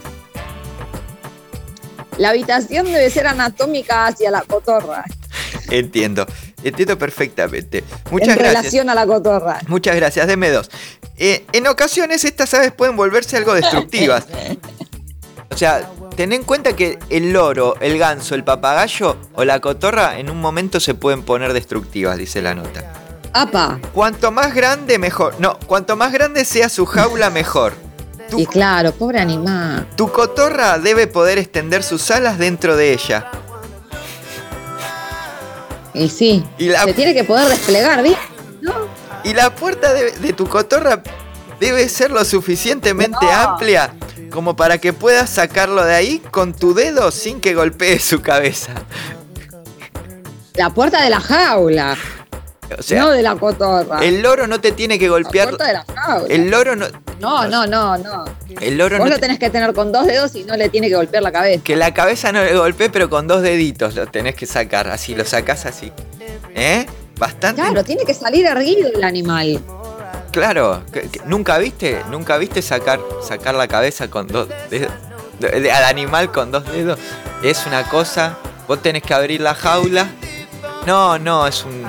[2.17, 5.03] La habitación debe ser anatómica hacia la cotorra.
[5.69, 6.25] Entiendo,
[6.63, 7.83] entiendo perfectamente.
[8.11, 8.57] Muchas en gracias.
[8.57, 9.59] relación a la cotorra.
[9.67, 10.69] Muchas gracias, deme dos.
[11.17, 14.27] Eh, en ocasiones estas aves pueden volverse algo destructivas.
[15.51, 20.19] O sea, ten en cuenta que el loro, el ganso, el papagayo o la cotorra
[20.19, 22.93] en un momento se pueden poner destructivas, dice la nota.
[23.33, 23.79] Apa.
[23.93, 25.35] Cuanto más grande, mejor.
[25.39, 27.73] No, cuanto más grande sea su jaula, mejor.
[28.29, 29.87] Tu, Y claro, pobre animal.
[29.95, 33.29] tu cotorra debe poder extender sus alas dentro de ella.
[35.93, 38.19] Y sí, Y la, se tiene que poder desplegar, ¿viste?
[38.61, 38.73] ¿No?
[39.23, 41.01] y la puerta de, de tu cotorra
[41.59, 43.31] debe ser lo suficientemente No.
[43.31, 43.93] amplia
[44.31, 48.73] como para que puedas sacarlo de ahí con tu dedo sin que golpee su cabeza.
[50.55, 51.97] La puerta de la jaula,
[52.79, 53.99] O sea, no de la cotorra.
[54.03, 55.49] el loro no te tiene que la golpear.
[55.49, 56.27] puerta de la jaula.
[56.33, 56.87] El loro no.
[57.19, 58.25] No, no, no, no.
[58.61, 60.67] El loro Vos no lo te- tenés que tener con dos dedos y no le
[60.69, 61.63] tiene que golpear la cabeza.
[61.63, 64.89] Que la cabeza no le golpee, pero con dos deditos lo tenés que sacar.
[64.89, 65.91] Así, lo sacás así.
[66.53, 66.85] ¿Eh?
[67.17, 67.61] Bastante.
[67.61, 69.61] Claro, tiene que salir erguido el animal.
[70.35, 70.83] Claro,
[71.23, 74.49] nunca viste, nunca viste sacar, sacar la cabeza con dos
[75.39, 76.99] al animal con dos dedos.
[77.41, 78.35] Es una cosa,
[78.67, 80.09] vos tenés que abrir la jaula.
[80.85, 81.85] No, no, es un.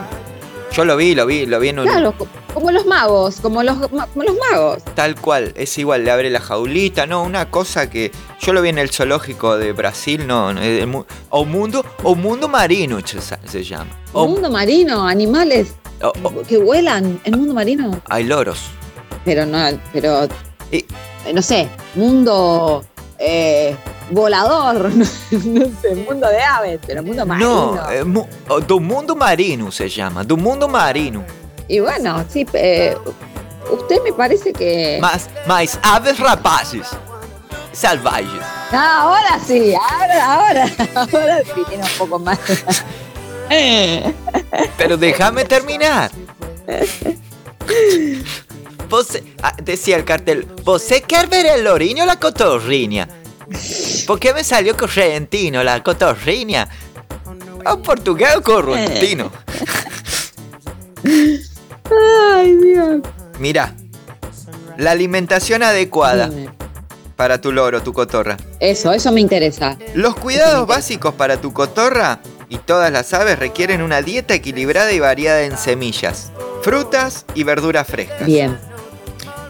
[0.72, 1.86] Yo lo vi, lo vi, lo vi en un.
[1.86, 4.82] Claro, co- Como los magos, como los, como los magos.
[4.94, 8.10] Tal cual, es igual, le abre la jaulita, no, una cosa que
[8.40, 10.86] yo lo vi en el zoológico de Brasil, no, el
[11.30, 13.90] o mundo, o mundo marino se, llama.
[14.12, 17.20] O- mundo marino, animales o- o- que vuelan.
[17.24, 18.01] El mundo marino.
[18.09, 18.60] hay loros.
[19.24, 19.59] Pero no,
[19.93, 20.26] pero.
[20.70, 20.84] Y-
[21.26, 22.84] eh, no sé, mundo
[23.18, 23.74] eh,
[24.11, 24.91] volador.
[25.31, 27.74] No, sé, mundo de aves, pero mundo marino.
[27.74, 31.24] No, eh, mu- o do mundo marino se llama, do mundo marino.
[31.69, 32.97] Y bueno, sí, eh,
[33.70, 34.99] usted me parece que.
[35.01, 36.87] Mas, mas aves rapaces,
[37.73, 38.41] salvajes.
[38.73, 42.39] Ah, ahora sí, ahora, ahora, ahora sí tiene un poco más.
[43.49, 44.12] Eh,
[44.77, 46.11] Pero déjame terminar.
[48.89, 53.09] Você, ah, decía el cartel, ¿você quer ver el loriño o la cotorriña?
[54.06, 56.68] ¿Por qué me salió correntino la cotorriña?
[57.64, 59.31] ¿O portugués o correntino?
[62.35, 63.01] Ay, Dios.
[63.39, 63.74] Mira,
[64.77, 66.51] la alimentación adecuada Dime.
[67.16, 68.36] para tu loro, tu cotorra.
[68.60, 69.77] Eso, eso me interesa.
[69.94, 75.01] Los cuidados básicos para tu cotorra y todas las aves requieren una dieta equilibrada y
[75.01, 76.31] variada en semillas,
[76.62, 78.27] frutas y verduras frescas.
[78.27, 78.59] Bien.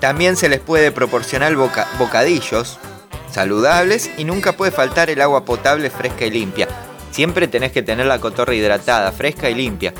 [0.00, 2.78] También se les puede proporcionar boca- bocadillos
[3.36, 6.68] saludables y nunca puede faltar el agua potable fresca y limpia.
[7.10, 9.92] Siempre tenés que tener la cotorra hidratada, fresca y limpia.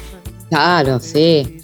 [0.49, 1.61] Claro, sí.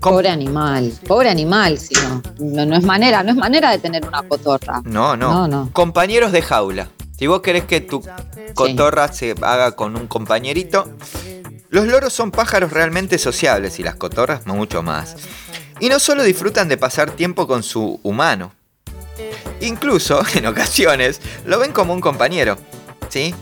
[0.00, 4.06] Pobre animal, pobre animal, si no, no, no es manera, no es manera de tener
[4.06, 4.82] una cotorra.
[4.84, 5.32] No, no.
[5.32, 5.70] No, no.
[5.72, 6.88] Compañeros de jaula.
[7.18, 8.02] Si vos querés que tu
[8.54, 10.90] cotorra se haga con un compañerito,
[11.70, 15.16] los loros son pájaros realmente sociables y las cotorras mucho más.
[15.78, 18.52] Y no solo disfrutan de pasar tiempo con su humano,
[19.60, 22.58] incluso en ocasiones lo ven como un compañero,
[23.08, 23.34] ¿sí?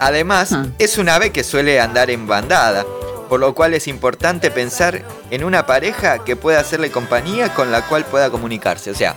[0.00, 0.66] Además, Ah.
[0.78, 2.84] es un ave que suele andar en bandada,
[3.28, 7.82] por lo cual es importante pensar en una pareja que pueda hacerle compañía con la
[7.86, 8.90] cual pueda comunicarse.
[8.90, 9.14] O sea,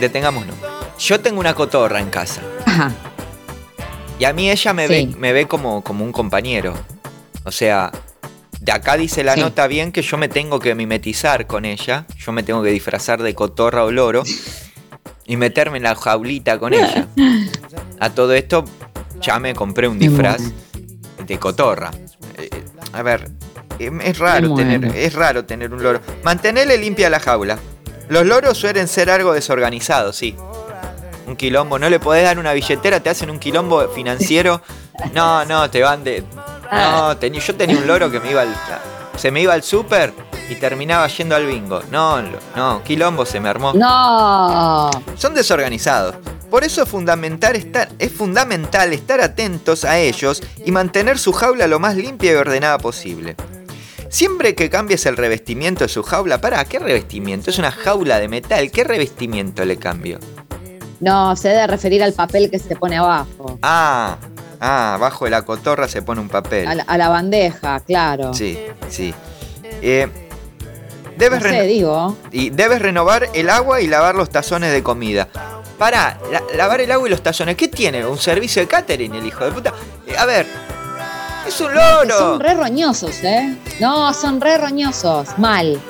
[0.00, 0.54] detengámonos.
[0.98, 2.92] Yo tengo una cotorra en casa Ajá.
[4.18, 4.92] y a mí ella me, Sí.
[5.06, 6.74] ve, me ve como, como un compañero.
[7.44, 7.90] O sea,
[8.60, 9.40] de acá dice la Sí.
[9.40, 13.22] nota bien que yo me tengo que mimetizar con ella, yo me tengo que disfrazar
[13.22, 14.22] de cotorra o loro
[15.26, 17.06] y meterme en la jaulita con ella.
[18.00, 18.64] A todo esto
[19.20, 20.42] ya me compré un disfraz
[21.26, 21.90] de cotorra.
[22.36, 22.50] Eh,
[22.92, 23.30] a ver,
[23.78, 26.00] em, es raro tener, es raro tener un loro.
[26.24, 27.58] Mantenerle limpia la jaula.
[28.08, 30.34] Los loros suelen ser algo desorganizados, sí.
[31.26, 34.60] Un quilombo, no le podés dar una billetera, te hacen un quilombo financiero.
[35.14, 36.22] No, no, te van de.
[36.70, 38.54] No, teni- yo tenía un loro que me iba al.
[39.16, 40.12] Se me iba al súper
[40.48, 41.80] y terminaba yendo al bingo.
[41.90, 42.20] No,
[42.56, 43.72] no, quilombo se me armó.
[43.72, 44.90] No.
[45.16, 46.16] Son desorganizados.
[46.50, 51.66] Por eso es fundamental, estar, es fundamental estar atentos a ellos y mantener su jaula
[51.66, 53.36] lo más limpia y ordenada posible.
[54.10, 57.48] Siempre que cambies el revestimiento de su jaula, para, ¿qué revestimiento?
[57.48, 60.18] Es una jaula de metal, ¿qué revestimiento le cambio?
[61.00, 63.58] No, se debe referir al papel que se pone abajo.
[63.62, 64.18] Ah,
[64.62, 66.66] ah, abajo de la cotorra se pone un papel.
[66.66, 68.32] A la, a la bandeja, claro.
[68.32, 68.58] Sí,
[68.88, 69.12] sí.
[69.82, 70.08] Eh,
[71.18, 72.16] debes, No sé, reno- digo.
[72.30, 75.28] y debes renovar el agua y lavar los tazones de comida.
[75.78, 76.18] Para,
[76.56, 77.56] lavar el agua y los tazones.
[77.56, 78.06] ¿Qué tiene?
[78.06, 79.72] ¿Un servicio de catering, el hijo de puta?
[80.06, 80.46] Eh, a ver,
[81.46, 82.38] es un Son loro.
[82.38, 83.56] re roñosos, ¿eh?
[83.80, 85.36] No, son re roñosos.
[85.38, 85.80] Mal,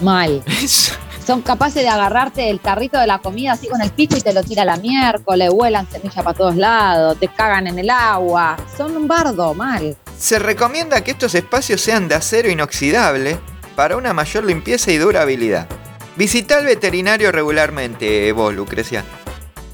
[0.00, 0.42] mal.
[1.26, 4.32] Son capaces de agarrarte el carrito de la comida así con el pico y te
[4.32, 8.56] lo tira la miércoles, vuelan semilla para todos lados, te cagan en el agua.
[8.76, 9.96] Son un bardo, mal.
[10.16, 13.38] Se recomienda que estos espacios sean de acero inoxidable
[13.74, 15.66] para una mayor limpieza y durabilidad.
[16.14, 19.02] Visita al veterinario regularmente, vos, Lucrecia.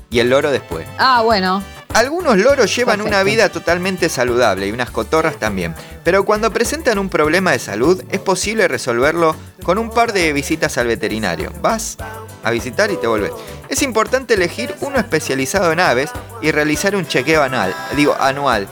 [0.09, 0.87] Y el loro después.
[0.97, 1.63] Ah, bueno.
[1.93, 3.17] Algunos loros llevan Perfecto.
[3.17, 8.03] una vida totalmente saludable y unas cotorras también, pero cuando presentan un problema de salud
[8.09, 11.53] es posible resolverlo con un par de visitas al veterinario.
[11.61, 11.97] Vas
[12.43, 13.33] a visitar y te volvés.
[13.69, 16.11] Es importante elegir uno especializado en aves
[16.41, 18.67] y realizar un chequeo anual, digo anual.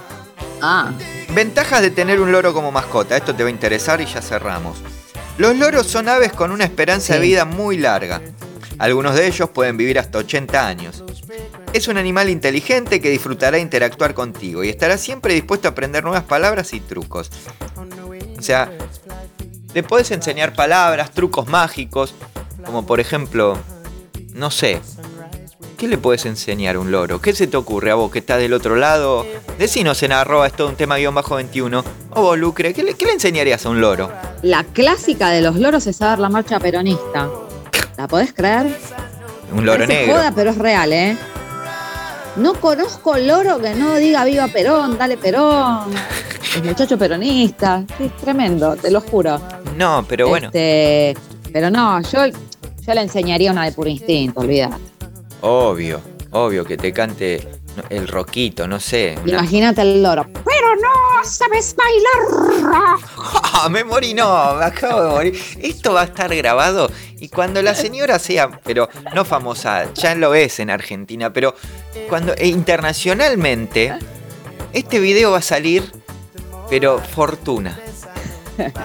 [0.60, 0.92] Ah,
[1.32, 4.78] Ventajas de tener un loro como mascota, esto te va a interesar y ya cerramos.
[5.38, 8.20] Los loros son aves con una esperanza de vida muy larga.
[8.78, 11.04] Algunos de ellos pueden vivir hasta 80 años.
[11.72, 16.24] Es un animal inteligente que disfrutará interactuar contigo y estará siempre dispuesto a aprender nuevas
[16.24, 17.30] palabras y trucos.
[18.36, 18.72] O sea,
[19.74, 22.14] le puedes enseñar palabras, trucos mágicos,
[22.64, 23.56] como por ejemplo,
[24.34, 24.80] no sé,
[25.78, 27.20] ¿qué le puedes enseñar a un loro?
[27.20, 29.26] ¿Qué se te ocurre a vos que estás del otro lado?
[29.58, 31.84] Decinos en arroba es todo un tema guion bajo 21.
[32.10, 34.10] O vos, Lucre, ¿qué le, qué le enseñarías a un loro?
[34.42, 37.28] la clásica de los loros es saber la marcha peronista.
[37.98, 38.74] ¿La podés creer?
[39.52, 40.14] Un loro Parece negro.
[40.16, 41.16] joda, pero es real, ¿eh?
[42.36, 45.90] No conozco loro que no diga viva Perón, dale Perón.
[46.56, 47.84] El muchacho peronista.
[47.96, 49.40] Sí, es tremendo, te lo juro.
[49.76, 50.46] No, pero bueno.
[50.48, 51.16] Este,
[51.52, 54.76] Pero no, yo, yo le enseñaría una de puro instinto, olvidate.
[55.42, 56.00] Obvio,
[56.32, 57.46] obvio que te cante
[57.88, 59.16] el roquito, no sé.
[59.22, 60.26] una- Imagínate el loro.
[60.32, 62.98] Pero no sabes bailar.
[63.62, 65.42] Ah, me morí, no, me acabo de morir.
[65.60, 70.34] Esto va a estar grabado y cuando la señora sea, pero no famosa, ya lo
[70.34, 71.54] es en Argentina, pero
[72.08, 73.98] cuando e internacionalmente,
[74.72, 75.92] este video va a salir,
[76.70, 77.78] pero fortuna.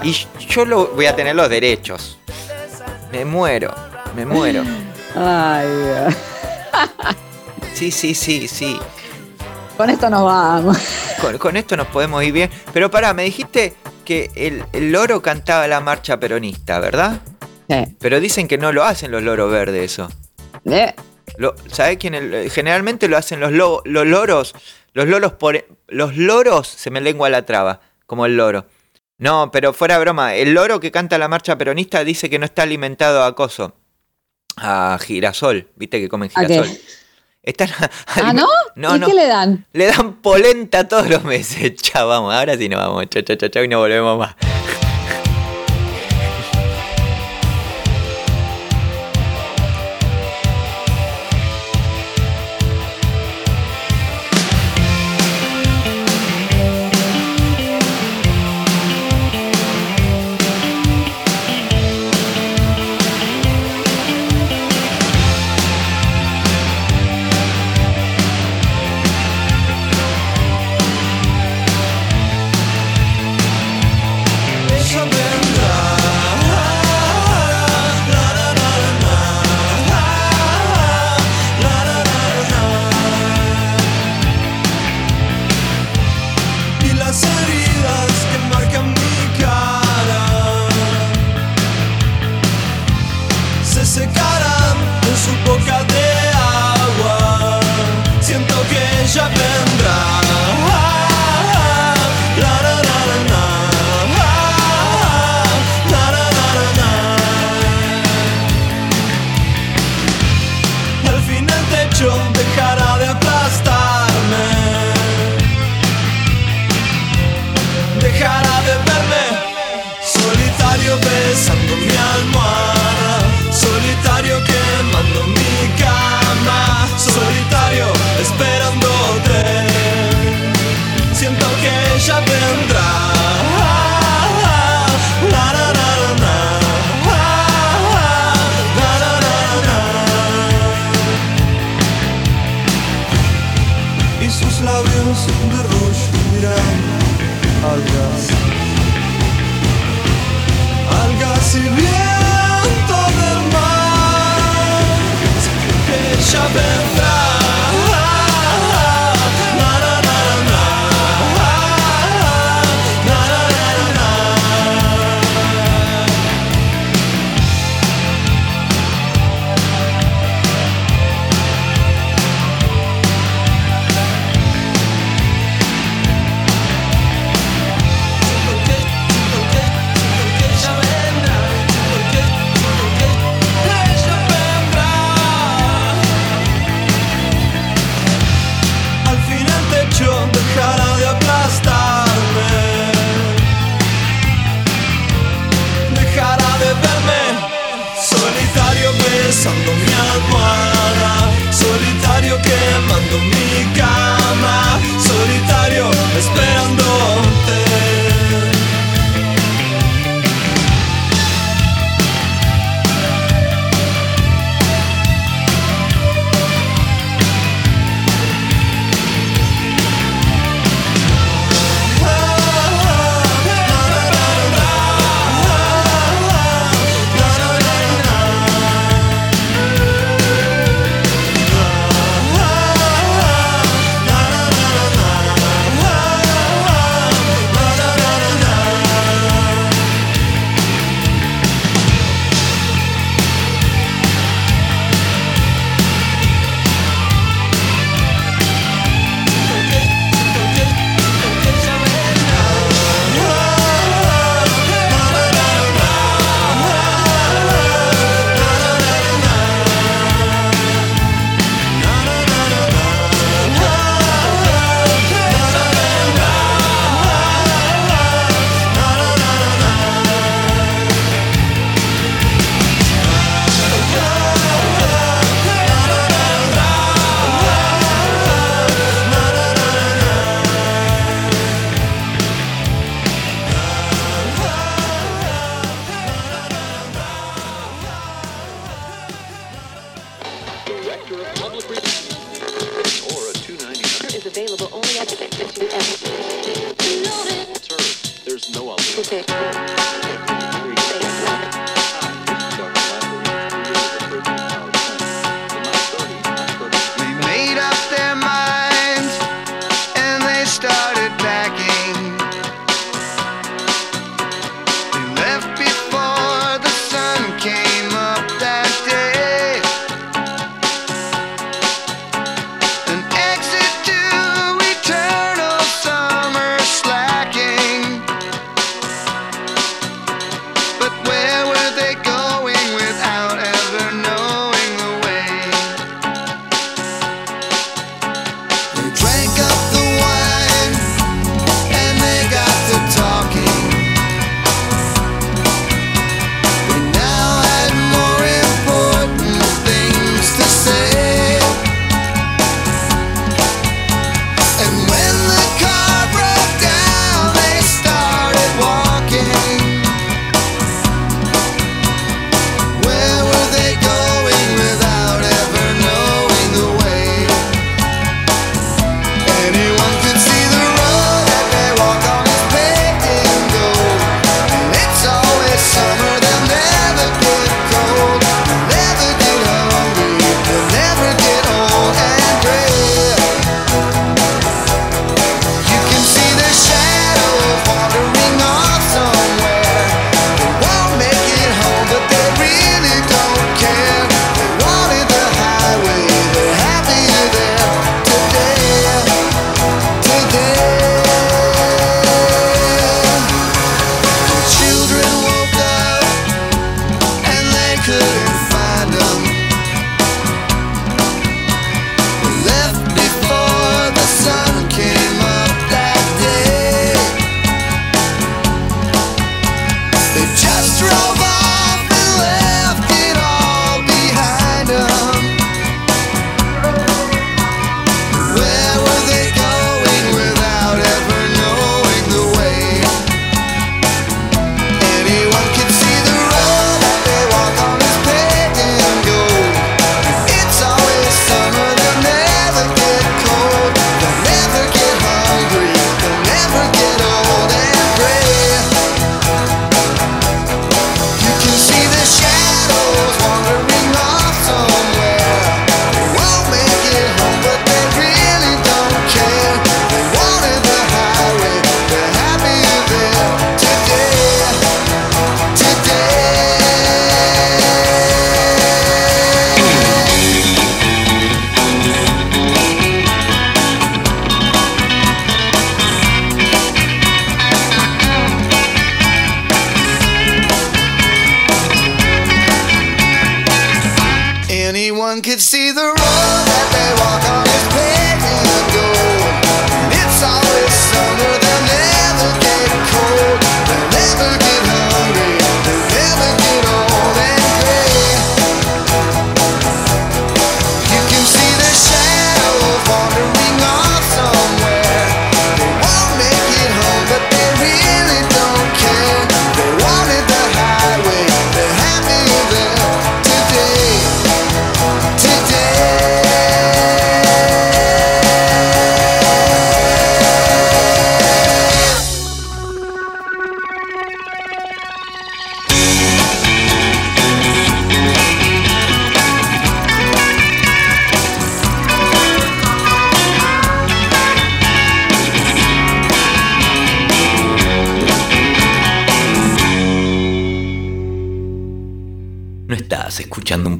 [0.04, 0.14] Y
[0.50, 2.18] yo lo voy a tener los derechos.
[3.12, 3.74] Me muero,
[4.16, 4.64] me muero.
[5.16, 6.16] Ay, Dios.
[7.76, 8.80] Sí, sí, sí, sí.
[9.78, 10.78] Con esto nos vamos.
[11.20, 12.50] Con, con esto nos podemos ir bien.
[12.74, 13.74] Pero pará, me dijiste
[14.06, 17.20] que el, el loro cantaba la marcha peronista, ¿verdad?
[17.70, 17.96] Sí.
[18.00, 20.10] Pero dicen que no lo hacen los loros verdes eso.
[20.66, 20.94] Eh,
[21.38, 22.14] Lo, ¿Sabés quién?
[22.16, 24.54] el- generalmente lo hacen los, lo- los loros.
[24.94, 25.66] Los loros por.
[25.88, 28.66] Los loros se me lengua la traba, como el loro.
[29.18, 32.64] No, pero fuera broma, el loro que canta la marcha peronista dice que no está
[32.64, 33.74] alimentado a coso.
[34.58, 36.64] A girasol, viste que comen ¿A qué?
[37.46, 37.70] Están
[38.08, 38.48] ¿Ah, no?
[38.76, 39.08] No, ¿Y no.
[39.08, 39.66] qué le dan?
[39.74, 41.76] Le dan polenta todos los meses.
[41.82, 43.06] Chao, vamos, ahora sí nos vamos.
[43.10, 44.36] Chao, chao, chao, chao, y no volvemos más.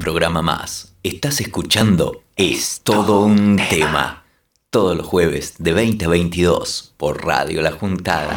[0.06, 0.94] programa más.
[1.02, 4.22] Estás escuchando Es Todo un Tema.
[4.70, 8.36] Todos los jueves de 20 a 22 por Radio La Juntada.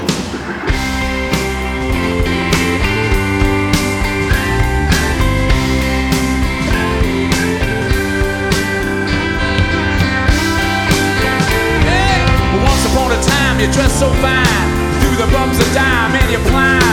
[11.86, 12.26] Hey,
[12.66, 16.40] once upon a time, you dressed so fine, through the bums a dime and you
[16.50, 16.89] blind.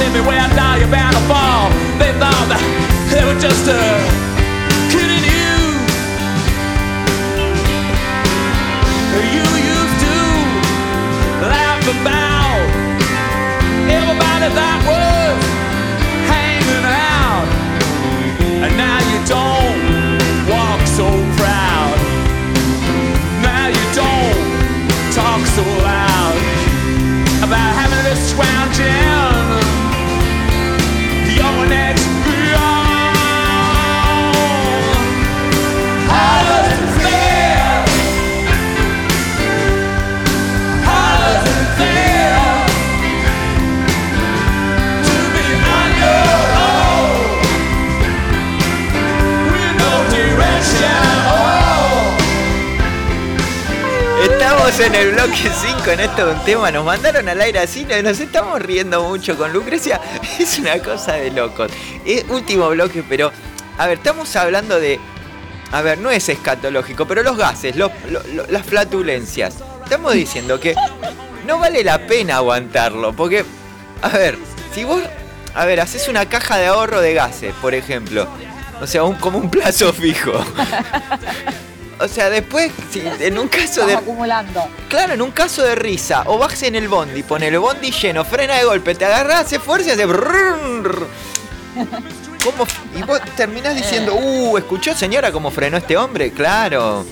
[0.00, 1.70] everywhere I die, you're bound to fall.
[1.98, 2.60] They thought that
[3.12, 3.80] they were just a
[4.92, 5.56] kidding you.
[9.36, 9.46] You
[9.76, 10.16] used to
[11.48, 12.60] laugh about
[13.88, 15.36] everybody that was
[16.28, 17.48] hanging out,
[18.64, 18.95] and now.
[54.66, 56.70] En el bloque 5 en esto de un tema.
[56.72, 60.00] Nos mandaron al aire así, nos estamos riendo mucho con Lucrecia.
[60.40, 61.70] Es una cosa de locos.
[62.04, 63.30] Es último bloque, pero.
[63.78, 64.98] A ver, estamos hablando de.
[65.72, 69.54] A ver, no es escatológico, pero los gases, los- lo- lo- las flatulencias.
[69.84, 70.74] Estamos diciendo que
[71.46, 73.44] no vale la pena aguantarlo, porque.
[74.02, 74.36] A ver,
[74.74, 75.00] si vos.
[75.54, 78.26] A ver, haces una caja de ahorro de gases, por ejemplo.
[78.82, 80.32] O sea, un, como un plazo fijo.
[81.98, 83.94] O sea, después, si en un caso de.
[83.94, 84.68] Acumulando.
[84.88, 88.24] Claro, en un caso de risa, o vas en el bondi, pone el bondi lleno,
[88.24, 90.04] frena de golpe, te agarras, hace fuerza y hace.
[92.44, 92.66] ¿Cómo?
[92.94, 96.30] Y vos terminás diciendo, uh, ¿escuchó señora cómo frenó este hombre?
[96.32, 97.04] Claro.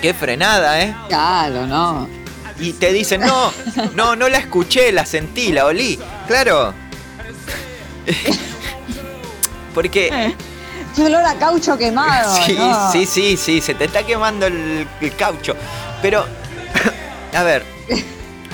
[0.00, 0.94] Qué frenada, ¿eh?
[1.08, 2.08] Claro, no.
[2.58, 3.52] Y te dicen, no,
[3.94, 5.98] no, no la escuché, la sentí, la olí.
[6.26, 6.74] Claro.
[9.74, 10.34] Porque.
[10.94, 12.34] Qué olor a caucho quemado.
[12.46, 12.92] Sí, ¿no?
[12.92, 15.54] sí, sí, sí, se te está quemando el, el caucho.
[16.02, 16.24] Pero,
[17.34, 17.64] a ver,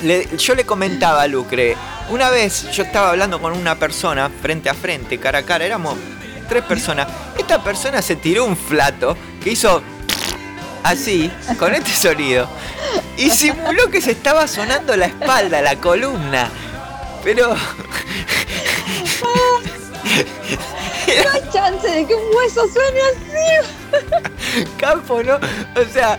[0.03, 1.77] le- yo le comentaba a Lucre,
[2.11, 5.97] una vez yo estaba hablando con una persona frente a frente, cara a cara, éramos
[6.49, 7.09] tres personas.
[7.39, 9.83] Esta persona se tiró un flato que hizo
[10.85, 12.49] así, con este sonido,
[13.17, 16.49] y simuló que se estaba sonando la espalda, la columna.
[17.25, 17.57] Pero
[21.25, 24.67] No hay chance de que un hueso suene así.
[24.79, 25.37] Campo, ¿no?
[25.37, 26.19] O sea,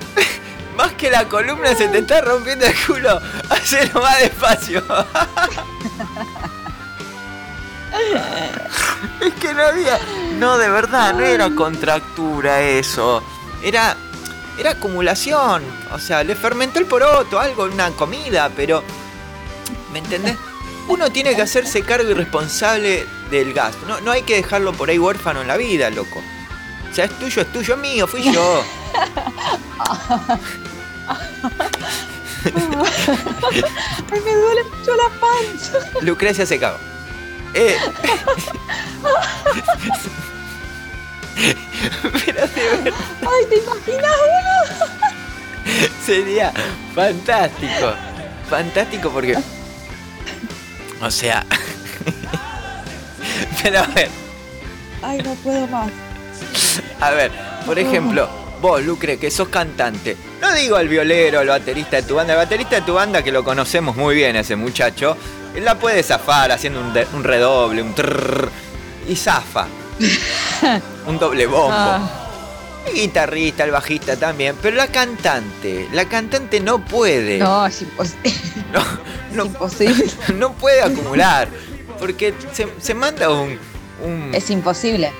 [0.76, 3.20] más que la columna se te está rompiendo el culo,
[3.50, 4.82] hacelo más despacio.
[9.20, 9.98] Es que no había.
[10.38, 13.22] No, de verdad, no era contractura eso.
[13.62, 13.96] Era.
[14.58, 15.62] Era acumulación.
[15.92, 18.82] O sea, le fermentó el poroto, algo, una comida, pero.
[19.92, 20.36] ¿Me entendés?
[20.88, 23.74] Uno tiene que hacerse cargo y responsable del gas.
[23.88, 26.22] No, no hay que dejarlo por ahí huérfano en la vida, loco.
[26.90, 28.62] O sea, es tuyo, es tuyo, es mío, fui yo.
[32.44, 35.78] Ay, me duele mucho la panza.
[36.02, 36.78] Lucrecia se cagó.
[37.54, 37.76] Eh.
[42.24, 45.02] Pero de verdad, Ay, ¿te imaginas uno?
[46.04, 46.52] sería
[46.94, 47.94] fantástico.
[48.48, 49.38] Fantástico porque.
[51.00, 51.46] O sea.
[53.62, 54.08] Pero a ver,
[55.02, 55.90] Ay, no puedo más.
[57.00, 57.30] a ver,
[57.66, 58.28] por ejemplo,
[58.60, 60.16] vos, Lucre, que sos cantante.
[60.40, 62.32] No digo el violero, el baterista de tu banda.
[62.34, 65.16] El baterista de tu banda, que lo conocemos muy bien, ese muchacho,
[65.54, 68.48] él la puede zafar haciendo un, de- un redoble, un trrr,
[69.08, 69.66] y zafa.
[71.06, 71.72] un doble bombo.
[71.74, 72.18] Ah.
[72.86, 77.38] El guitarrista, el bajista también, pero la cantante, la cantante no puede.
[77.38, 78.32] No, es imposible.
[79.34, 80.04] no, imposible.
[80.34, 81.48] no puede acumular,
[82.02, 83.56] porque se, se manda un...
[84.04, 85.12] un, Es imposible.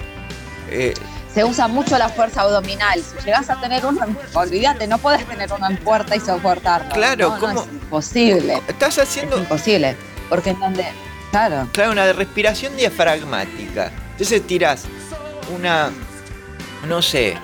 [0.69, 0.93] eh,
[1.33, 3.01] Se usa mucho la fuerza abdominal.
[3.01, 4.01] Si llegas a tener uno,
[4.35, 6.91] olvídate, no puedes tener uno en puerta y soportarlo.
[6.93, 7.61] Claro, no, no, ¿cómo?
[7.63, 8.61] es imposible.
[8.67, 9.37] estás haciendo...
[9.37, 9.97] Es imposible.
[10.29, 10.85] Porque en donde.
[11.31, 11.69] Claro.
[11.73, 13.93] Claro, una respiración diafragmática.
[14.11, 14.83] Entonces tirás
[15.55, 15.91] una...
[16.89, 17.39] No sé.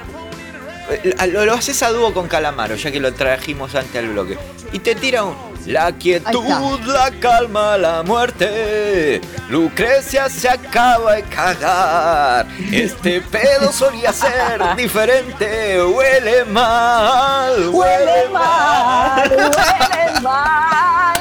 [0.90, 4.38] Eh, Lo, lo haces a dúo con Calamaro, ya que lo trajimos antes al bloque.
[4.72, 5.36] Y te tira un...
[5.66, 9.20] La quietud, la calma, la muerte.
[9.50, 12.46] Lucrecia se acaba de cagar.
[12.72, 15.82] Este pedo solía ser diferente.
[15.84, 21.20] Huele mal, Huele mal, huele mal.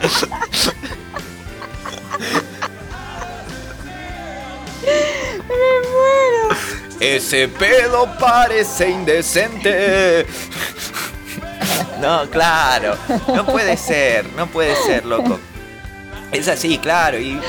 [5.48, 6.87] Me muero.
[7.00, 10.26] Ese pedo parece indecente.
[12.00, 12.96] No, claro.
[13.34, 15.38] No puede ser, no puede ser, loco.
[16.32, 17.18] Es así, claro.
[17.18, 17.40] Y,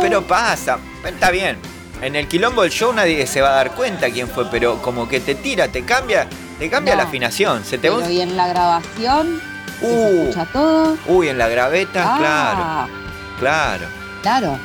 [0.00, 0.78] pero pasa.
[1.04, 1.56] Está bien.
[2.02, 5.06] En el quilombo del show nadie se va a dar cuenta quién fue, pero como
[5.08, 6.26] que te tira, te cambia,
[6.58, 7.02] te cambia No.
[7.02, 7.62] la afinación.
[7.64, 9.40] Se te Pero y en la grabación
[9.80, 10.22] que se Uh.
[10.28, 10.96] escucha todo.
[11.06, 12.98] Uy, en la graveta, Ah, claro,
[13.38, 13.86] claro.
[14.22, 14.58] Claro.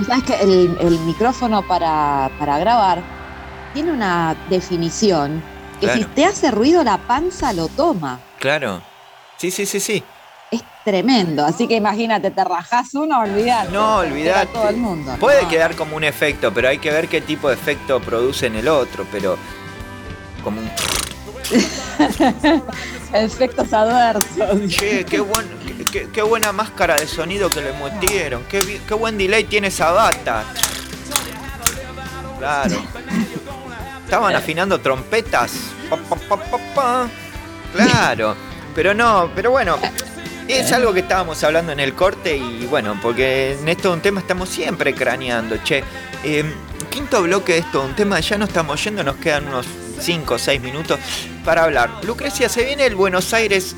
[0.00, 3.02] O sea, es que el, el micrófono para, para grabar
[3.76, 5.42] tiene una definición
[5.78, 8.18] que si te hace ruido la panza lo toma.
[8.38, 8.80] Claro.
[9.36, 10.02] Sí, sí, sí, sí.
[10.50, 11.44] Es tremendo.
[11.44, 13.70] Así que imagínate, te rajás uno, olvidate.
[13.72, 14.46] No, olvidate.
[14.46, 15.14] todo el mundo.
[15.20, 15.48] Puede No.
[15.50, 18.66] quedar como un efecto, pero hay que ver qué tipo de efecto produce en el
[18.66, 19.36] otro, pero
[20.42, 20.70] como un
[23.12, 24.70] Efectos adversos.
[24.70, 25.46] che, qué, buen,
[26.14, 30.44] qué, buena máscara de sonido que le metieron, qué, qué buen delay tiene esa bata.
[32.38, 32.82] Claro.
[34.06, 35.50] Estaban afinando trompetas.
[35.90, 37.08] Pa, pa, pa, pa, pa.
[37.74, 38.36] Claro.
[38.76, 39.78] Pero no, pero bueno.
[40.46, 44.00] Es algo que estábamos hablando en el corte y bueno, porque en esto de un
[44.00, 45.82] tema estamos siempre craneando, che.
[46.22, 46.44] Eh,
[46.90, 49.66] quinto bloque de esto, un tema, ya no estamos yendo, nos quedan unos
[49.98, 51.00] 5 o 6 minutos
[51.44, 52.04] para hablar.
[52.04, 53.74] Lucrecia, se viene el Buenos Aires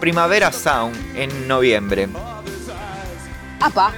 [0.00, 2.08] Primavera Sound en noviembre.
[3.58, 3.92] Apa,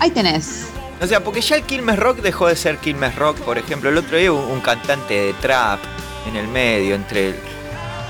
[0.00, 0.73] ahí tenés.
[1.04, 3.90] O sea, porque ya el Quilmes Rock dejó de ser Quilmes Rock, por ejemplo.
[3.90, 5.78] El otro día hubo un cantante de trap
[6.26, 7.34] en el medio, entre el...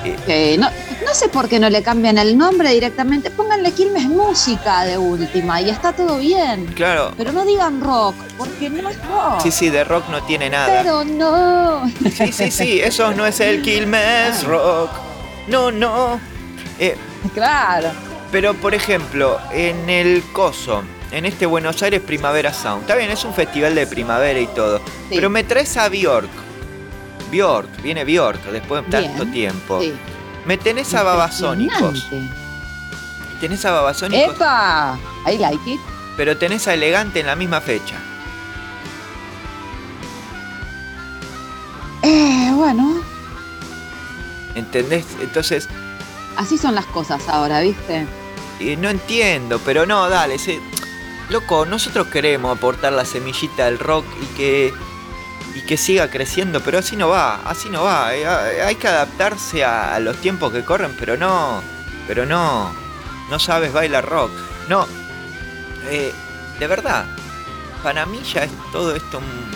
[0.05, 0.69] eh, Eh, no,
[1.05, 3.31] no sé por qué no le cambian el nombre directamente.
[3.33, 6.67] Pónganle Quilmes Música de última y está todo bien.
[6.77, 9.41] claro, Pero no digan rock, porque no es rock.
[9.43, 10.83] sí, sí, de rock no tiene nada.
[10.83, 11.91] Pero no.
[12.17, 14.91] Sí, sí, sí, eso no es el Quilmes Rock.
[15.49, 16.21] No, no.
[16.79, 16.97] Eh,
[17.35, 17.89] Claro.
[18.31, 23.25] pero, por ejemplo, en el Coso, en este Buenos Aires Primavera Sound, está bien, es
[23.25, 24.79] un festival de primavera y todo.
[24.79, 24.85] Sí.
[25.11, 26.29] Pero me traes a Bjork.
[27.31, 29.81] Bjork, viene Bjork después de tanto Bien, tiempo.
[29.81, 29.93] Sí.
[30.45, 32.09] Me tenés a Babasónicos.
[33.41, 34.99] Tenés a Babasónicos, ¡Epa!
[35.27, 35.81] I like it.
[36.17, 37.97] pero tenés a Elegante en la misma fecha.
[42.03, 43.01] Eh, bueno,
[44.55, 45.05] ¿Entendés?
[45.21, 45.69] Entonces,
[46.37, 48.07] así son las cosas ahora, ¿viste?
[48.61, 50.61] eh, no entiendo, pero no, dale, se-
[51.29, 54.75] loco, nosotros queremos aportar la semillita del rock y que
[55.55, 58.15] y que siga creciendo, pero así no va, así no va.
[58.15, 61.63] eh, ah, Hay que adaptarse a, los tiempos que corren, pero no,
[62.09, 62.75] pero no,
[63.31, 64.33] no sabes bailar rock.
[64.69, 64.87] No,
[65.89, 66.13] eh,
[66.59, 67.07] de verdad,
[67.83, 69.55] para mí ya es todo esto un...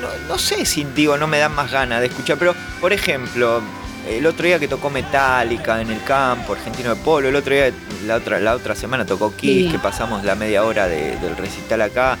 [0.00, 3.62] No, no sé si digo no me dan más ganas de escuchar, pero por ejemplo,
[4.08, 7.72] el otro día que tocó Metallica en el campo argentino de polo, el otro día,
[8.06, 9.72] la otra, la otra semana tocó Kiss, Sí.
[9.72, 12.16] que pasamos la media hora de- del recital acá.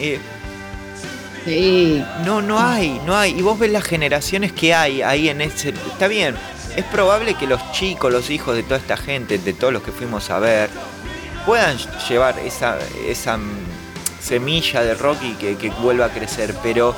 [0.00, 0.18] eh,
[1.44, 2.04] Sí.
[2.24, 3.32] no, no hay, no hay.
[3.38, 5.70] Y vos ves las generaciones que hay ahí en ese.
[5.70, 6.34] Está bien.
[6.76, 9.90] Es probable que los chicos, los hijos de toda esta gente, de todos los que
[9.90, 10.68] fuimos a ver,
[11.46, 11.76] puedan
[12.08, 13.50] llevar esa, esa mm,
[14.20, 16.54] semilla de rock y que, que vuelva a crecer.
[16.62, 16.94] Pero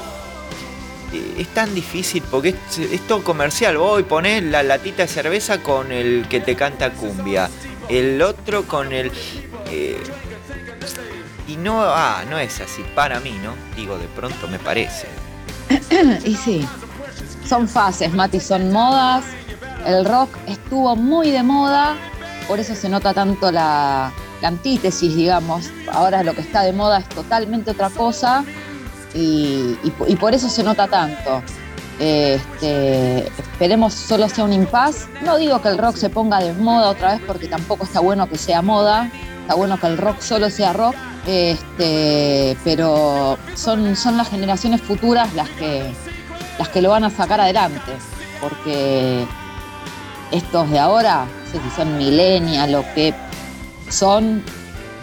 [1.13, 3.77] es tan difícil porque es, todo comercial.
[3.77, 7.51] Vos ponés la latita de cerveza con el que te canta cumbia.
[7.89, 9.11] El otro con el.
[9.71, 10.01] eh,
[11.49, 13.55] y no, ah, no es así, para mí, ¿no?
[13.75, 15.09] Digo, de pronto me parece.
[16.25, 16.67] Y sí,
[17.45, 19.25] son fases, Mati, son modas.
[19.85, 21.97] El rock estuvo muy de moda,
[22.47, 25.71] por eso se nota tanto la, la antítesis, digamos.
[25.91, 28.45] Ahora lo que está de moda es totalmente otra cosa
[29.15, 31.43] y, y po- y por eso se nota tanto.
[31.99, 35.07] Este, esperemos solo sea un impas.
[35.23, 38.29] No digo que el rock se ponga de moda otra vez porque tampoco está bueno
[38.29, 39.11] que sea moda.
[39.43, 40.95] Está bueno que el rock solo sea rock.
[41.27, 45.93] Este, pero son, son las generaciones futuras las que,
[46.59, 47.93] las que lo van a sacar adelante.
[48.41, 49.27] Porque
[50.31, 53.13] estos de ahora, no sé si son millennials, lo que
[53.91, 54.43] son,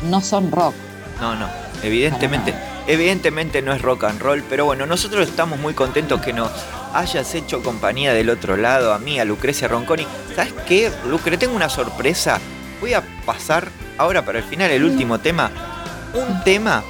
[0.09, 0.73] no son rock.
[1.21, 1.47] No, no,
[1.83, 2.55] evidentemente,
[2.87, 6.49] evidentemente no es rock and roll, pero bueno, nosotros estamos muy contentos que nos
[6.93, 10.07] hayas hecho compañía del otro lado, a mí, a Lucrecia Ronconi.
[10.35, 11.37] ¿Sabes qué, Lucre?
[11.37, 12.39] Tengo una sorpresa.
[12.81, 15.51] Voy a pasar ahora para el final el último tema.
[16.13, 16.83] Un tema,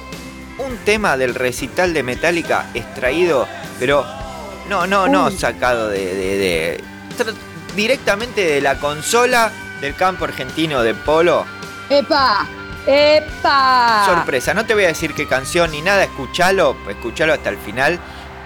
[0.58, 3.46] un tema del recital de Metallica extraído,
[3.78, 4.06] pero
[4.68, 6.80] no, no, no sacado de, de- de-
[7.18, 7.34] tra-
[7.74, 9.50] directamente de la consola
[9.80, 11.44] del campo argentino de polo.
[11.90, 12.46] ¡Epa!
[12.90, 14.04] ¡Epa!
[14.06, 17.98] Sorpresa, no te voy a decir qué canción ni nada, escúchalo, escúchalo hasta el final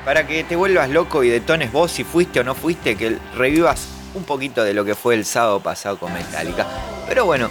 [0.04, 3.86] para que te vuelvas loco y detones vos si fuiste o no fuiste, que revivas
[4.14, 6.66] un poquito de lo que fue el sábado pasado con Metallica.
[7.08, 7.48] Pero bueno,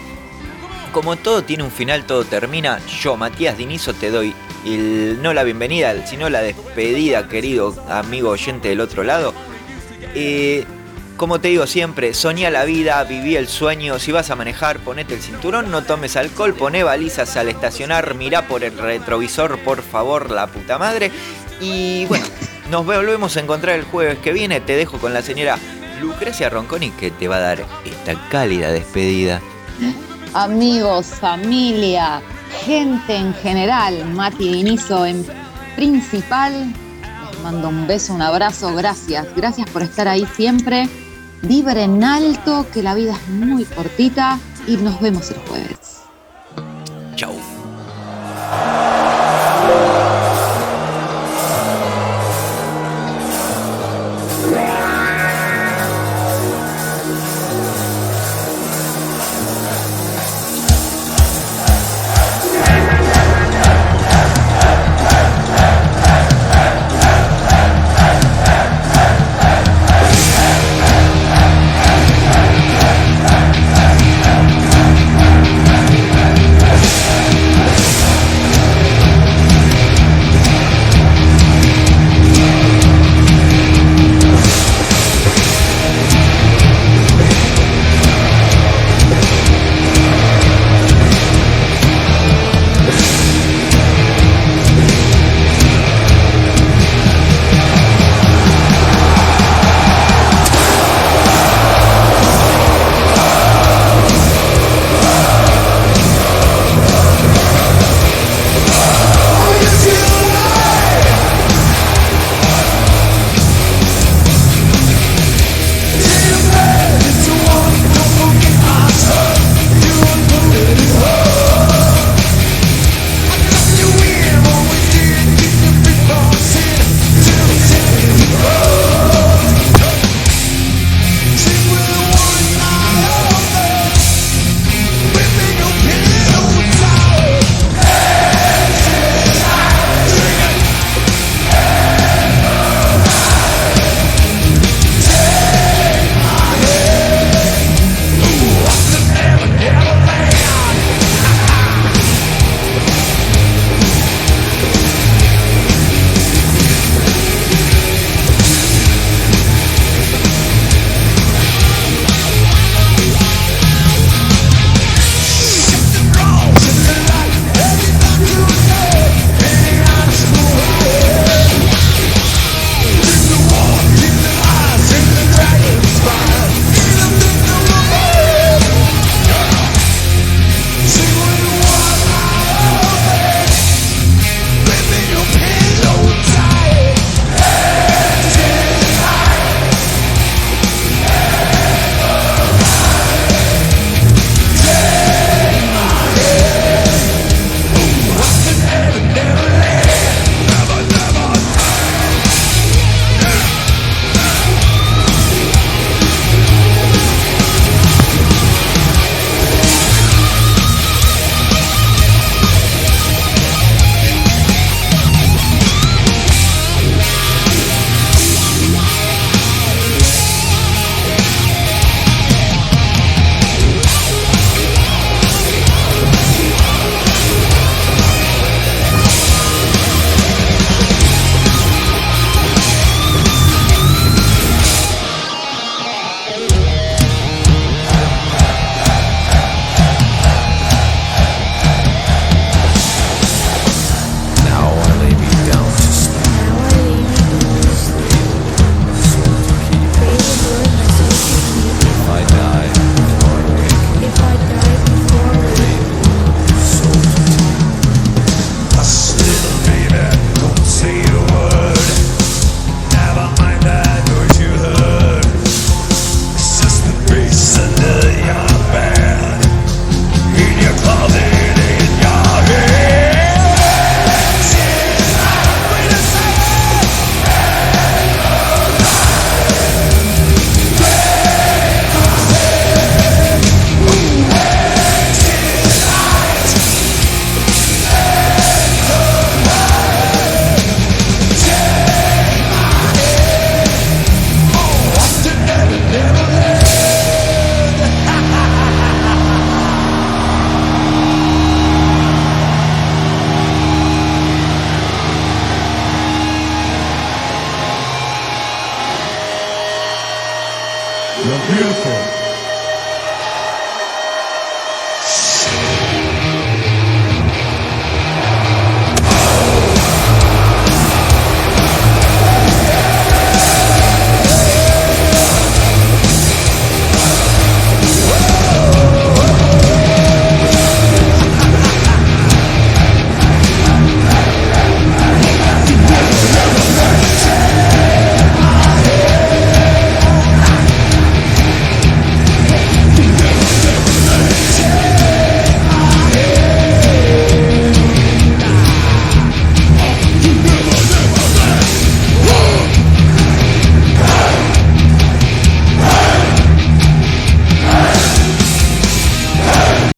[0.92, 4.36] como todo tiene un final, todo termina, yo, Matías Dinizo, te doy
[4.66, 9.34] el- no la bienvenida, sino la despedida, querido amigo oyente del otro lado.
[10.14, 10.66] Eh,
[11.22, 14.00] como te digo siempre, soñá la vida, viví el sueño.
[14.00, 18.48] Si vas a manejar, ponete el cinturón, no tomes alcohol, poné balizas al estacionar, mirá
[18.48, 21.12] por el retrovisor, por favor, la puta madre.
[21.60, 22.26] Y bueno,
[22.72, 24.62] nos volvemos a encontrar el jueves que viene.
[24.62, 25.60] Te dejo con la señora
[26.02, 29.42] Lucrecia Ronconi que te va a dar esta cálida despedida.
[30.34, 32.20] amigos, familia,
[32.66, 35.24] gente en general, Mati Dinizo en
[35.76, 36.74] principal.
[37.30, 39.28] Les mando un beso, un abrazo, gracias.
[39.36, 40.90] Gracias por estar ahí siempre.
[41.44, 46.02] Vibren alto, que la vida es muy cortita y nos vemos el jueves.
[47.16, 47.34] Chau.